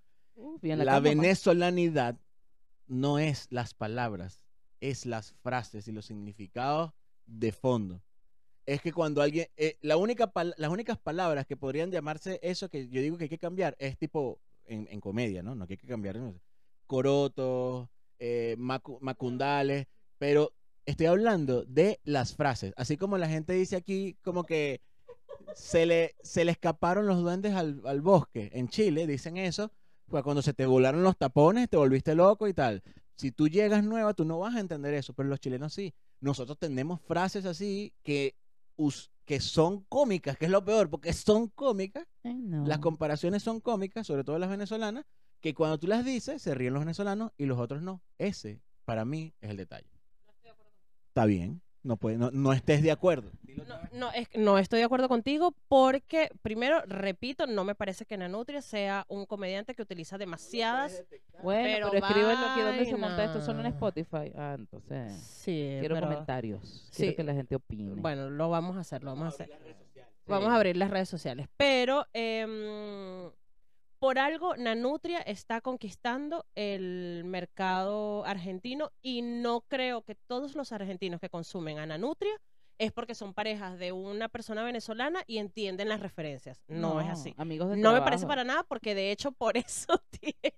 La, 0.84 0.84
cama, 0.94 1.02
pa. 1.16 1.22
venezolanidad 1.22 2.16
no 2.86 3.18
es 3.18 3.46
las 3.50 3.74
palabras, 3.74 4.44
es 4.80 5.06
las 5.06 5.32
frases 5.42 5.88
y 5.88 5.92
los 5.92 6.06
significados 6.06 6.92
de 7.26 7.52
fondo. 7.52 8.02
es 8.66 8.80
que 8.80 8.92
cuando 8.92 9.20
alguien, 9.22 9.46
eh, 9.56 9.76
la 9.82 9.96
única 9.96 10.32
las 10.56 10.70
únicas 10.70 10.98
palabras 10.98 11.46
que 11.46 11.56
podrían 11.56 11.90
llamarse 11.90 12.38
eso 12.42 12.68
que 12.68 12.88
yo 12.88 13.00
digo 13.02 13.16
que 13.18 13.24
hay 13.24 13.28
que 13.28 13.38
cambiar 13.38 13.76
es 13.78 13.96
tipo 13.98 14.40
en, 14.66 14.88
en 14.90 15.00
comedia, 15.00 15.42
¿no? 15.42 15.54
No 15.54 15.66
hay 15.68 15.76
que 15.76 15.86
cambiar 15.86 16.16
no 16.16 16.32
sé, 16.32 16.40
corotos, 16.86 17.88
eh, 18.18 18.56
macu- 18.58 18.98
macundales, 19.00 19.86
pero 20.18 20.52
estoy 20.86 21.06
hablando 21.06 21.64
de 21.64 22.00
las 22.04 22.34
frases, 22.34 22.72
así 22.76 22.96
como 22.96 23.18
la 23.18 23.28
gente 23.28 23.52
dice 23.52 23.76
aquí 23.76 24.16
como 24.22 24.44
que 24.44 24.80
se 25.54 25.84
le, 25.86 26.14
se 26.22 26.44
le 26.44 26.52
escaparon 26.52 27.06
los 27.06 27.20
duendes 27.22 27.54
al, 27.54 27.80
al 27.84 28.00
bosque. 28.00 28.50
En 28.54 28.68
Chile 28.68 29.06
dicen 29.06 29.36
eso, 29.36 29.70
pues 30.14 30.22
cuando 30.22 30.42
se 30.42 30.54
te 30.54 30.64
volaron 30.64 31.02
los 31.02 31.16
tapones, 31.16 31.68
te 31.68 31.76
volviste 31.76 32.14
loco 32.14 32.46
y 32.46 32.54
tal. 32.54 32.84
Si 33.16 33.32
tú 33.32 33.48
llegas 33.48 33.82
nueva, 33.82 34.14
tú 34.14 34.24
no 34.24 34.38
vas 34.38 34.54
a 34.54 34.60
entender 34.60 34.94
eso, 34.94 35.12
pero 35.12 35.28
los 35.28 35.40
chilenos 35.40 35.74
sí. 35.74 35.92
Nosotros 36.20 36.56
tenemos 36.56 37.00
frases 37.00 37.44
así 37.46 37.92
que, 38.04 38.36
us- 38.76 39.10
que 39.24 39.40
son 39.40 39.80
cómicas, 39.88 40.36
que 40.38 40.44
es 40.44 40.52
lo 40.52 40.64
peor, 40.64 40.88
porque 40.88 41.12
son 41.12 41.48
cómicas, 41.48 42.06
Ay, 42.22 42.34
no. 42.34 42.64
las 42.64 42.78
comparaciones 42.78 43.42
son 43.42 43.58
cómicas, 43.60 44.06
sobre 44.06 44.22
todo 44.22 44.38
las 44.38 44.50
venezolanas, 44.50 45.04
que 45.40 45.52
cuando 45.52 45.78
tú 45.78 45.88
las 45.88 46.04
dices, 46.04 46.40
se 46.40 46.54
ríen 46.54 46.74
los 46.74 46.82
venezolanos 46.84 47.32
y 47.36 47.46
los 47.46 47.58
otros 47.58 47.82
no. 47.82 48.00
Ese, 48.16 48.62
para 48.84 49.04
mí, 49.04 49.34
es 49.40 49.50
el 49.50 49.56
detalle. 49.56 49.90
Está 51.08 51.24
bien, 51.24 51.60
no, 51.84 51.96
puede, 51.96 52.16
no, 52.16 52.30
no 52.32 52.52
estés 52.52 52.82
de 52.82 52.90
acuerdo. 52.90 53.30
No, 53.68 53.78
no, 53.92 54.10
es, 54.12 54.28
no 54.34 54.58
estoy 54.58 54.80
de 54.80 54.84
acuerdo 54.86 55.08
contigo 55.08 55.54
porque, 55.68 56.28
primero, 56.42 56.82
repito, 56.86 57.46
no 57.46 57.62
me 57.62 57.76
parece 57.76 58.04
que 58.04 58.16
Nanutria 58.16 58.60
sea 58.62 59.04
un 59.08 59.26
comediante 59.26 59.74
que 59.76 59.82
utiliza 59.82 60.18
demasiadas. 60.18 61.04
Bueno, 61.42 61.62
Pero 61.62 61.90
pero, 61.92 62.06
escríbenlo 62.06 62.46
aquí 62.48 62.60
donde 62.62 62.84
se 62.86 62.96
monta 62.96 63.22
esto, 63.24 63.40
solo 63.40 63.60
en 63.60 63.66
Spotify. 63.66 64.32
Ah, 64.34 64.56
entonces. 64.58 65.12
Sí, 65.22 65.76
Quiero 65.78 65.94
pero- 65.94 66.08
comentarios. 66.08 66.88
sí. 66.90 67.02
Quiero 67.02 67.16
que 67.16 67.22
la 67.24 67.34
gente 67.34 67.54
opine. 67.54 67.94
Bueno, 67.94 68.28
lo 68.28 68.50
vamos 68.50 68.76
a 68.76 68.80
hacer, 68.80 69.04
lo 69.04 69.10
vamos 69.12 69.26
a 69.26 69.28
hacer. 69.28 69.50
Sí. 69.94 70.00
Vamos 70.26 70.48
a 70.48 70.56
abrir 70.56 70.76
las 70.76 70.90
redes 70.90 71.08
sociales. 71.08 71.46
Pero 71.56 72.06
em, 72.14 73.23
por 74.04 74.18
algo 74.18 74.54
Nanutria 74.56 75.20
está 75.20 75.62
conquistando 75.62 76.44
el 76.56 77.22
mercado 77.24 78.22
argentino 78.26 78.92
y 79.00 79.22
no 79.22 79.62
creo 79.66 80.02
que 80.02 80.14
todos 80.14 80.54
los 80.56 80.72
argentinos 80.72 81.20
que 81.22 81.30
consumen 81.30 81.78
a 81.78 81.86
Nanutria 81.86 82.38
es 82.76 82.92
porque 82.92 83.14
son 83.14 83.32
parejas 83.32 83.78
de 83.78 83.92
una 83.92 84.28
persona 84.28 84.62
venezolana 84.62 85.22
y 85.26 85.38
entienden 85.38 85.88
las 85.88 86.00
referencias. 86.00 86.60
No, 86.68 87.00
es 87.00 87.08
así. 87.08 87.32
Amigos 87.38 87.70
de 87.70 87.76
No 87.78 87.94
me 87.94 88.02
parece 88.02 88.26
para 88.26 88.44
nada 88.44 88.62
porque 88.64 88.94
de 88.94 89.10
hecho 89.10 89.32
por 89.32 89.56
eso 89.56 89.98
tiene 90.20 90.52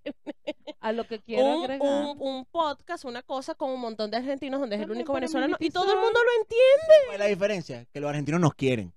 A 0.81 0.91
lo 0.91 1.05
que 1.05 1.21
quiero 1.21 1.45
un, 1.59 1.63
agregar. 1.63 1.89
un- 1.89 2.21
un 2.21 2.45
podcast, 2.47 3.05
una 3.05 3.23
cosa 3.23 3.55
con 3.55 3.71
un 3.71 3.79
montón 3.81 4.11
de 4.11 4.17
argentinos 4.17 4.59
donde 4.59 4.75
es 4.75 4.83
el 4.83 4.91
único 4.91 5.13
venezolano 5.13 5.57
y 5.61 5.71
todo 5.71 5.85
el 5.93 6.01
mundo 6.01 6.19
lo 6.21 6.43
entiende. 6.43 7.07
¿Cuál 7.07 7.13
es 7.15 7.19
la 7.21 7.27
diferencia? 7.27 7.87
Que 7.93 8.01
los 8.01 8.09
argentinos 8.09 8.41
nos 8.41 8.55
quieren. 8.55 8.93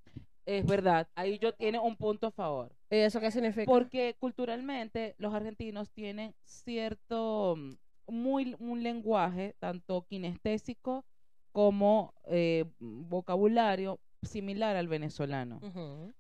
Es 0.50 0.66
verdad. 0.66 1.08
Ahí 1.14 1.38
yo 1.38 1.54
tiene 1.54 1.78
un 1.78 1.96
punto 1.96 2.26
a 2.26 2.32
favor. 2.32 2.72
¿Eso 2.90 3.20
qué 3.20 3.30
significa? 3.30 3.66
Porque 3.66 4.16
culturalmente 4.18 5.14
los 5.20 5.32
argentinos 5.32 5.92
tienen 5.92 6.34
cierto, 6.44 7.56
mm, 7.56 7.74
muy, 8.08 8.56
un 8.58 8.82
lenguaje, 8.82 9.54
tanto 9.60 10.02
kinestésico 10.10 11.06
como 11.52 12.16
eh, 12.26 12.66
vocabulario 12.80 14.00
similar 14.24 14.76
al 14.76 14.88
venezolano. 14.88 15.62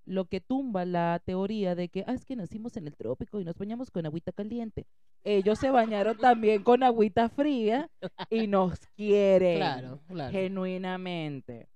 Lo 0.05 0.25
que 0.25 0.41
tumba 0.41 0.85
la 0.85 1.19
teoría 1.25 1.73
de 1.73 1.89
que, 1.89 2.03
ah, 2.05 2.13
es 2.13 2.23
que 2.23 2.35
nacimos 2.35 2.77
en 2.77 2.85
el 2.85 2.95
trópico 2.95 3.39
y 3.41 3.45
nos 3.45 3.57
bañamos 3.57 3.89
con 3.89 4.05
agüita 4.05 4.31
caliente. 4.31 4.85
Ellos 5.23 5.57
se 5.57 5.71
bañaron 5.71 6.17
también 6.19 6.61
con 6.63 6.83
agüita 6.83 7.29
fría 7.29 7.89
y 8.29 8.45
nos 8.45 8.79
quieren 8.95 9.57
Claro, 9.57 9.99
claro. 10.07 10.31
genuinamente. 10.31 11.67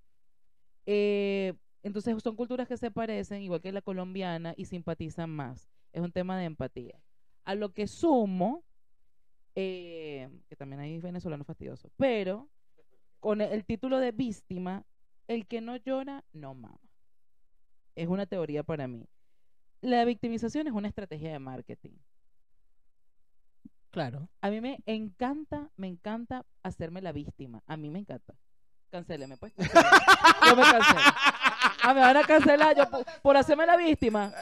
Eh, 0.85 1.53
entonces 1.83 2.21
son 2.23 2.35
culturas 2.35 2.67
que 2.67 2.77
se 2.77 2.91
parecen, 2.91 3.41
igual 3.41 3.61
que 3.61 3.71
la 3.71 3.81
colombiana, 3.81 4.53
y 4.57 4.65
simpatizan 4.65 5.29
más. 5.29 5.69
Es 5.91 6.01
un 6.01 6.11
tema 6.11 6.37
de 6.37 6.45
empatía. 6.45 6.99
A 7.43 7.55
lo 7.55 7.73
que 7.73 7.87
sumo, 7.87 8.63
eh, 9.55 10.29
que 10.49 10.55
también 10.55 10.79
hay 10.79 10.99
venezolanos 10.99 11.45
fastidiosos, 11.45 11.91
pero 11.97 12.49
con 13.19 13.41
el, 13.41 13.51
el 13.51 13.65
título 13.65 13.99
de 13.99 14.11
víctima, 14.11 14.85
el 15.27 15.45
que 15.45 15.61
no 15.61 15.75
llora, 15.75 16.23
no 16.31 16.55
mama. 16.55 16.79
Es 17.95 18.07
una 18.07 18.25
teoría 18.25 18.63
para 18.63 18.87
mí. 18.87 19.07
La 19.81 20.05
victimización 20.05 20.67
es 20.67 20.73
una 20.73 20.87
estrategia 20.87 21.31
de 21.31 21.39
marketing. 21.39 21.97
Claro. 23.91 24.27
A 24.41 24.49
mí 24.49 24.59
me 24.59 24.79
encanta, 24.85 25.69
me 25.75 25.87
encanta 25.87 26.45
hacerme 26.63 27.01
la 27.01 27.11
víctima. 27.11 27.61
A 27.67 27.77
mí 27.77 27.91
me 27.91 27.99
encanta. 27.99 28.33
Cancéleme, 28.89 29.37
pues. 29.37 29.53
cancéleme. 29.53 29.89
Yo 30.47 30.55
me 30.55 30.61
cancelo. 30.63 31.01
Ah, 31.85 31.93
me 31.93 31.99
van 31.99 32.15
a 32.15 32.23
cancelar 32.23 32.77
yo 32.77 32.89
por, 32.89 33.05
por 33.21 33.35
hacerme 33.37 33.65
la 33.65 33.75
víctima. 33.75 34.33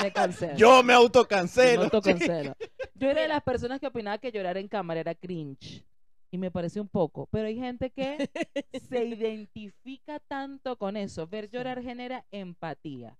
Me 0.00 0.12
cancelo. 0.12 0.56
Yo 0.56 0.82
me 0.84 0.92
autocancelo. 0.92 1.80
me 1.80 1.84
autocancelo. 1.86 2.54
Yo 2.94 3.10
era 3.10 3.22
de 3.22 3.28
las 3.28 3.42
personas 3.42 3.80
que 3.80 3.88
opinaba 3.88 4.18
que 4.18 4.30
llorar 4.30 4.56
en 4.56 4.68
cámara 4.68 5.00
era 5.00 5.14
cringe. 5.14 5.84
Y 6.30 6.38
me 6.38 6.50
parece 6.52 6.80
un 6.80 6.88
poco. 6.88 7.26
Pero 7.32 7.48
hay 7.48 7.56
gente 7.56 7.90
que 7.90 8.30
se 8.88 9.04
identifica 9.04 10.20
tanto 10.20 10.76
con 10.76 10.96
eso. 10.96 11.26
Ver 11.26 11.50
llorar 11.50 11.82
genera 11.82 12.24
empatía. 12.30 13.16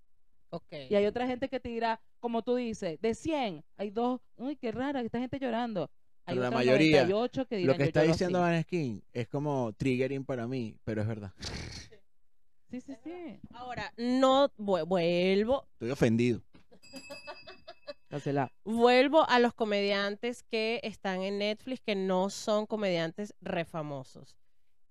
Ok. 0.50 0.72
Y 0.88 0.94
hay 0.94 1.06
otra 1.06 1.26
gente 1.26 1.48
que 1.48 1.58
te 1.58 1.68
dirá, 1.68 2.00
como 2.20 2.42
tú 2.42 2.54
dices, 2.54 3.00
de 3.00 3.14
100, 3.14 3.64
hay 3.76 3.90
dos, 3.90 4.20
uy, 4.36 4.56
qué 4.56 4.70
rara, 4.72 5.00
que 5.00 5.06
esta 5.06 5.18
gente 5.18 5.38
llorando. 5.38 5.90
Hay 6.26 6.36
la 6.36 6.50
mayoría, 6.50 7.02
98 7.06 7.46
que 7.46 7.56
dirán, 7.56 7.72
Lo 7.72 7.76
que 7.76 7.84
"Yo 7.84 7.86
está 7.88 8.02
diciendo 8.02 8.38
así". 8.44 8.52
Van 8.52 8.62
Skin 8.62 9.02
es 9.12 9.28
como 9.28 9.72
triggering 9.72 10.24
para 10.24 10.46
mí, 10.46 10.76
pero 10.84 11.02
es 11.02 11.08
verdad. 11.08 11.32
Sí, 12.70 12.80
sí, 12.80 12.94
sí. 13.02 13.40
Ahora, 13.54 13.92
no 13.96 14.50
vu- 14.58 14.84
vuelvo, 14.86 15.66
Estoy 15.74 15.90
ofendido. 15.90 16.42
Cancela. 18.08 18.50
vuelvo 18.64 19.28
a 19.28 19.38
los 19.38 19.52
comediantes 19.54 20.42
que 20.42 20.80
están 20.82 21.22
en 21.22 21.38
Netflix 21.38 21.80
que 21.80 21.94
no 21.94 22.30
son 22.30 22.66
comediantes 22.66 23.34
refamosos. 23.40 24.36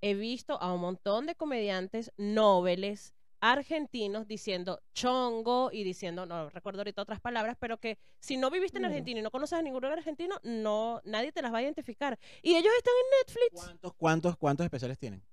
He 0.02 0.14
visto 0.14 0.62
a 0.62 0.72
un 0.74 0.82
montón 0.82 1.26
de 1.26 1.34
comediantes 1.36 2.12
nobles 2.18 3.14
argentinos 3.40 4.28
diciendo 4.28 4.82
chongo 4.94 5.70
y 5.72 5.84
diciendo, 5.84 6.26
no 6.28 6.50
recuerdo 6.50 6.82
ahorita 6.82 7.02
otras 7.04 7.20
palabras, 7.20 7.56
pero 7.60 7.78
que 7.80 7.98
si 8.20 8.38
no 8.38 8.50
viviste 8.52 8.78
en 8.78 8.82
Claro. 8.82 8.94
Argentina 8.94 9.20
y 9.20 9.24
no 9.24 9.32
conoces 9.32 9.58
a 9.58 9.62
ningún 9.64 9.86
argentino, 9.86 10.40
no, 10.44 11.02
nadie 11.04 11.32
te 11.32 11.42
las 11.42 11.52
va 11.54 11.60
a 11.60 11.64
identificar. 11.64 12.18
Y 12.44 12.56
ellos 12.56 12.74
están 12.78 12.94
en 13.04 13.20
Netflix, 13.20 13.64
¿Cuántos, 13.66 13.94
cuántos, 13.96 14.38
cuántos 14.38 14.64
especiales 14.64 14.98
tienen? 15.00 15.24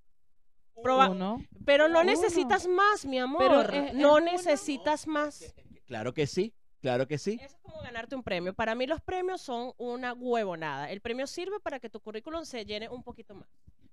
Proba- 0.82 1.10
Uno. 1.10 1.42
pero 1.64 1.88
no 1.88 2.00
Uno. 2.00 2.10
necesitas 2.10 2.66
más, 2.66 3.04
mi 3.06 3.18
amor. 3.18 3.38
Pero 3.38 3.60
es- 3.62 3.90
es 3.90 3.94
no 3.94 4.14
uno. 4.16 4.20
necesitas 4.26 5.06
más. 5.06 5.54
Claro 5.86 6.12
que 6.14 6.26
sí, 6.26 6.52
claro 6.80 7.06
que 7.06 7.18
sí. 7.18 7.38
Eso 7.42 7.56
es 7.56 7.62
como 7.62 7.80
ganarte 7.82 8.14
un 8.16 8.22
premio. 8.22 8.54
Para 8.54 8.74
mí 8.74 8.86
los 8.86 9.00
premios 9.00 9.40
son 9.40 9.72
una 9.78 10.12
huevonada. 10.14 10.90
El 10.90 11.00
premio 11.00 11.26
sirve 11.26 11.60
para 11.60 11.78
que 11.80 11.88
tu 11.90 12.00
currículum 12.00 12.44
se 12.44 12.64
llene 12.64 12.88
un 12.88 13.02
poquito 13.02 13.34
más. 13.34 13.48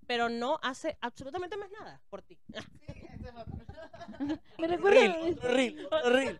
Pero 0.07 0.27
no 0.29 0.59
hace 0.63 0.97
absolutamente 1.01 1.55
más 1.57 1.69
nada 1.71 2.01
por 2.09 2.21
ti. 2.21 2.37
Me 4.57 4.67
recuerda. 4.67 4.99
Reel, 4.99 5.33
otro 5.37 5.49
reel, 5.53 5.85
otro 5.91 6.09
reel. 6.11 6.39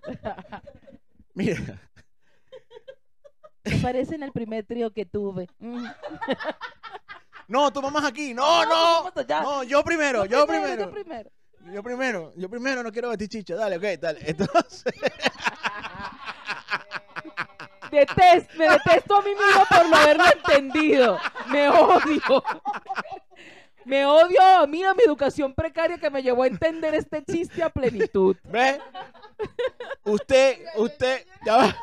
Mira, 1.34 1.80
Me 3.64 3.78
parece 3.78 4.16
en 4.16 4.24
el 4.24 4.32
primer 4.32 4.66
trío 4.66 4.92
que 4.92 5.06
tuve. 5.06 5.48
No, 7.48 7.72
tu 7.72 7.82
mamá 7.82 8.00
es 8.00 8.06
aquí. 8.06 8.34
No, 8.34 8.66
no. 8.66 9.12
No, 9.42 9.64
yo 9.64 9.84
primero, 9.84 10.26
yo 10.26 10.46
primero. 10.48 10.88
tú 10.88 10.94
primero. 10.94 11.30
Yo 11.72 11.84
primero, 11.84 12.34
yo 12.36 12.50
primero 12.50 12.82
no 12.84 12.92
quiero 12.92 13.10
vestir 13.10 13.30
chicha. 13.30 13.56
Dale, 13.56 13.78
ok, 13.78 14.00
dale. 14.00 14.20
Entonces, 14.26 14.94
Detesto, 17.92 18.54
me 18.58 18.70
detesto 18.70 19.16
a 19.18 19.22
mí 19.22 19.32
mismo 19.32 19.66
por 19.70 19.90
no 19.90 19.96
haberlo 19.98 20.24
entendido. 20.32 21.20
Me 21.50 21.70
odio. 21.70 22.44
Me 23.84 24.06
odio 24.06 24.42
a 24.42 24.66
mí, 24.68 24.84
a 24.84 24.94
mi 24.94 25.04
educación 25.04 25.54
precaria 25.54 25.98
que 25.98 26.10
me 26.10 26.24
llevó 26.24 26.44
a 26.44 26.48
entender 26.48 26.96
este 26.96 27.24
chiste 27.24 27.62
a 27.62 27.70
plenitud. 27.70 28.38
¿Ve? 28.44 28.80
Usted, 30.06 30.60
usted, 30.78 31.26
ya 31.46 31.58
va, 31.58 31.76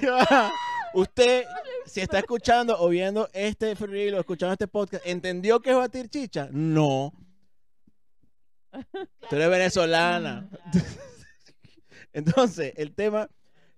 ya 0.00 0.12
va. 0.12 0.52
Usted, 0.94 1.44
si 1.86 2.00
está 2.00 2.18
escuchando 2.18 2.76
o 2.80 2.88
viendo 2.88 3.28
este 3.32 3.74
reel 3.74 4.14
o 4.14 4.20
escuchando 4.20 4.52
este 4.52 4.68
podcast, 4.68 5.06
¿entendió 5.06 5.60
que 5.60 5.70
es 5.70 5.76
batir 5.76 6.08
chicha? 6.08 6.48
No. 6.52 7.12
Tú 9.28 9.36
eres 9.36 9.50
venezolana. 9.50 10.48
Entonces, 12.12 12.72
el 12.76 12.94
tema, 12.94 13.28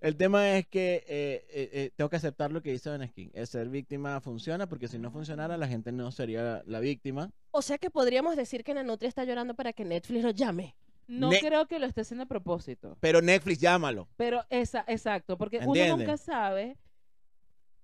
el 0.01 0.15
tema 0.17 0.57
es 0.57 0.67
que 0.67 1.03
eh, 1.07 1.45
eh, 1.49 1.69
eh, 1.73 1.91
tengo 1.95 2.09
que 2.09 2.15
aceptar 2.17 2.51
lo 2.51 2.61
que 2.61 2.71
dice 2.71 2.89
Van 2.89 3.07
Skin. 3.07 3.31
El 3.33 3.47
ser 3.47 3.69
víctima 3.69 4.19
funciona 4.21 4.67
porque 4.67 4.87
si 4.87 4.97
no 4.97 5.11
funcionara, 5.11 5.57
la 5.57 5.67
gente 5.67 5.91
no 5.91 6.11
sería 6.11 6.63
la 6.65 6.79
víctima. 6.79 7.31
O 7.51 7.61
sea 7.61 7.77
que 7.77 7.89
podríamos 7.89 8.35
decir 8.35 8.63
que 8.63 8.73
Nanutria 8.73 9.09
está 9.09 9.23
llorando 9.23 9.53
para 9.55 9.73
que 9.73 9.85
Netflix 9.85 10.23
lo 10.23 10.31
llame. 10.31 10.75
No 11.07 11.29
Ne- 11.29 11.39
creo 11.39 11.67
que 11.67 11.77
lo 11.79 11.85
esté 11.85 12.01
haciendo 12.01 12.23
a 12.23 12.27
propósito. 12.27 12.97
Pero 12.99 13.21
Netflix, 13.21 13.59
llámalo. 13.59 14.07
Pero 14.17 14.43
esa, 14.49 14.83
exacto, 14.87 15.37
porque 15.37 15.59
uno 15.59 15.97
nunca 15.97 16.17
sabe. 16.17 16.77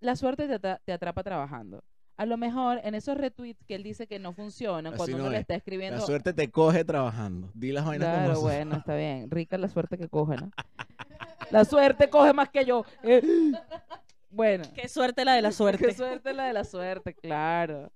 La 0.02 0.16
suerte 0.18 0.48
te, 0.48 0.56
atra- 0.60 0.82
te 0.84 0.92
atrapa 0.92 1.24
trabajando. 1.24 1.84
A 2.18 2.26
lo 2.26 2.36
mejor 2.38 2.82
en 2.84 2.94
esos 2.94 3.18
retweets 3.18 3.64
que 3.66 3.76
él 3.76 3.84
dice 3.84 4.06
que 4.08 4.20
no 4.20 4.34
funcionan, 4.34 4.88
Así 4.94 4.98
cuando 4.98 5.18
no 5.18 5.24
uno 5.24 5.32
le 5.32 5.38
es. 5.38 5.42
está 5.42 5.54
La 5.54 5.58
escribiendo. 5.60 6.02
suerte 6.06 6.34
te 6.34 6.52
coge 6.52 6.84
trabajando. 6.84 7.50
Di 7.54 7.72
las 7.72 7.86
vainas 7.86 8.08
Claro, 8.10 8.34
como 8.34 8.42
bueno, 8.48 8.76
está 8.76 8.96
bien. 8.96 9.32
Rica 9.32 9.58
la 9.58 9.68
suerte 9.70 9.98
que 9.98 10.08
coge, 10.10 10.36
¿no? 10.36 10.52
La 11.50 11.66
suerte 11.66 12.10
coge 12.10 12.34
más 12.34 12.50
que 12.50 12.66
yo. 12.66 12.84
Eh, 13.04 13.22
Bueno. 14.30 14.64
Qué 14.76 14.88
suerte 14.88 15.26
la 15.26 15.34
de 15.34 15.42
la 15.42 15.52
suerte. 15.52 15.86
Qué 15.88 15.94
suerte 15.94 16.34
la 16.34 16.46
de 16.46 16.54
la 16.54 16.64
suerte, 16.64 17.14
claro. 17.16 17.92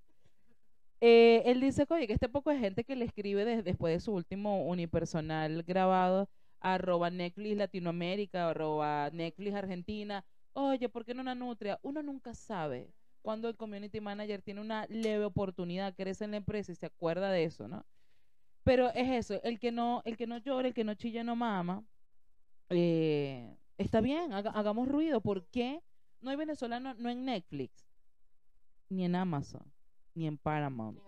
Eh, 1.02 1.44
él 1.46 1.62
dice, 1.62 1.86
oye, 1.90 2.08
que 2.08 2.14
este 2.14 2.30
poco 2.30 2.50
de 2.50 2.58
gente 2.58 2.84
que 2.84 2.96
le 2.96 3.06
escribe 3.06 3.46
des- 3.46 3.64
después 3.64 3.94
de 3.94 4.00
su 4.00 4.12
último 4.14 4.66
unipersonal 4.66 5.64
grabado, 5.64 6.30
arroba 6.62 7.10
Netflix 7.10 7.58
Latinoamérica, 7.58 8.50
arroba 8.50 9.10
Netflix 9.12 9.56
Argentina, 9.56 10.26
oye, 10.56 10.90
¿por 10.90 11.06
qué 11.06 11.14
no 11.14 11.22
una 11.22 11.36
nutria? 11.36 11.80
Uno 11.84 12.02
nunca 12.02 12.34
sabe 12.34 12.92
cuando 13.22 13.48
el 13.50 13.56
community 13.56 14.00
manager 14.00 14.42
tiene 14.42 14.62
una 14.62 14.86
leve 14.88 15.26
oportunidad, 15.26 15.94
crece 15.96 16.26
en 16.26 16.32
la 16.32 16.38
empresa 16.38 16.72
y 16.72 16.76
se 16.76 16.86
acuerda 16.86 17.30
de 17.32 17.44
eso, 17.44 17.68
¿no? 17.68 17.86
Pero 18.64 18.90
es 18.94 19.10
eso, 19.10 19.42
el 19.44 19.60
que 19.60 19.72
no, 19.72 20.02
el 20.06 20.18
que 20.18 20.28
no 20.28 20.38
llora, 20.40 20.68
el 20.68 20.74
que 20.74 20.84
no 20.84 20.96
chilla, 20.96 21.24
no 21.24 21.36
mama, 21.36 21.84
eh, 22.70 23.56
está 23.78 24.02
bien, 24.02 24.34
haga- 24.34 24.52
hagamos 24.52 24.88
ruido. 24.88 25.22
¿Por 25.22 25.46
qué 25.48 25.84
no 26.22 26.30
hay 26.32 26.36
venezolano 26.36 26.94
no 26.96 27.10
en 27.10 27.26
Netflix, 27.26 27.86
ni 28.90 29.06
en 29.06 29.16
Amazon, 29.16 29.72
ni 30.14 30.26
en 30.28 30.38
Paramount, 30.38 31.00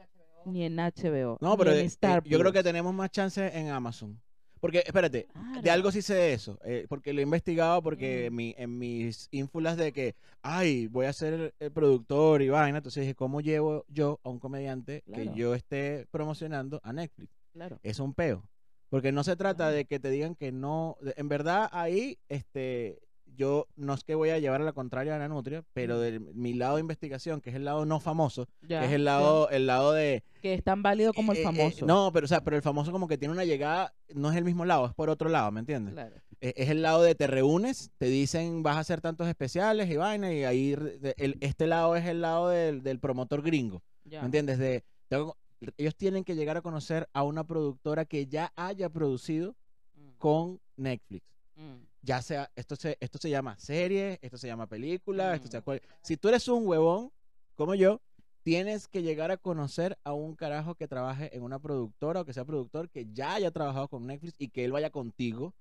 ni 0.45 0.63
en 0.63 0.79
HBO, 0.79 1.37
No, 1.41 1.51
ni 1.51 1.57
pero 1.57 1.71
en 1.71 1.77
eh, 1.79 1.85
Star 1.85 2.21
eh, 2.25 2.29
yo 2.29 2.39
creo 2.39 2.51
que 2.51 2.63
tenemos 2.63 2.93
más 2.93 3.09
chance 3.11 3.45
en 3.57 3.69
Amazon. 3.69 4.19
Porque, 4.59 4.79
espérate, 4.85 5.27
de 5.61 5.69
algo 5.71 5.91
sí 5.91 6.01
sé 6.01 6.13
de 6.15 6.33
eso. 6.33 6.59
eh, 6.63 6.85
porque 6.89 7.13
lo 7.13 7.19
he 7.19 7.23
investigado 7.23 7.81
porque 7.81 8.23
Mm. 8.23 8.25
en, 8.27 8.35
mi- 8.35 8.55
en 8.57 8.77
mis 8.79 9.27
ínfulas 9.31 9.77
de 9.77 9.91
que, 9.93 10.15
ay, 10.41 10.87
voy 10.87 11.05
a 11.05 11.13
ser 11.13 11.33
el, 11.33 11.53
el 11.59 11.71
productor 11.71 12.41
y 12.41 12.49
vaina. 12.49 12.77
Entonces 12.79 13.01
dije, 13.01 13.15
¿cómo 13.15 13.41
llevo 13.41 13.85
yo 13.87 14.19
a 14.23 14.29
un 14.29 14.39
comediante 14.39 15.01
Claro. 15.05 15.23
que 15.31 15.37
yo 15.37 15.55
esté 15.55 16.07
promocionando 16.11 16.79
a 16.83 16.93
Netflix? 16.93 17.31
Claro. 17.53 17.79
Es 17.83 17.99
un 17.99 18.13
peo. 18.13 18.47
Porque 18.89 19.11
no 19.11 19.23
se 19.23 19.35
trata 19.35 19.69
de 19.69 19.83
que 19.85 19.99
te 19.99 20.09
digan 20.09 20.35
que 20.35 20.51
no. 20.51 20.95
de- 21.01 21.13
En 21.17 21.27
verdad, 21.27 21.67
ahí, 21.73 22.17
este, 22.29 22.99
yo 23.35 23.67
no 23.75 23.93
es 23.93 24.03
que 24.03 24.15
voy 24.15 24.29
a 24.29 24.39
llevar 24.39 24.61
a 24.61 24.65
la 24.65 24.73
contraria 24.73 25.15
a 25.15 25.19
la 25.19 25.27
nutria, 25.27 25.63
pero 25.73 25.99
de 25.99 26.19
mi 26.19 26.53
lado 26.53 26.75
de 26.75 26.81
investigación, 26.81 27.41
que 27.41 27.49
es 27.51 27.55
el 27.55 27.65
lado 27.65 27.85
no 27.85 27.99
famoso, 27.99 28.47
Ya, 28.61 28.79
que 28.81 28.87
es 28.87 28.91
el 28.93 29.05
lado, 29.05 29.49
el 29.49 29.67
lado 29.67 29.91
de 29.93 30.23
que 30.41 30.53
es 30.53 30.63
tan 30.63 30.81
válido 30.83 31.13
como 31.13 31.31
el 31.33 31.39
eh, 31.39 31.41
eh, 31.41 31.43
famoso. 31.43 31.85
no, 31.85 32.11
pero 32.13 32.25
o 32.25 32.27
sea, 32.27 32.41
pero 32.43 32.55
el 32.55 32.61
famoso 32.61 32.91
como 32.91 33.07
que 33.07 33.17
tiene 33.17 33.33
una 33.33 33.43
llegada, 33.45 33.93
no 34.13 34.31
es 34.31 34.37
el 34.37 34.43
mismo 34.45 34.65
lado, 34.65 34.85
es 34.87 34.93
por 34.93 35.09
otro 35.09 35.29
lado, 35.29 35.51
¿me 35.51 35.59
entiendes? 35.59 35.93
Claro. 35.93 36.15
Eh, 36.41 36.53
Es 36.55 36.69
el 36.69 36.81
lado 36.83 37.01
de 37.01 37.15
te 37.15 37.25
reúnes, 37.27 37.91
te 37.97 38.05
dicen 38.05 38.61
vas 38.63 38.77
a 38.77 38.79
hacer 38.79 39.01
tantos 39.01 39.27
especiales 39.27 39.89
y 39.89 39.97
vaina, 39.97 40.31
y 40.33 40.43
ahí 40.43 40.73
el- 41.17 41.37
este 41.41 41.67
lado 41.67 41.95
es 41.95 42.05
el 42.05 42.21
lado 42.21 42.49
del, 42.49 42.81
del 42.83 42.99
promotor 42.99 43.41
gringo, 43.41 43.81
Ya. 44.05 44.21
¿me 44.21 44.25
entiendes? 44.27 44.57
De, 44.59 44.83
tengo- 45.09 45.35
ellos 45.77 45.95
tienen 45.95 46.23
que 46.23 46.35
llegar 46.35 46.55
a 46.57 46.61
conocer 46.61 47.09
a 47.13 47.23
una 47.23 47.43
productora 47.43 48.05
que 48.05 48.27
ya 48.27 48.51
haya 48.55 48.89
producido 48.89 49.55
Mm, 49.95 50.09
con 50.19 50.59
Netflix. 50.75 51.25
mm. 51.55 51.86
Ya 52.07 52.21
sea, 52.21 52.49
esto 52.55 52.77
se, 52.77 52.97
esto 53.01 53.17
se 53.17 53.29
llama 53.29 53.59
serie, 53.59 54.17
esto 54.21 54.37
se 54.37 54.47
llama 54.47 54.65
película, 54.65 55.35
esto 55.35 55.49
se 55.49 55.59
Mm. 55.59 55.79
Si 56.01 56.15
tú 56.15 56.29
eres 56.29 56.47
un 56.47 56.65
huevón, 56.65 57.11
como 57.55 57.75
yo, 57.75 58.01
tienes 58.43 58.87
que 58.87 59.01
llegar 59.01 59.29
a 59.29 59.35
conocer 59.35 59.99
a 60.05 60.13
un 60.13 60.33
carajo 60.33 60.75
que 60.75 60.87
trabaje 60.87 61.35
en 61.35 61.43
una 61.43 61.59
productora 61.59 62.21
o 62.21 62.25
que 62.25 62.31
sea 62.31 62.45
productor 62.45 62.89
que 62.89 63.11
ya 63.11 63.33
haya 63.33 63.51
trabajado 63.51 63.89
con 63.89 64.07
Netflix 64.07 64.35
y 64.37 64.47
que 64.47 64.63
él 64.63 64.71
vaya 64.71 64.89
contigo 64.89 65.53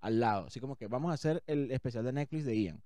al 0.00 0.20
lado. 0.20 0.46
Así 0.46 0.60
como 0.60 0.76
que 0.76 0.86
vamos 0.86 1.10
a 1.10 1.14
hacer 1.14 1.42
el 1.48 1.72
especial 1.72 2.04
de 2.04 2.12
Netflix 2.12 2.44
de 2.44 2.62
Ian. 2.62 2.82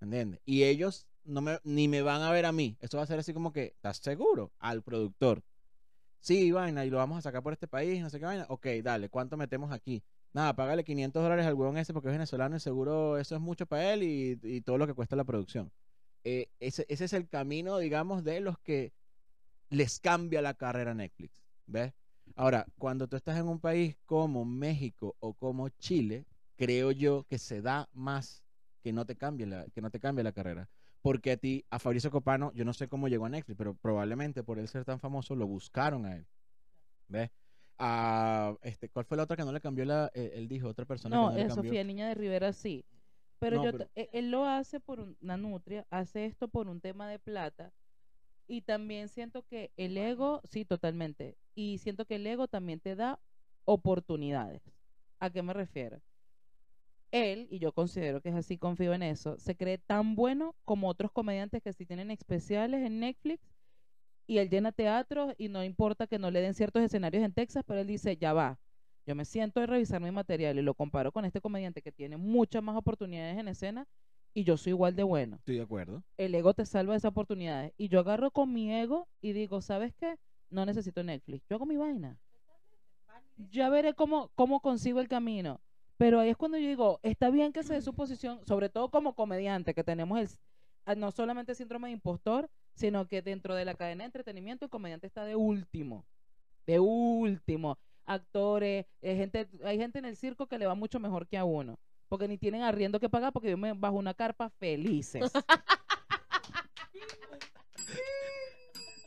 ¿Entiendes? 0.00 0.40
Y 0.46 0.62
ellos 0.62 1.06
no 1.22 1.42
me, 1.42 1.58
ni 1.64 1.86
me 1.86 2.00
van 2.00 2.22
a 2.22 2.30
ver 2.30 2.46
a 2.46 2.52
mí. 2.52 2.78
Esto 2.80 2.96
va 2.96 3.02
a 3.02 3.06
ser 3.06 3.18
así 3.18 3.34
como 3.34 3.52
que, 3.52 3.74
¿estás 3.76 3.98
seguro? 3.98 4.52
Al 4.58 4.82
productor. 4.82 5.42
Sí, 6.20 6.50
vaina, 6.50 6.86
y 6.86 6.88
lo 6.88 6.96
vamos 6.96 7.18
a 7.18 7.20
sacar 7.20 7.42
por 7.42 7.52
este 7.52 7.68
país, 7.68 8.00
no 8.00 8.08
sé 8.08 8.18
qué 8.18 8.24
vaina. 8.24 8.46
Ok, 8.48 8.66
dale, 8.82 9.10
¿cuánto 9.10 9.36
metemos 9.36 9.70
aquí? 9.70 10.02
Nada, 10.34 10.54
págale 10.56 10.84
500 10.84 11.22
dólares 11.22 11.46
al 11.46 11.54
huevón 11.54 11.78
ese 11.78 11.92
porque 11.94 12.08
es 12.08 12.14
venezolano 12.14 12.56
y 12.56 12.60
seguro 12.60 13.18
eso 13.18 13.36
es 13.36 13.40
mucho 13.40 13.66
para 13.66 13.94
él 13.94 14.02
y, 14.02 14.38
y 14.42 14.60
todo 14.62 14.78
lo 14.78 14.86
que 14.86 14.94
cuesta 14.94 15.16
la 15.16 15.24
producción. 15.24 15.72
Eh, 16.24 16.48
ese, 16.58 16.84
ese 16.88 17.04
es 17.04 17.12
el 17.12 17.28
camino, 17.28 17.78
digamos, 17.78 18.24
de 18.24 18.40
los 18.40 18.58
que 18.58 18.92
les 19.70 20.00
cambia 20.00 20.42
la 20.42 20.54
carrera 20.54 20.90
a 20.90 20.94
Netflix. 20.94 21.44
¿Ves? 21.66 21.92
Ahora, 22.34 22.66
cuando 22.78 23.06
tú 23.06 23.16
estás 23.16 23.38
en 23.38 23.46
un 23.46 23.60
país 23.60 23.96
como 24.06 24.44
México 24.44 25.16
o 25.20 25.34
como 25.34 25.68
Chile, 25.68 26.26
creo 26.56 26.90
yo 26.90 27.24
que 27.28 27.38
se 27.38 27.62
da 27.62 27.88
más 27.92 28.44
que 28.82 28.92
no 28.92 29.06
te 29.06 29.16
cambie 29.16 29.46
la, 29.46 29.66
que 29.66 29.80
no 29.80 29.90
te 29.90 30.00
cambie 30.00 30.24
la 30.24 30.32
carrera. 30.32 30.68
Porque 31.00 31.32
a 31.32 31.36
ti, 31.36 31.64
a 31.70 31.78
Fabricio 31.78 32.10
Copano, 32.10 32.52
yo 32.54 32.64
no 32.64 32.72
sé 32.72 32.88
cómo 32.88 33.08
llegó 33.08 33.26
a 33.26 33.28
Netflix, 33.28 33.56
pero 33.56 33.74
probablemente 33.74 34.42
por 34.42 34.58
él 34.58 34.68
ser 34.68 34.84
tan 34.84 34.98
famoso, 34.98 35.36
lo 35.36 35.46
buscaron 35.46 36.06
a 36.06 36.16
él. 36.16 36.26
¿Ves? 37.08 37.30
A, 37.78 38.56
este, 38.62 38.88
¿Cuál 38.88 39.04
fue 39.04 39.16
la 39.16 39.24
otra 39.24 39.36
que 39.36 39.44
no 39.44 39.52
le 39.52 39.60
cambió 39.60 39.84
la, 39.84 40.10
eh, 40.14 40.32
él 40.34 40.48
dijo, 40.48 40.68
otra 40.68 40.84
persona 40.84 41.16
No, 41.16 41.28
que 41.28 41.32
no 41.32 41.38
le 41.38 41.44
eh, 41.44 41.48
cambió? 41.48 41.70
Sofía 41.70 41.84
Niña 41.84 42.08
de 42.08 42.14
Rivera 42.14 42.52
sí. 42.52 42.84
Pero 43.40 43.56
No, 43.56 43.64
yo, 43.64 43.72
pero- 43.72 43.90
eh, 43.96 44.08
él 44.12 44.30
lo 44.30 44.44
hace 44.46 44.78
por 44.80 45.00
un- 45.00 45.16
una 45.20 45.36
nutria, 45.36 45.86
hace 45.90 46.24
esto 46.26 46.48
por 46.48 46.68
un 46.68 46.80
tema 46.80 47.08
de 47.08 47.18
plata. 47.18 47.72
Y 48.46 48.62
también 48.62 49.08
siento 49.08 49.42
que 49.42 49.72
el 49.76 49.96
ego, 49.96 50.40
sí, 50.44 50.64
totalmente. 50.64 51.36
Y 51.54 51.78
siento 51.78 52.04
que 52.04 52.16
el 52.16 52.26
ego 52.26 52.46
también 52.46 52.78
te 52.78 52.94
da 52.94 53.18
oportunidades. 53.64 54.62
¿A 55.18 55.30
qué 55.30 55.42
me 55.42 55.52
refiero? 55.52 56.00
Él, 57.10 57.46
y 57.50 57.58
yo 57.60 57.72
considero 57.72 58.20
que 58.20 58.30
es 58.30 58.34
así, 58.34 58.58
confío 58.58 58.92
en 58.92 59.02
eso, 59.02 59.38
se 59.38 59.56
cree 59.56 59.78
tan 59.78 60.16
bueno 60.16 60.54
como 60.64 60.88
otros 60.88 61.12
comediantes 61.12 61.62
que 61.62 61.72
sí 61.72 61.86
tienen 61.86 62.10
especiales 62.10 62.84
en 62.84 62.98
Netflix 63.00 63.53
y 64.26 64.38
él 64.38 64.48
llena 64.48 64.72
teatros 64.72 65.34
y 65.38 65.48
no 65.48 65.64
importa 65.64 66.06
que 66.06 66.18
no 66.18 66.30
le 66.30 66.40
den 66.40 66.54
ciertos 66.54 66.82
escenarios 66.82 67.24
en 67.24 67.32
Texas, 67.32 67.64
pero 67.66 67.80
él 67.80 67.86
dice, 67.86 68.16
ya 68.16 68.32
va, 68.32 68.58
yo 69.06 69.14
me 69.14 69.24
siento 69.24 69.60
a 69.60 69.66
revisar 69.66 70.00
mi 70.00 70.10
material 70.10 70.58
y 70.58 70.62
lo 70.62 70.74
comparo 70.74 71.12
con 71.12 71.24
este 71.24 71.40
comediante 71.40 71.82
que 71.82 71.92
tiene 71.92 72.16
muchas 72.16 72.62
más 72.62 72.76
oportunidades 72.76 73.38
en 73.38 73.48
escena 73.48 73.86
y 74.32 74.44
yo 74.44 74.56
soy 74.56 74.70
igual 74.70 74.96
de 74.96 75.04
bueno. 75.04 75.36
Estoy 75.36 75.56
de 75.56 75.62
acuerdo. 75.62 76.02
El 76.16 76.34
ego 76.34 76.54
te 76.54 76.66
salva 76.66 76.94
de 76.94 76.98
esas 76.98 77.10
oportunidades. 77.10 77.72
Y 77.76 77.88
yo 77.88 78.00
agarro 78.00 78.32
con 78.32 78.52
mi 78.52 78.72
ego 78.72 79.06
y 79.20 79.32
digo, 79.32 79.60
¿sabes 79.60 79.94
qué? 79.94 80.16
No 80.50 80.66
necesito 80.66 81.04
Netflix. 81.04 81.46
Yo 81.48 81.56
hago 81.56 81.66
mi 81.66 81.76
vaina. 81.76 82.18
Ya 83.50 83.68
veré 83.68 83.94
cómo, 83.94 84.30
cómo 84.34 84.60
consigo 84.60 85.00
el 85.00 85.08
camino. 85.08 85.60
Pero 85.98 86.18
ahí 86.18 86.30
es 86.30 86.36
cuando 86.36 86.58
yo 86.58 86.66
digo, 86.66 86.98
está 87.02 87.30
bien 87.30 87.52
que 87.52 87.62
se 87.62 87.74
dé 87.74 87.82
su 87.82 87.94
posición, 87.94 88.40
sobre 88.46 88.68
todo 88.68 88.90
como 88.90 89.14
comediante, 89.14 89.74
que 89.74 89.84
tenemos 89.84 90.38
el, 90.86 90.98
no 90.98 91.12
solamente 91.12 91.54
síndrome 91.54 91.88
de 91.88 91.92
impostor, 91.92 92.50
sino 92.74 93.06
que 93.06 93.22
dentro 93.22 93.54
de 93.54 93.64
la 93.64 93.74
cadena 93.74 94.02
de 94.02 94.06
entretenimiento 94.06 94.64
el 94.64 94.70
comediante 94.70 95.06
está 95.06 95.24
de 95.24 95.36
último. 95.36 96.04
De 96.66 96.80
último. 96.80 97.78
Actores, 98.06 98.86
eh, 99.00 99.16
gente, 99.16 99.48
hay 99.64 99.78
gente 99.78 99.98
en 99.98 100.04
el 100.04 100.16
circo 100.16 100.46
que 100.46 100.58
le 100.58 100.66
va 100.66 100.74
mucho 100.74 101.00
mejor 101.00 101.26
que 101.26 101.38
a 101.38 101.44
uno. 101.44 101.78
Porque 102.08 102.28
ni 102.28 102.36
tienen 102.36 102.62
arriendo 102.62 103.00
que 103.00 103.08
pagar 103.08 103.32
porque 103.32 103.50
yo 103.50 103.56
me 103.56 103.72
bajo 103.72 103.96
una 103.96 104.14
carpa 104.14 104.50
felices. 104.50 105.32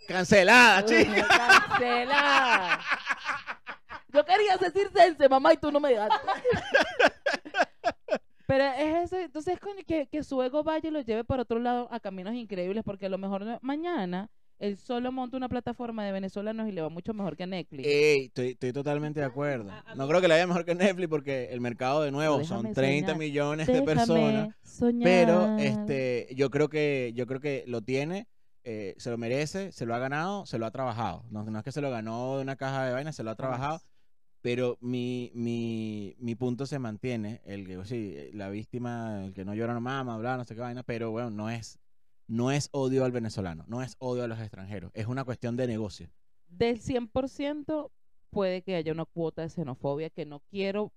Cancelada, 0.07 0.85
chica. 0.85 1.27
Cancelada. 1.27 2.79
Yo 4.13 4.25
quería 4.25 4.57
decir 4.57 4.89
sense, 4.93 5.29
mamá, 5.29 5.53
y 5.53 5.57
tú 5.57 5.71
no 5.71 5.79
me 5.79 5.89
dejaste. 5.89 6.15
Pero 8.47 8.63
es 8.63 9.03
eso, 9.11 9.19
entonces 9.19 9.55
es 9.77 9.85
que, 9.85 10.07
que 10.07 10.23
su 10.23 10.41
ego 10.41 10.63
vaya 10.63 10.87
y 10.89 10.91
lo 10.91 11.01
lleve 11.01 11.23
por 11.23 11.39
otro 11.39 11.59
lado 11.59 11.87
a 11.91 11.99
caminos 11.99 12.33
increíbles, 12.33 12.83
porque 12.83 13.05
a 13.05 13.09
lo 13.09 13.17
mejor 13.17 13.45
no- 13.45 13.59
mañana 13.61 14.29
él 14.57 14.75
solo 14.77 15.11
monta 15.11 15.37
una 15.37 15.49
plataforma 15.49 16.03
de 16.05 16.11
venezolanos 16.13 16.67
y 16.67 16.71
le 16.71 16.81
va 16.81 16.89
mucho 16.89 17.13
mejor 17.13 17.35
que 17.37 17.43
a 17.43 17.45
Netflix. 17.47 17.85
Ey, 17.87 18.25
estoy, 18.25 18.47
estoy 18.51 18.73
totalmente 18.73 19.19
de 19.19 19.25
acuerdo. 19.25 19.69
A- 19.69 19.83
a 19.91 19.95
No 19.95 20.05
mí- 20.05 20.09
creo 20.09 20.21
que 20.21 20.27
le 20.29 20.33
vaya 20.33 20.47
mejor 20.47 20.65
que 20.65 20.73
Netflix 20.73 21.09
porque 21.09 21.49
el 21.51 21.61
mercado 21.61 22.01
de 22.01 22.09
nuevo 22.11 22.37
son 22.43 22.63
déjame 22.63 22.73
30 22.73 23.07
soñar. 23.09 23.19
millones 23.19 23.67
de 23.67 23.81
personas. 23.83 24.55
Soñar. 24.63 25.03
Pero 25.03 25.57
este, 25.57 26.27
yo 26.33 26.49
creo 26.49 26.69
que 26.69 27.11
yo 27.15 27.27
creo 27.27 27.39
que 27.41 27.65
lo 27.67 27.81
tiene, 27.81 28.27
eh, 28.63 28.95
se 28.97 29.11
lo 29.11 29.17
merece, 29.17 29.71
se 29.73 29.85
lo 29.85 29.93
ha 29.93 29.99
ganado, 29.99 30.45
se 30.45 30.57
lo 30.57 30.65
ha 30.65 30.71
trabajado. 30.71 31.23
No, 31.29 31.43
no 31.43 31.57
es 31.59 31.63
que 31.63 31.71
se 31.71 31.81
lo 31.81 31.91
ganó 31.91 32.37
de 32.37 32.41
una 32.43 32.55
caja 32.55 32.85
de 32.85 32.93
vainas, 32.93 33.15
se 33.15 33.23
lo 33.23 33.29
ha 33.31 33.35
trabajado. 33.35 33.81
Pero 34.47 34.77
mi, 34.79 35.29
mi, 35.35 36.15
mi 36.19 36.35
punto 36.35 36.65
se 36.65 36.79
mantiene, 36.79 37.41
el 37.43 37.67
que 37.67 37.83
sí, 37.83 38.13
eh, 38.15 38.31
la 38.33 38.47
víctima, 38.49 39.25
el 39.25 39.33
que 39.33 39.43
no 39.43 39.53
llora 39.53 39.73
no 39.73 39.81
mama, 39.81 40.17
bla, 40.17 40.37
no 40.37 40.45
sé 40.45 40.55
qué 40.55 40.61
vaina, 40.61 40.83
pero 40.83 41.11
bueno, 41.11 41.29
no 41.31 41.49
es, 41.49 41.79
no 42.27 42.49
es 42.49 42.69
odio 42.71 43.03
al 43.03 43.11
venezolano, 43.11 43.65
no 43.67 43.81
es 43.81 43.97
odio 43.99 44.23
a 44.23 44.27
los 44.27 44.39
extranjeros, 44.39 44.89
es 44.93 45.05
una 45.07 45.25
cuestión 45.25 45.57
de 45.57 45.67
negocio. 45.67 46.09
Del 46.47 46.79
100% 46.79 47.91
puede 48.29 48.61
que 48.61 48.75
haya 48.77 48.93
una 48.93 49.03
cuota 49.03 49.41
de 49.41 49.49
xenofobia 49.49 50.09
que 50.09 50.25
no 50.25 50.39
quiero 50.49 50.93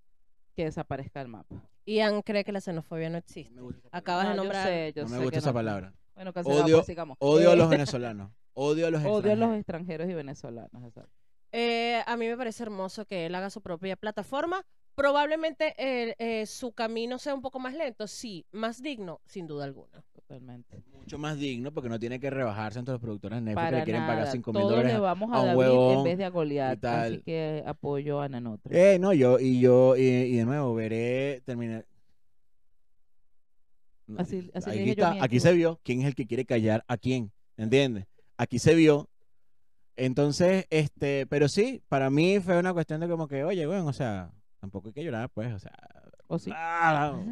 que 0.55 0.67
desaparezca 0.67 1.19
del 1.19 1.27
mapa. 1.29 1.57
Ian 1.87 2.23
cree 2.23 2.45
que 2.45 2.53
la 2.53 2.61
xenofobia 2.61 3.11
no 3.11 3.19
existe. 3.19 3.53
Acabas 3.91 4.27
No, 4.27 4.31
de 4.31 4.37
yo 4.37 4.43
nombrar. 4.45 4.67
sé, 4.69 4.93
yo 4.95 5.03
No 5.03 5.09
me 5.09 5.17
sé 5.17 5.23
gusta 5.25 5.39
esa 5.41 5.51
no. 5.51 5.55
palabra. 5.55 5.93
Bueno, 6.15 6.31
Odio- 6.45 6.77
pues, 6.77 6.87
sigamos. 6.87 7.17
Odio 7.19 7.51
a 7.51 7.55
Eh, 7.55 7.57
los 7.57 7.69
venezolanos, 7.69 8.31
odio 8.55 8.87
a 8.87 8.91
los 8.93 9.01
Odio 9.05 9.09
a 9.09 9.19
extranjeros. 9.19 9.39
los 9.49 9.57
extranjeros 9.59 10.09
y 10.09 10.15
venezolanos. 10.15 10.85
exacto. 10.85 11.11
Eh, 11.53 12.03
a 12.07 12.17
mí 12.17 12.27
me 12.29 12.37
parece 12.37 12.63
hermoso 12.63 13.05
que 13.07 13.27
él 13.27 13.35
haga 13.35 13.51
su 13.51 13.61
propia 13.61 13.97
plataforma. 13.97 14.65
Probablemente 14.95 15.75
eh, 15.79 16.15
eh, 16.19 16.47
su 16.47 16.73
camino 16.73 17.19
sea 17.19 17.35
un 17.35 17.41
poco 17.41 17.59
más 17.59 17.75
lento, 17.75 18.07
sí, 18.07 18.45
más 18.53 18.83
digno, 18.83 19.21
sin 19.27 19.47
duda 19.47 19.65
alguna. 19.65 20.03
Totalmente. 20.13 20.83
mucho 20.93 21.19
más 21.19 21.39
digno 21.39 21.73
porque 21.73 21.89
no 21.89 21.99
tiene 21.99 22.21
que 22.21 22.31
rebajarse 22.31 22.79
entre 22.79 22.93
los 22.93 23.01
productores 23.01 23.39
de 23.39 23.43
Netflix 23.43 23.61
que 23.63 23.67
Para 23.67 23.79
le 23.79 23.85
quieren 23.85 24.03
pagar 24.03 24.19
nada. 24.21 24.33
5 24.33 24.53
mil 24.53 24.61
Todos 24.61 24.71
dólares. 24.73 24.93
le 24.93 25.01
vamos 25.01 25.31
a 25.33 25.37
a, 25.37 25.41
un 25.41 25.47
David 25.47 25.59
huevón 25.59 25.99
en 25.99 26.05
vez 26.05 26.19
de 26.19 26.25
a 26.25 26.29
Goliat. 26.29 26.85
Así 26.85 27.23
que 27.23 27.65
apoyo 27.67 28.21
a 28.21 28.29
Nanotra. 28.29 28.77
Eh, 28.79 28.99
no, 29.01 29.13
yo, 29.13 29.41
y 29.41 29.59
yo, 29.61 29.97
y, 29.97 30.03
y 30.03 30.37
de 30.37 30.45
nuevo, 30.45 30.73
veré, 30.75 31.41
terminar. 31.45 31.85
Así- 34.19 34.51
así 34.55 34.71
aquí, 34.71 34.91
está, 34.91 35.17
aquí 35.23 35.41
se 35.41 35.53
vio 35.53 35.81
quién 35.83 36.01
es 36.01 36.07
el 36.07 36.15
que 36.15 36.27
quiere 36.27 36.45
callar 36.45 36.85
a 36.89 36.97
quién, 36.97 37.33
¿entiendes? 37.57 38.07
Aquí 38.37 38.59
se 38.59 38.75
vio. 38.75 39.09
Entonces, 40.03 40.65
este, 40.71 41.27
pero 41.27 41.47
sí, 41.47 41.83
para 41.87 42.09
mí 42.09 42.41
fue 42.41 42.59
una 42.59 42.73
cuestión 42.73 43.03
de 43.03 43.09
como 43.09 43.29
que, 43.29 43.45
oye, 43.45 43.67
bueno, 43.67 43.85
o 43.85 43.93
sea, 43.93 44.33
tampoco 44.59 44.89
hay 44.89 44.95
que 44.95 45.05
llorar, 45.05 45.29
pues, 45.29 45.53
o 45.53 45.59
sea, 45.59 45.77
¿O 46.27 46.39
sí? 46.39 46.51
ah, 46.55 47.23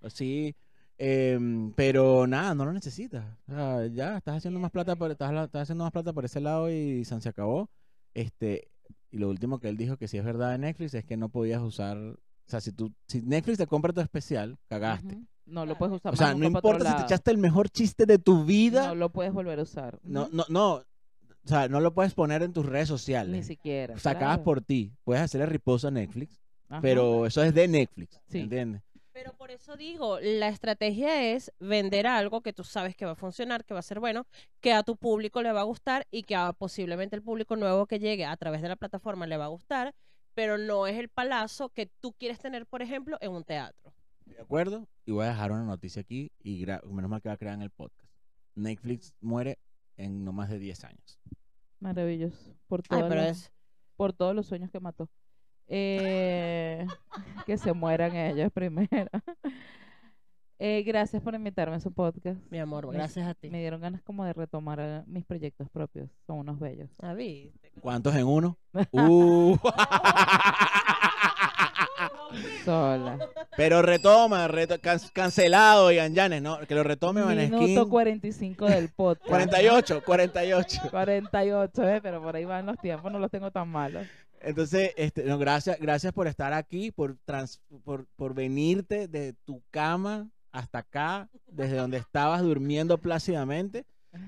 o 0.00 0.10
sí, 0.10 0.52
em, 0.96 1.72
pero 1.74 2.26
nada, 2.26 2.56
no 2.56 2.64
lo 2.64 2.72
necesitas. 2.72 3.24
O 3.46 3.52
sea, 3.52 3.86
ya 3.86 4.16
estás 4.16 4.38
haciendo 4.38 4.58
más 4.58 4.72
plata 4.72 4.96
por, 4.96 5.12
estás, 5.12 5.30
estás 5.32 5.62
haciendo 5.62 5.84
más 5.84 5.92
plata 5.92 6.12
por 6.12 6.24
ese 6.24 6.40
lado 6.40 6.68
y 6.68 7.04
San 7.04 7.20
se 7.20 7.28
acabó. 7.28 7.70
Este, 8.14 8.68
y 9.12 9.18
lo 9.18 9.28
último 9.28 9.60
que 9.60 9.68
él 9.68 9.76
dijo 9.76 9.96
que 9.96 10.08
sí 10.08 10.18
es 10.18 10.24
verdad 10.24 10.50
de 10.50 10.58
Netflix 10.58 10.94
es 10.94 11.04
que 11.04 11.16
no 11.16 11.28
podías 11.28 11.62
usar, 11.62 11.96
o 11.98 12.16
sea, 12.46 12.60
si 12.60 12.72
tú, 12.72 12.92
si 13.06 13.22
Netflix 13.22 13.58
te 13.58 13.68
compra 13.68 13.92
tu 13.92 14.00
especial, 14.00 14.58
cagaste. 14.66 15.14
Ujú. 15.14 15.26
No 15.46 15.64
lo 15.64 15.78
puedes 15.78 15.94
usar 15.96 16.12
O 16.12 16.16
sea, 16.16 16.34
no 16.34 16.44
importa 16.44 16.90
si 16.90 16.96
te 16.96 17.02
echaste 17.04 17.30
el 17.30 17.38
mejor 17.38 17.70
chiste 17.70 18.06
de 18.06 18.18
tu 18.18 18.44
vida, 18.44 18.88
No 18.88 18.94
lo 18.96 19.10
puedes 19.10 19.32
volver 19.32 19.60
a 19.60 19.62
usar. 19.62 20.00
no, 20.02 20.28
no, 20.32 20.44
no, 20.48 20.82
o 21.44 21.48
sea, 21.48 21.68
no 21.68 21.80
lo 21.80 21.94
puedes 21.94 22.14
poner 22.14 22.42
en 22.42 22.52
tus 22.52 22.66
redes 22.66 22.88
sociales. 22.88 23.32
Ni 23.34 23.42
siquiera. 23.42 23.98
Sacadas 23.98 24.36
claro. 24.36 24.44
por 24.44 24.60
ti. 24.62 24.92
Puedes 25.04 25.22
hacerle 25.22 25.46
repost 25.46 25.84
a 25.86 25.90
Netflix, 25.90 26.40
Ajá. 26.68 26.80
pero 26.82 27.26
eso 27.26 27.42
es 27.42 27.54
de 27.54 27.68
Netflix, 27.68 28.20
Sí. 28.28 28.40
¿entiendes? 28.40 28.82
Pero 29.12 29.32
por 29.32 29.50
eso 29.50 29.76
digo, 29.76 30.20
la 30.20 30.48
estrategia 30.48 31.32
es 31.32 31.52
vender 31.58 32.06
algo 32.06 32.40
que 32.40 32.52
tú 32.52 32.62
sabes 32.62 32.94
que 32.94 33.04
va 33.04 33.12
a 33.12 33.16
funcionar, 33.16 33.64
que 33.64 33.74
va 33.74 33.80
a 33.80 33.82
ser 33.82 33.98
bueno, 33.98 34.26
que 34.60 34.72
a 34.72 34.84
tu 34.84 34.96
público 34.96 35.42
le 35.42 35.50
va 35.50 35.62
a 35.62 35.64
gustar 35.64 36.06
y 36.12 36.22
que 36.22 36.36
a 36.36 36.52
posiblemente 36.52 37.16
el 37.16 37.22
público 37.22 37.56
nuevo 37.56 37.86
que 37.86 37.98
llegue 37.98 38.24
a 38.24 38.36
través 38.36 38.62
de 38.62 38.68
la 38.68 38.76
plataforma 38.76 39.26
le 39.26 39.36
va 39.36 39.46
a 39.46 39.48
gustar, 39.48 39.92
pero 40.34 40.56
no 40.56 40.86
es 40.86 40.96
el 40.96 41.08
palazo 41.08 41.70
que 41.70 41.86
tú 41.86 42.12
quieres 42.12 42.38
tener, 42.38 42.64
por 42.66 42.80
ejemplo, 42.80 43.18
en 43.20 43.32
un 43.32 43.42
teatro. 43.42 43.92
¿De 44.24 44.40
acuerdo? 44.40 44.86
Y 45.04 45.10
voy 45.10 45.24
a 45.24 45.30
dejar 45.30 45.50
una 45.50 45.64
noticia 45.64 46.02
aquí 46.02 46.30
y 46.38 46.64
menos 46.84 47.10
mal 47.10 47.20
que 47.20 47.28
va 47.28 47.34
a 47.34 47.38
crear 47.38 47.54
en 47.54 47.62
el 47.62 47.70
podcast. 47.70 48.08
Netflix 48.54 49.14
muere 49.20 49.58
en 49.98 50.24
no 50.24 50.32
más 50.32 50.48
de 50.48 50.58
10 50.58 50.84
años. 50.84 51.20
Maravilloso. 51.80 52.54
Por, 52.66 52.82
Ay, 52.88 53.04
pero 53.08 53.20
es... 53.20 53.52
por 53.96 54.12
todos 54.12 54.34
los 54.34 54.46
sueños 54.46 54.70
que 54.70 54.80
mató. 54.80 55.08
Eh, 55.66 56.86
que 57.46 57.58
se 57.58 57.72
mueran 57.74 58.16
ellos 58.16 58.50
primero. 58.52 59.10
Eh, 60.60 60.82
gracias 60.82 61.22
por 61.22 61.36
invitarme 61.36 61.76
a 61.76 61.80
su 61.80 61.92
podcast. 61.92 62.40
Mi 62.50 62.58
amor, 62.58 62.88
Me- 62.88 62.94
gracias 62.94 63.28
a 63.28 63.34
ti. 63.34 63.48
Me 63.48 63.60
dieron 63.60 63.80
ganas 63.80 64.02
como 64.02 64.24
de 64.24 64.32
retomar 64.32 64.80
eh, 64.80 65.04
mis 65.06 65.24
proyectos 65.24 65.70
propios. 65.70 66.10
Son 66.26 66.38
unos 66.38 66.58
bellos. 66.58 66.90
Ah. 67.00 67.14
¿Cuántos 67.80 68.16
en 68.16 68.26
uno? 68.26 68.58
Uh. 68.90 69.56
Sola. 72.64 73.18
Pero 73.56 73.82
retoma, 73.82 74.46
reto- 74.48 74.80
can- 74.80 75.00
cancelado, 75.12 75.90
Ian 75.92 76.14
Yanes, 76.14 76.42
¿no? 76.42 76.58
Que 76.66 76.74
lo 76.74 76.82
retome 76.82 77.22
Minuto 77.24 77.56
Vaneskin. 77.58 77.88
45 77.88 78.66
del 78.66 78.88
podcast. 78.90 79.28
48, 79.28 80.02
48. 80.04 80.78
48, 80.90 81.88
eh, 81.88 82.00
pero 82.02 82.22
por 82.22 82.36
ahí 82.36 82.44
van 82.44 82.66
los 82.66 82.78
tiempos, 82.78 83.10
no 83.12 83.18
los 83.18 83.30
tengo 83.30 83.50
tan 83.50 83.68
malos. 83.68 84.06
Entonces, 84.40 84.92
este, 84.96 85.24
no, 85.24 85.36
gracias, 85.38 85.78
gracias 85.80 86.12
por 86.12 86.28
estar 86.28 86.52
aquí, 86.52 86.90
por, 86.92 87.16
trans- 87.24 87.60
por, 87.84 88.06
por 88.16 88.34
venirte 88.34 89.08
de 89.08 89.32
tu 89.44 89.62
cama 89.70 90.28
hasta 90.52 90.78
acá, 90.78 91.28
desde 91.46 91.76
donde 91.76 91.98
estabas 91.98 92.42
durmiendo 92.42 92.98
plácidamente, 92.98 93.84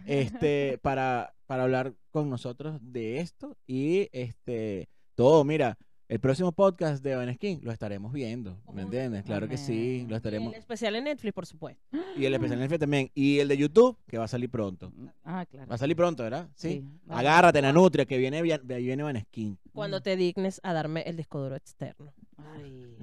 este, 0.07 0.79
para, 0.83 1.33
para 1.47 1.63
hablar 1.65 1.95
con 2.11 2.29
nosotros 2.29 2.79
de 2.83 3.21
esto 3.21 3.57
y 3.67 4.09
este, 4.13 4.89
todo, 5.15 5.45
mira, 5.45 5.79
el 6.11 6.19
próximo 6.19 6.51
podcast 6.51 7.05
de 7.05 7.15
Vaneskin 7.15 7.61
lo 7.63 7.71
estaremos 7.71 8.13
viendo, 8.13 8.59
¿me 8.73 8.83
entiendes? 8.83 9.23
Claro 9.25 9.49
que 9.49 9.57
sí, 9.57 10.05
lo 10.09 10.17
estaremos. 10.17 10.53
El 10.53 10.59
especial 10.59 10.97
en 10.97 11.05
Netflix, 11.05 11.33
por 11.33 11.47
supuesto. 11.47 11.81
Y 12.17 12.25
el 12.25 12.35
especial 12.35 12.55
en 12.59 12.61
Netflix 12.61 12.81
también. 12.81 13.11
Y 13.15 13.39
el 13.39 13.47
de 13.47 13.57
YouTube, 13.57 13.97
que 14.09 14.19
va 14.19 14.25
a 14.25 14.29
salir 14.29 14.51
pronto. 14.51 14.93
Ah, 15.25 15.47
claro. 15.49 15.69
Va 15.69 15.77
a 15.77 15.79
salir 15.79 15.95
pronto, 15.97 16.23
¿verdad? 16.25 16.49
Sí. 16.57 16.85
vale. 17.07 17.21
Agárrate, 17.29 17.63
Nanutria, 17.63 18.05
que 18.07 18.19
viene, 18.19 18.43
vi- 18.43 18.59
viene 18.65 19.03
Vaneskin. 19.05 19.57
Cuando 19.73 20.01
te 20.03 20.17
dignes 20.17 20.61
a 20.65 20.73
darme 20.73 21.03
el 21.03 21.17
disco 21.17 21.41
duro 21.41 21.55
externo. 21.55 22.13
Ay. 22.37 22.97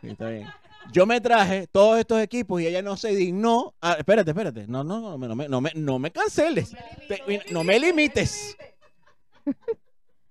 Sí, 0.00 0.08
está 0.08 0.28
bien. 0.30 0.46
Yo 0.92 1.06
me 1.06 1.20
traje 1.20 1.66
todos 1.66 1.98
estos 1.98 2.20
equipos 2.22 2.60
y 2.62 2.68
ella 2.68 2.82
no 2.82 2.96
se 2.96 3.08
dignó. 3.16 3.74
Ah, 3.80 3.96
espérate, 3.98 4.30
espérate. 4.30 4.66
No, 4.68 4.84
no, 4.84 5.00
no, 5.00 5.18
me- 5.18 5.26
no, 5.26 5.34
me, 5.34 5.48
no, 5.48 5.60
me, 5.60 5.72
no 5.74 5.98
me 5.98 6.12
canceles. 6.12 6.70
Te- 7.08 7.20
mira, 7.26 7.42
no 7.50 7.64
me 7.64 7.80
limites. 7.80 8.56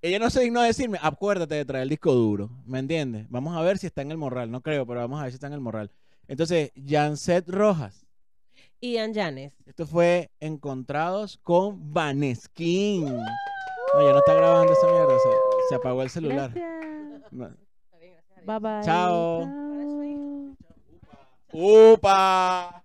Ella 0.05 0.19
no 0.19 0.29
se 0.29 0.41
dignó 0.41 0.59
a 0.59 0.65
decirme, 0.65 0.99
acuérdate 1.01 1.55
de 1.55 1.65
traer 1.65 1.81
el 1.81 1.89
disco 1.89 2.13
duro. 2.13 2.51
¿Me 2.67 2.77
entiendes? 2.77 3.25
Vamos 3.27 3.57
a 3.57 3.61
ver 3.61 3.79
si 3.79 3.87
está 3.87 4.03
en 4.03 4.11
el 4.11 4.17
morral. 4.17 4.51
No 4.51 4.61
creo, 4.61 4.85
pero 4.85 4.99
vamos 4.99 5.19
a 5.19 5.23
ver 5.23 5.31
si 5.31 5.37
está 5.37 5.47
en 5.47 5.53
el 5.53 5.61
morral. 5.61 5.89
Entonces, 6.27 6.71
Janset 6.75 7.49
Rojas. 7.49 8.05
Ian 8.81 9.15
Yanes. 9.15 9.53
Esto 9.65 9.87
fue 9.87 10.29
Encontrados 10.39 11.39
con 11.41 11.91
Vaneskin. 11.91 13.05
No, 13.15 14.05
ya 14.05 14.11
no 14.11 14.19
está 14.19 14.35
grabando 14.35 14.73
esa 14.73 14.91
mierda. 14.91 15.17
Se, 15.17 15.29
se 15.69 15.75
apagó 15.75 16.03
el 16.03 16.11
celular. 16.11 16.51
Gracias. 16.53 17.65
Bye 18.45 18.59
bye. 18.59 18.81
Chao. 18.83 19.41
Chao. 19.41 19.65
¡Upa! 21.51 22.84